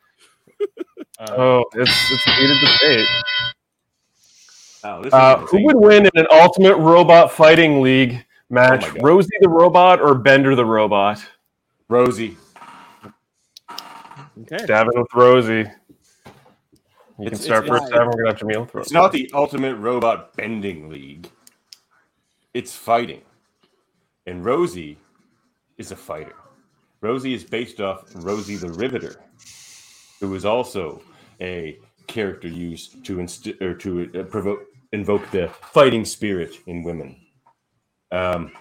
[1.20, 3.08] Oh, it's it's a heated debate.
[4.84, 5.58] Oh, this Uh, insane.
[5.60, 8.84] who would win in an Ultimate Robot Fighting League match?
[8.88, 9.00] Oh.
[9.02, 11.24] Rosie the Robot or Bender the Robot?
[11.88, 12.36] Rosie.
[13.70, 14.64] Okay.
[14.66, 15.64] Davin with Rosie.
[17.18, 18.06] You can It's- start first, Davin.
[18.06, 18.94] We're gonna have Jameel with It's Rosie.
[18.94, 21.28] not the ultimate robot bending league.
[22.54, 23.22] It's fighting.
[24.26, 24.98] And Rosie
[25.78, 26.36] is a fighter.
[27.00, 29.16] Rosie is based off Rosie the Riveter,
[30.20, 31.02] who is also
[31.40, 34.60] a character used to inst- or to uh, provoke
[34.92, 37.16] invoke the fighting spirit in women.
[38.10, 38.52] Um,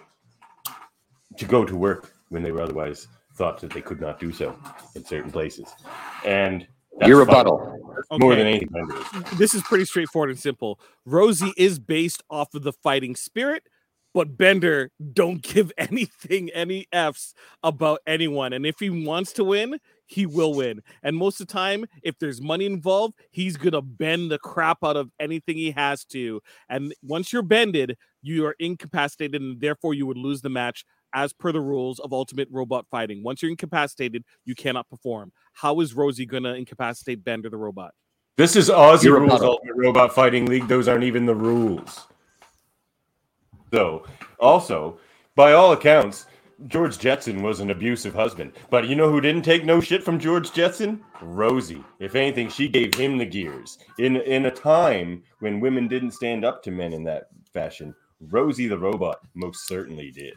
[1.38, 4.58] to go to work when they were otherwise thought that they could not do so
[4.96, 5.68] in certain places.
[6.26, 6.68] And
[7.00, 7.54] that's Your fighting.
[7.54, 7.96] rebuttal.
[8.20, 8.70] More than anything.
[9.36, 10.80] This is pretty straightforward and simple.
[11.06, 13.64] Rosie is based off of the fighting spirit,
[14.14, 17.34] but Bender don't give anything any f's
[17.64, 18.54] about anyone.
[18.54, 20.82] And if he wants to win, he will win.
[21.04, 24.98] And most of the time, if there's money involved, he's gonna bend the crap out
[24.98, 26.42] of anything he has to.
[26.70, 31.34] And once you're bended, you are incapacitated, and therefore you would lose the match as
[31.34, 33.24] per the rules of Ultimate Robot Fighting.
[33.24, 35.32] Once you're incapacitated, you cannot perform.
[35.54, 37.94] How is Rosie gonna incapacitate Bender the robot?
[38.38, 39.42] This is Aussie Your Rules.
[39.42, 40.68] Ultimate Robot Fighting League.
[40.68, 42.08] Those aren't even the rules.
[43.74, 44.06] So,
[44.40, 45.00] also,
[45.36, 46.28] by all accounts,
[46.66, 48.54] George Jetson was an abusive husband.
[48.70, 51.04] But you know who didn't take no shit from George Jetson?
[51.22, 51.84] Rosie.
[52.00, 53.78] If anything, she gave him the gears.
[54.00, 58.68] In in a time when women didn't stand up to men in that fashion, Rosie
[58.68, 60.34] the robot most certainly did.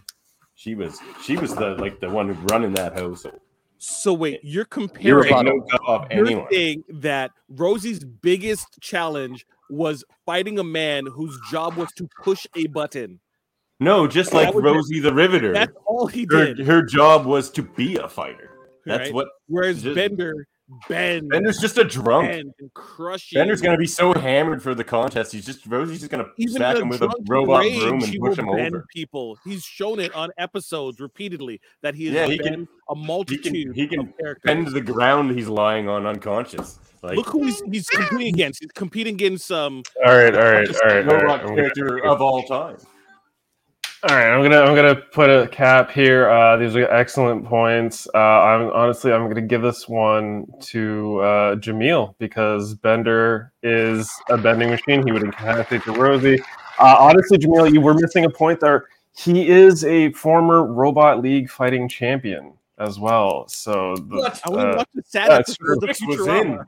[0.55, 3.40] She was she was the like the one who running that household.
[3.78, 5.66] So wait, you're comparing rebuttal.
[5.86, 6.47] no you're anyone.
[6.52, 12.66] saying that Rosie's biggest challenge was fighting a man whose job was to push a
[12.66, 13.20] button.
[13.81, 14.66] No, just like was it.
[14.66, 15.52] Rosie the Riveter.
[15.52, 16.66] That's all he her, did.
[16.66, 18.51] her job was to be a fighter.
[18.86, 19.15] That's right?
[19.15, 20.47] what Whereas just- Bender,
[20.89, 22.28] bend, Bender's just a drunk.
[22.31, 23.39] bend and crushing.
[23.39, 25.32] Bender's gonna be so hammered for the contest.
[25.32, 28.39] He's just Rosie's just gonna even smack him with a robot rage, broom and push
[28.39, 28.86] him bend over.
[28.94, 29.39] people.
[29.44, 33.86] He's shown it on episodes repeatedly that he has Yeah, he can- a multitude he
[33.86, 34.43] can of characters.
[34.44, 36.78] Bend the ground he's lying on unconscious.
[37.02, 38.61] Like Look who he's, he's competing against.
[38.61, 41.23] He's competing against um All right, all right, just all a right, all right.
[41.23, 42.77] robot I'm gonna- character of all time.
[44.02, 46.31] All right, I'm gonna I'm gonna put a cap here.
[46.31, 48.09] Uh, these are excellent points.
[48.14, 54.39] Uh, I'm honestly I'm gonna give this one to uh, Jameel because Bender is a
[54.39, 55.06] bending machine.
[55.06, 56.40] He would incapacitate to Rosie.
[56.78, 58.86] Uh, honestly, Jameel, you were missing a point there.
[59.14, 63.47] He is a former Robot League fighting champion as well.
[63.48, 64.40] So the, What?
[64.47, 66.40] I uh, watch the sad yeah, episode of the Rick was Futurama.
[66.60, 66.64] in.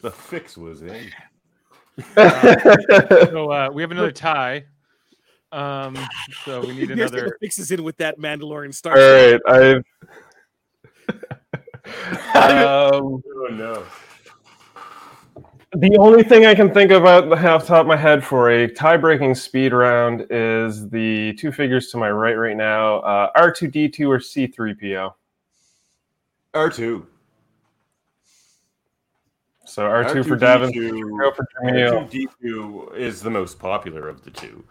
[0.00, 1.08] The fix was in.
[3.30, 4.64] So uh, we have another tie.
[5.54, 5.96] Um,
[6.44, 7.38] so we need Here's the another.
[7.40, 8.94] fixes in with that Mandalorian star.
[8.96, 9.84] right, I've.
[12.34, 13.84] um, Oh no.
[15.76, 18.50] the only thing I can think of at the half top of my head for
[18.50, 24.08] a tie-breaking speed round is the two figures to my right right now: uh, R2D2
[24.08, 25.14] or C3PO.
[26.54, 27.06] R2.
[29.66, 32.10] So R2 for Davin, R2D2 C3PO for Jameel.
[32.10, 34.64] R2D2 is the most popular of the two.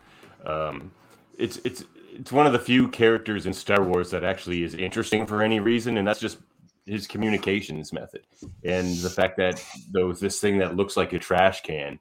[0.45, 0.91] Um,
[1.37, 1.83] it's it's
[2.13, 5.59] it's one of the few characters in Star Wars that actually is interesting for any
[5.59, 6.37] reason, and that's just
[6.85, 8.23] his communications method
[8.65, 9.63] and the fact that
[9.93, 11.97] those this thing that looks like a trash can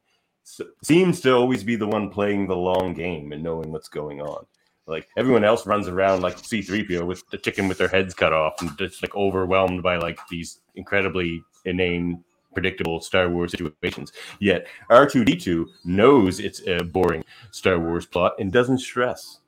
[0.82, 4.44] seems to always be the one playing the long game and knowing what's going on.
[4.86, 8.54] Like everyone else runs around like C3PO with the chicken with their heads cut off
[8.60, 14.12] and just like overwhelmed by like these incredibly inane, predictable Star Wars situations.
[14.40, 19.40] Yet R2D2 knows it's a boring Star Wars plot and doesn't stress.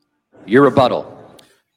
[0.45, 1.25] Your rebuttal.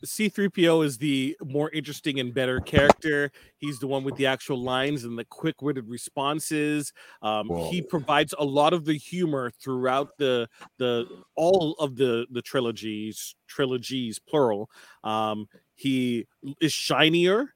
[0.05, 3.33] C3PO is the more interesting and better character.
[3.59, 6.93] He's the one with the actual lines and the quick-witted responses.
[7.21, 10.49] Um, he provides a lot of the humor throughout the
[10.79, 14.71] the all of the the trilogies trilogies plural.
[15.03, 16.27] Um, he
[16.61, 17.55] is shinier,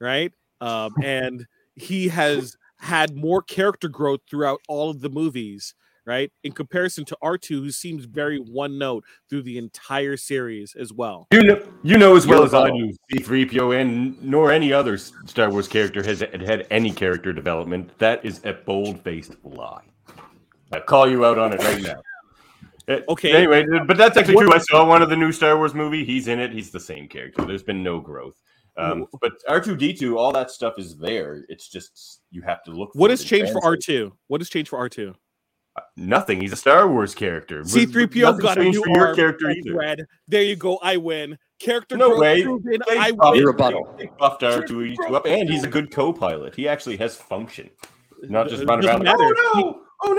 [0.00, 0.32] right?
[0.60, 5.74] Um, and he has had more character growth throughout all of the movies.
[6.08, 10.92] Right, in comparison to R2, who seems very one note through the entire series as
[10.92, 11.26] well.
[11.32, 15.50] You know, you know as well as I do, C3PO and nor any other Star
[15.50, 17.90] Wars character has had any character development.
[17.98, 19.82] That is a bold-faced lie.
[20.70, 22.00] I call you out on it right now.
[22.88, 23.32] Uh, Okay.
[23.32, 24.54] Anyway, but that's actually What- true.
[24.54, 26.04] I saw one of the new Star Wars movie.
[26.04, 26.52] He's in it.
[26.52, 27.44] He's the same character.
[27.44, 28.40] There's been no growth.
[28.78, 31.44] Um, but R2D2, all that stuff is there.
[31.48, 32.90] It's just you have to look.
[32.94, 33.60] What has changed for.
[33.62, 34.12] R2?
[34.28, 35.14] What has changed for R2?
[35.96, 36.40] Nothing.
[36.40, 37.62] He's a Star Wars character.
[37.62, 39.72] But- but C3PO got a new for your arm character and either.
[39.72, 40.06] thread.
[40.28, 40.78] There you go.
[40.82, 41.38] I win.
[41.58, 42.42] Character No way.
[42.42, 42.80] proven.
[42.88, 43.40] They I buffed- win.
[43.40, 43.94] Your rebuttal.
[43.98, 46.54] They buffed R2D2 up, and he's a good co-pilot.
[46.54, 47.70] He actually has function,
[48.22, 49.02] not just It running around.
[49.04, 49.18] matter.
[49.22, 49.82] Oh no!
[50.04, 50.12] Oh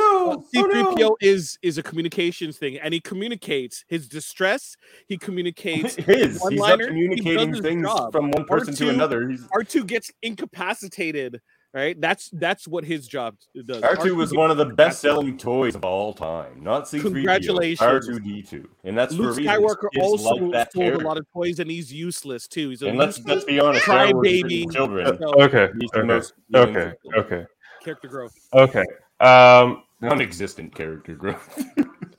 [0.53, 0.61] no!
[0.63, 1.17] C3PO Oh, no!
[1.21, 4.75] is is a communications thing, and he communicates his distress.
[5.07, 5.95] He communicates.
[6.07, 6.33] His.
[6.49, 8.11] He's not one-liner, he does things job.
[8.11, 9.29] from one person to R2 another.
[9.29, 11.41] He's, R2 gets incapacitated.
[11.73, 11.99] Right.
[11.99, 13.35] That's that's what his job
[13.67, 13.81] does.
[13.83, 16.63] R2 was one of the best-selling toys of all time.
[16.63, 17.01] Not C3PO.
[17.13, 18.07] Congratulations.
[18.07, 19.53] R2D2, and that's Luke for a reason.
[19.61, 21.05] Skywalker Kids also like that sold character.
[21.05, 22.69] a lot of toys, and he's useless too.
[22.69, 24.73] He's a And let's let's be honest, Star Wars is for crybaby.
[24.73, 25.17] children.
[25.19, 26.23] So, Okay, He's okay,
[26.55, 27.45] okay, okay,
[27.83, 28.33] character growth.
[28.53, 28.83] okay.
[29.19, 31.65] Um, Non-existent character growth.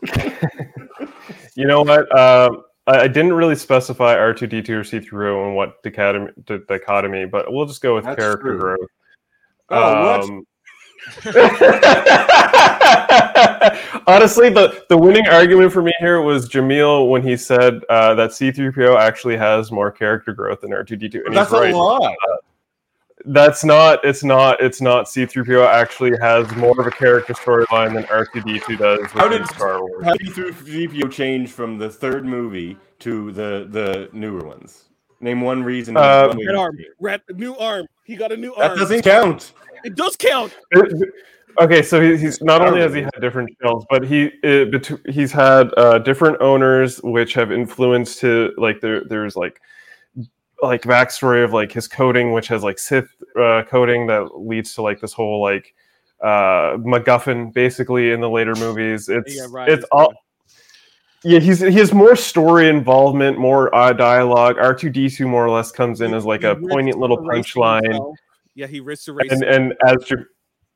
[1.54, 2.18] you know what?
[2.18, 7.52] Um, I, I didn't really specify R2D2 or C3PO and what dichotomy, di- dichotomy, but
[7.52, 8.58] we'll just go with That's character true.
[8.58, 8.90] growth.
[9.70, 10.24] Oh, what?
[10.24, 10.44] Um,
[14.06, 18.30] Honestly, the, the winning argument for me here was Jameel when he said uh, that
[18.30, 21.26] C3PO actually has more character growth than R2D2.
[21.26, 21.72] And That's he's right.
[21.72, 22.16] a lie.
[23.24, 24.04] That's not.
[24.04, 24.60] It's not.
[24.60, 25.06] It's not.
[25.06, 30.04] C3PO actually has more of a character storyline than R2D2 does How did- Star Wars.
[30.04, 34.84] How did C3PO change from the third movie to the the newer ones?
[35.20, 35.96] Name one reason.
[35.96, 37.86] Uh, one Red arm, red new arm.
[38.04, 38.78] He got a new That arm.
[38.78, 39.52] That doesn't count.
[39.84, 40.56] It does count.
[41.60, 45.00] Okay, so he, he's not only has he had different shells, but he it, bet-
[45.12, 49.02] he's had uh, different owners, which have influenced to like there.
[49.04, 49.60] There's like
[50.62, 53.08] like backstory of like his coding, which has like Sith
[53.38, 55.74] uh, coding that leads to like this whole like
[56.20, 59.08] uh MacGuffin basically in the later movies.
[59.08, 59.68] It's Yeah, right.
[59.68, 60.12] it's all.
[61.24, 64.56] Yeah, he's he has more story involvement, more uh, dialogue.
[64.58, 68.14] R two D two more or less comes in as like a poignant little punchline.
[68.54, 69.42] Yeah, he risks erasing.
[69.42, 70.12] and and as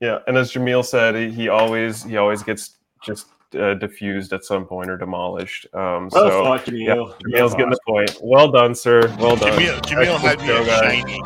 [0.00, 4.44] yeah, and as Jameel said, he, he always he always gets just uh, diffused at
[4.44, 5.66] some point or demolished.
[5.74, 7.14] Um, Well so thought, yeah, Jameel.
[7.20, 8.18] Jameel's getting the point.
[8.22, 9.00] Well done, sir.
[9.18, 9.58] Well done.
[9.58, 11.22] Jameel, Jameel had me Go, at shiny.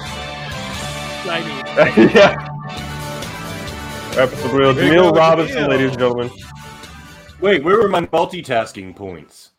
[1.24, 2.12] Shiny.
[2.14, 2.52] yeah.
[4.16, 4.72] Episode real.
[4.74, 5.68] There Jameel Robinson, Jameel.
[5.68, 6.30] ladies and gentlemen.
[7.40, 9.50] Wait, where were my multitasking points?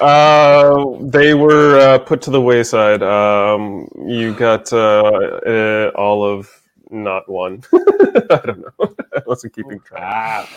[0.00, 3.02] Uh, they were uh, put to the wayside.
[3.02, 5.02] Um, you got uh,
[5.46, 6.50] uh, all of
[6.90, 7.62] not one.
[7.72, 8.94] I don't know.
[9.16, 10.48] I wasn't keeping track.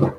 [0.00, 0.14] Ah,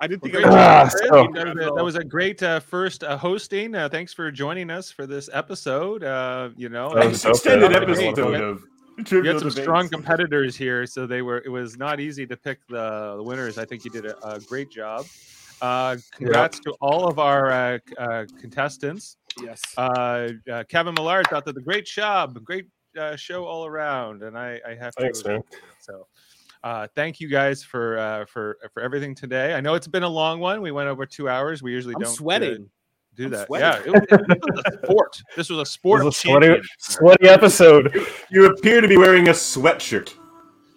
[0.00, 2.42] I didn't think Great I was job, so- that, was a, that was a great
[2.42, 3.74] uh, first uh, hosting.
[3.74, 6.04] Uh, thanks for joining us for this episode.
[6.04, 7.30] Uh, you know, That was nice okay.
[7.30, 8.50] extended That was episode wonderful.
[8.52, 8.62] of
[8.98, 9.64] you Trivial had some Debates.
[9.64, 11.38] strong competitors here, so they were.
[11.44, 13.58] It was not easy to pick the, the winners.
[13.58, 15.06] I think you did a, a great job.
[15.62, 19.16] Uh, congrats to all of our uh, uh, contestants.
[19.42, 19.60] Yes.
[19.76, 22.66] Uh, uh, Kevin Millard thought that the great job, great
[22.98, 25.28] uh, show all around, and I, I have Thanks, to.
[25.28, 25.42] man.
[25.80, 26.06] So,
[26.66, 29.54] Uh, thank you guys for uh, for for everything today.
[29.54, 30.60] I know it's been a long one.
[30.60, 31.62] We went over two hours.
[31.62, 32.68] We usually I'm don't uh, sweating.
[33.14, 33.46] do I'm that.
[33.46, 33.92] sweating.
[33.94, 35.22] Yeah, it, it was a sport.
[35.36, 36.02] This was a sport.
[36.04, 37.96] was a sweaty, sweaty episode.
[38.32, 40.14] You appear to be wearing a sweatshirt.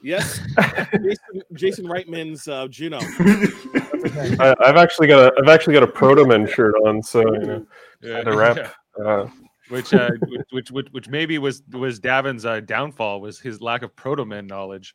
[0.04, 0.40] Yes,
[0.94, 3.00] Jason, Jason Reitman's uh, Juno.
[4.40, 7.66] I, I've actually got a I've actually got a Protomen shirt on, so you know
[8.04, 8.58] Yeah, the rep.
[8.58, 9.04] yeah.
[9.04, 9.28] Uh,
[9.70, 13.82] which, uh, which, which which which maybe was was Davin's uh, downfall was his lack
[13.82, 14.94] of Protomen knowledge.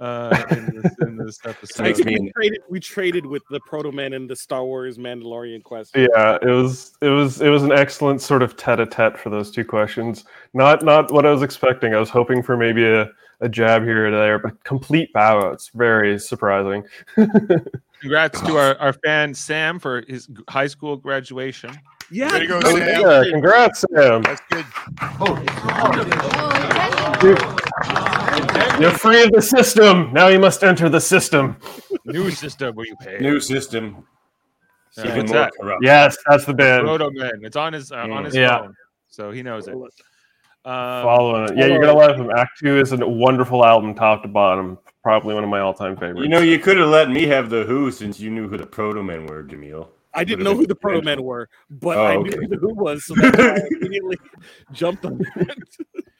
[0.00, 1.82] Uh, in this, in this episode.
[1.84, 5.94] Makes me- we, traded, we traded with the Protomen in the Star Wars Mandalorian quest.
[5.96, 9.64] yeah, it was it was it was an excellent sort of tete-a-tete for those two
[9.64, 10.24] questions.
[10.52, 11.94] Not not what I was expecting.
[11.94, 13.08] I was hoping for maybe a,
[13.40, 15.70] a jab here or there, but complete bow outs.
[15.74, 16.82] Very surprising.
[18.00, 21.70] Congrats to our, our fan Sam for his high school graduation.
[22.10, 23.00] Yeah, Way to go, Oh, Sam.
[23.00, 24.22] yeah, congrats, Sam.
[24.22, 24.66] That's good.
[28.80, 30.12] You're free of the system.
[30.12, 31.56] Now you must enter the system.
[32.04, 33.18] New system where you pay.
[33.20, 34.04] New system.
[34.96, 35.52] Yeah, Even more that?
[35.60, 35.82] corrupt.
[35.84, 36.86] Yes, that's the band.
[36.86, 37.44] Protomen.
[37.44, 38.58] It's on his uh, on his Yeah.
[38.58, 38.74] phone,
[39.08, 39.74] so he knows it.
[39.74, 39.92] Um,
[40.64, 41.58] Following it.
[41.58, 42.30] Yeah, you're gonna love him.
[42.36, 44.78] Act two is a wonderful album, top to bottom.
[45.02, 46.22] Probably one of my all-time favorites.
[46.22, 48.66] You know, you could have let me have the Who since you knew who the
[48.66, 49.88] Protomen were, Jameel.
[50.14, 52.46] I didn't know who the Protomen were, but Oh, I knew okay.
[52.46, 54.16] knew who was, so that's why I immediately
[54.72, 55.58] jumped on it.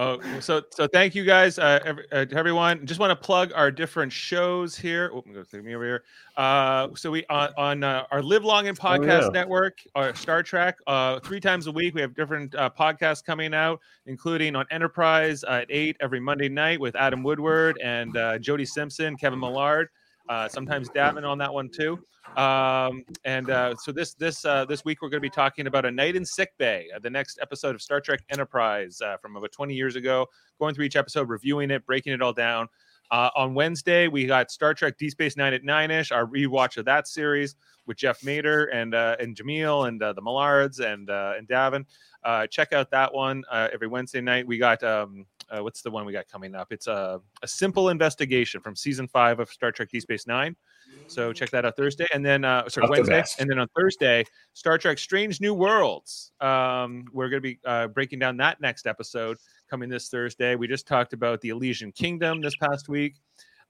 [0.00, 2.86] Oh, so so thank you guys, uh, every, uh, everyone.
[2.86, 5.10] Just want to plug our different shows here.
[5.12, 6.04] Oh, I'm gonna take me over here.
[6.36, 9.28] Uh, so we on, on uh, our Live Long and Podcast yeah.
[9.32, 11.96] Network, our Star Trek, uh, three times a week.
[11.96, 16.78] We have different uh, podcasts coming out, including on Enterprise at eight every Monday night
[16.78, 19.88] with Adam Woodward and uh, Jody Simpson, Kevin Millard.
[20.28, 21.98] Uh, sometimes Davin on that one too.
[22.36, 25.86] Um, and uh, so this this uh, this week we're going to be talking about
[25.86, 29.36] a night in sick bay, uh, the next episode of Star Trek Enterprise uh, from
[29.36, 30.26] about 20 years ago.
[30.58, 32.68] Going through each episode, reviewing it, breaking it all down.
[33.10, 36.84] On Wednesday, we got Star Trek Deep Space Nine at nine ish, our rewatch of
[36.84, 37.56] that series
[37.86, 41.86] with Jeff Mater and and Jameel and the Millards and and Davin.
[42.50, 44.46] Check out that one every Wednesday night.
[44.46, 46.72] We got um, uh, what's the one we got coming up?
[46.72, 50.56] It's a a simple investigation from season five of Star Trek Deep Space Nine.
[51.06, 53.40] So check that out Thursday, and then uh, sorry Not Wednesday, best.
[53.40, 56.32] and then on Thursday, Star Trek: Strange New Worlds.
[56.40, 59.38] Um, we're going to be uh, breaking down that next episode
[59.70, 60.54] coming this Thursday.
[60.54, 63.16] We just talked about the Elysian Kingdom this past week.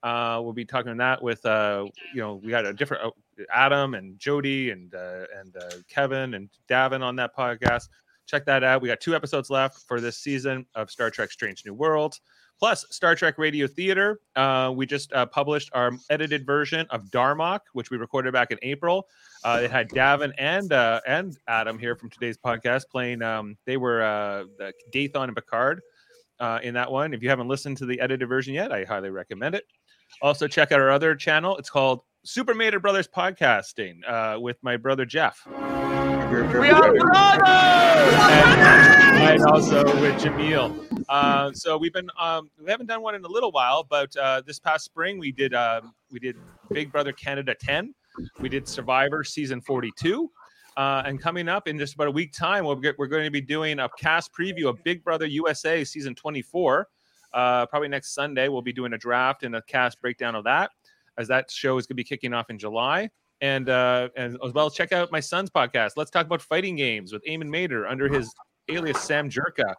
[0.02, 1.84] Uh, we'll be talking on that with uh,
[2.14, 3.10] you know we got a different uh,
[3.52, 7.88] Adam and Jody and uh, and uh, Kevin and Davin on that podcast.
[8.28, 8.82] Check that out.
[8.82, 12.20] We got two episodes left for this season of Star Trek: Strange New Worlds.
[12.59, 14.20] Plus, Star Trek Radio Theater.
[14.34, 18.59] Uh, we just uh, published our edited version of Darmok, which we recorded back in
[18.62, 19.06] April.
[19.44, 23.22] Uh, it had Davin and uh, and Adam here from today's podcast playing.
[23.22, 24.44] Um, they were uh,
[24.92, 25.80] Dathon and Picard
[26.40, 27.14] uh, in that one.
[27.14, 29.64] If you haven't listened to the edited version yet, I highly recommend it.
[30.20, 31.56] Also, check out our other channel.
[31.59, 35.46] It's called Super Mater Brothers Podcasting with my brother Jeff.
[36.30, 37.48] We are brothers!
[38.18, 41.05] And, and also with Jameel.
[41.09, 44.42] Uh, so we've been um, we haven't done one in a little while, but uh,
[44.46, 46.36] this past spring we did um, we did
[46.70, 47.94] Big Brother Canada 10.
[48.40, 50.30] We did Survivor season 42.
[50.76, 53.30] Uh, and coming up in just about a week time, we'll get, we're going to
[53.30, 56.88] be doing a cast preview of Big Brother USA season 24.
[57.32, 60.72] Uh, probably next Sunday, we'll be doing a draft and a cast breakdown of that,
[61.16, 63.09] as that show is going to be kicking off in July.
[63.40, 65.93] And uh, and as well, check out my son's podcast.
[65.97, 68.32] Let's talk about fighting games with Eamon Mater under his
[68.69, 69.74] alias Sam Jerka.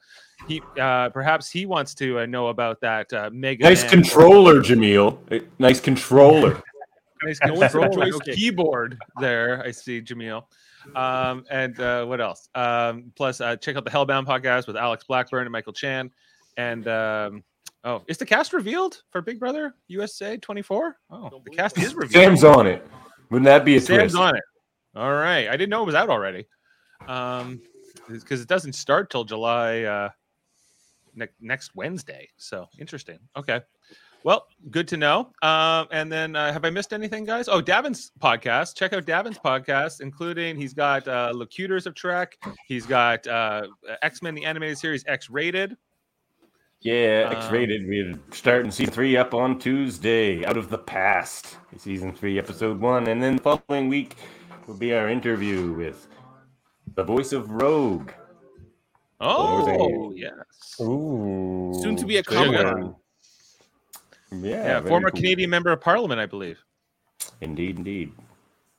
[0.47, 4.61] He uh, perhaps he wants to uh, know about that uh, mega Nice Man- controller,
[4.61, 5.43] Jameel.
[5.59, 6.61] Nice controller.
[7.23, 8.33] nice control choice Okay.
[8.33, 9.61] keyboard there.
[9.65, 10.43] I see Jameel.
[10.95, 12.47] Um, and uh, what else?
[12.55, 16.09] Um, plus, uh, check out the Hellbound podcast with Alex Blackburn and Michael Chan.
[16.55, 17.43] And um,
[17.83, 20.95] oh, is the cast revealed for Big Brother USA 24?
[21.11, 22.23] Oh, the cast is revealed.
[22.23, 22.87] Sam's on it.
[23.29, 24.15] Wouldn't that be a Sam's twist?
[24.15, 24.43] on it.
[24.95, 26.47] All right, I didn't know it was out already.
[27.07, 27.61] Um,
[28.07, 30.09] because it doesn't start till July uh
[31.15, 32.29] ne- next Wednesday.
[32.37, 33.19] So interesting.
[33.37, 33.61] Okay.
[34.23, 35.31] Well, good to know.
[35.41, 37.47] Um, and then uh, have I missed anything, guys?
[37.47, 38.75] Oh, Davin's podcast.
[38.75, 42.37] Check out Davin's podcast, including he's got uh, Locutus of Trek.
[42.67, 43.67] He's got uh,
[44.01, 45.77] X Men the animated series X Rated.
[46.81, 47.87] Yeah, Um, X-rated.
[47.87, 50.45] We're starting season three up on Tuesday.
[50.45, 54.15] Out of the past, season three, episode one, and then the following week
[54.65, 56.07] will be our interview with
[56.95, 58.11] the voice of Rogue.
[59.19, 60.33] Oh, yes.
[60.79, 62.71] Ooh, Soon to be a There you Comic go.
[64.31, 64.41] Con.
[64.41, 65.17] Yeah, Yeah, former cool.
[65.19, 66.63] Canadian member of Parliament, I believe.
[67.41, 68.13] Indeed, indeed,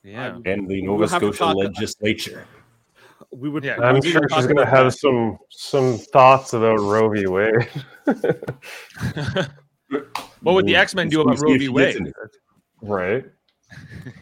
[0.03, 0.37] Yeah.
[0.45, 2.47] and the We'll Nova Scotia talk- legislature.
[3.31, 3.63] We would.
[3.63, 4.97] Yeah, I'm sure she's gonna have that.
[4.97, 7.27] some some thoughts about Roe v.
[7.27, 7.69] Wade.
[10.41, 11.69] What would the X Men do about Roe v.
[11.69, 12.11] Wade?
[12.81, 13.25] Right.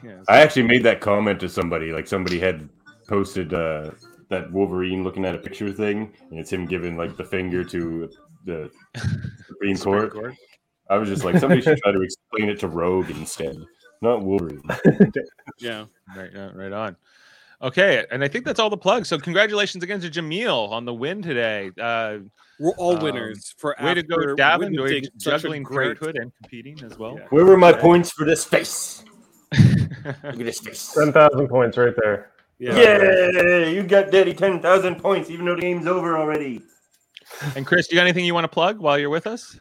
[0.04, 1.92] Yeah, I actually made that comment to somebody.
[1.92, 2.70] Like somebody had
[3.08, 3.90] posted uh,
[4.30, 8.08] that Wolverine looking at a picture thing, and it's him giving like the finger to
[8.46, 8.70] the
[9.48, 10.14] Supreme Court.
[10.14, 10.36] Court.
[10.88, 13.58] I was just like, somebody should try to explain it to Rogue instead,
[14.04, 14.62] not Wolverine.
[15.58, 15.86] Yeah.
[16.16, 16.96] Right, uh, right on.
[17.62, 19.10] Okay, and I think that's all the plugs.
[19.10, 21.72] So congratulations again to Jameel on the win today.
[21.80, 22.20] Uh,
[22.58, 25.98] We're all Um, winners for way to go, after Davin, witnessing doing- juggling great.
[26.00, 27.18] parenthood and competing as well.
[27.32, 29.04] Where were my points for this face?
[29.58, 30.94] Look at this face.
[30.94, 32.32] Ten thousand points right there.
[32.60, 32.78] Yeah.
[32.78, 36.62] Yeah, you got Daddy ten thousand points, even though the game's over already.
[37.56, 39.60] And Chris, you got anything you want to plug while you're with us?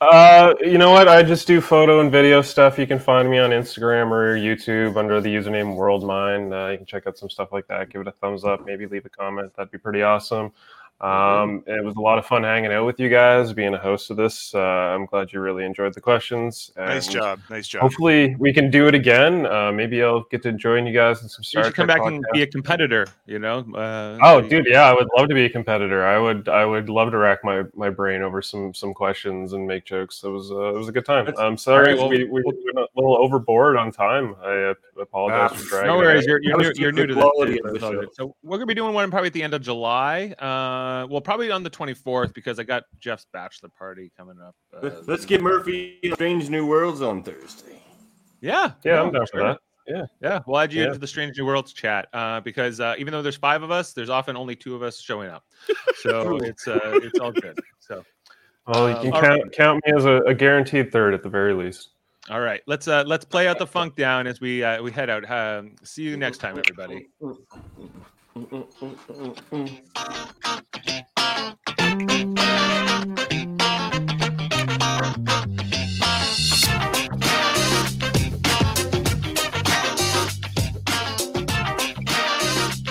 [0.00, 1.08] Uh, you know what?
[1.08, 2.78] I just do photo and video stuff.
[2.78, 6.52] You can find me on Instagram or YouTube under the username WorldMine.
[6.52, 7.90] Uh, you can check out some stuff like that.
[7.90, 8.64] Give it a thumbs up.
[8.64, 9.54] Maybe leave a comment.
[9.56, 10.52] That'd be pretty awesome.
[11.00, 14.10] Um, it was a lot of fun hanging out with you guys, being a host
[14.10, 14.52] of this.
[14.52, 16.72] Uh, I'm glad you really enjoyed the questions.
[16.76, 17.40] Nice job.
[17.48, 17.82] Nice job.
[17.82, 19.46] Hopefully, we can do it again.
[19.46, 22.00] Uh, maybe I'll get to join you guys in some You Star should come back
[22.02, 23.06] and be a competitor.
[23.26, 23.60] You know.
[23.74, 26.04] Uh, Oh, dude, yeah, I would love to be a competitor.
[26.04, 29.66] I would, I would love to rack my, my brain over some some questions and
[29.66, 30.22] make jokes.
[30.24, 31.32] It was, uh, it was a good time.
[31.38, 32.52] I'm sorry, well, we, we were
[32.82, 34.34] a little overboard on time.
[34.42, 35.86] I uh, apologize Ah, for dragging.
[35.88, 36.26] No worries.
[36.26, 37.24] You're, you're, new, you're new to this.
[37.24, 37.30] of
[37.62, 38.10] so the show.
[38.12, 40.34] So we're gonna be doing one probably at the end of July.
[40.88, 44.54] Uh, well, probably on the 24th because I got Jeff's bachelor party coming up.
[44.74, 47.82] Uh, Let's, let's get Murphy Strange New Worlds on Thursday.
[48.40, 50.06] Yeah, Yeah, no, I'm down for that.
[50.20, 50.86] Yeah, we'll add you Yeah.
[50.88, 53.92] into the Strange New Worlds chat uh, because uh, even though there's five of us,
[53.94, 55.44] there's often only two of us showing up.
[56.02, 57.58] So it's uh, it's all good.
[57.80, 58.04] So
[58.66, 61.28] Well, you Um, can all count count me as a, a guaranteed third at the
[61.28, 61.88] very least.
[62.30, 65.10] all right, let's uh, let's play out the funk down as we uh, we head
[65.10, 65.28] out.
[65.28, 67.08] Um, see you next time, everybody.
[68.38, 68.86] うんうんう
[69.26, 69.66] んうんうん。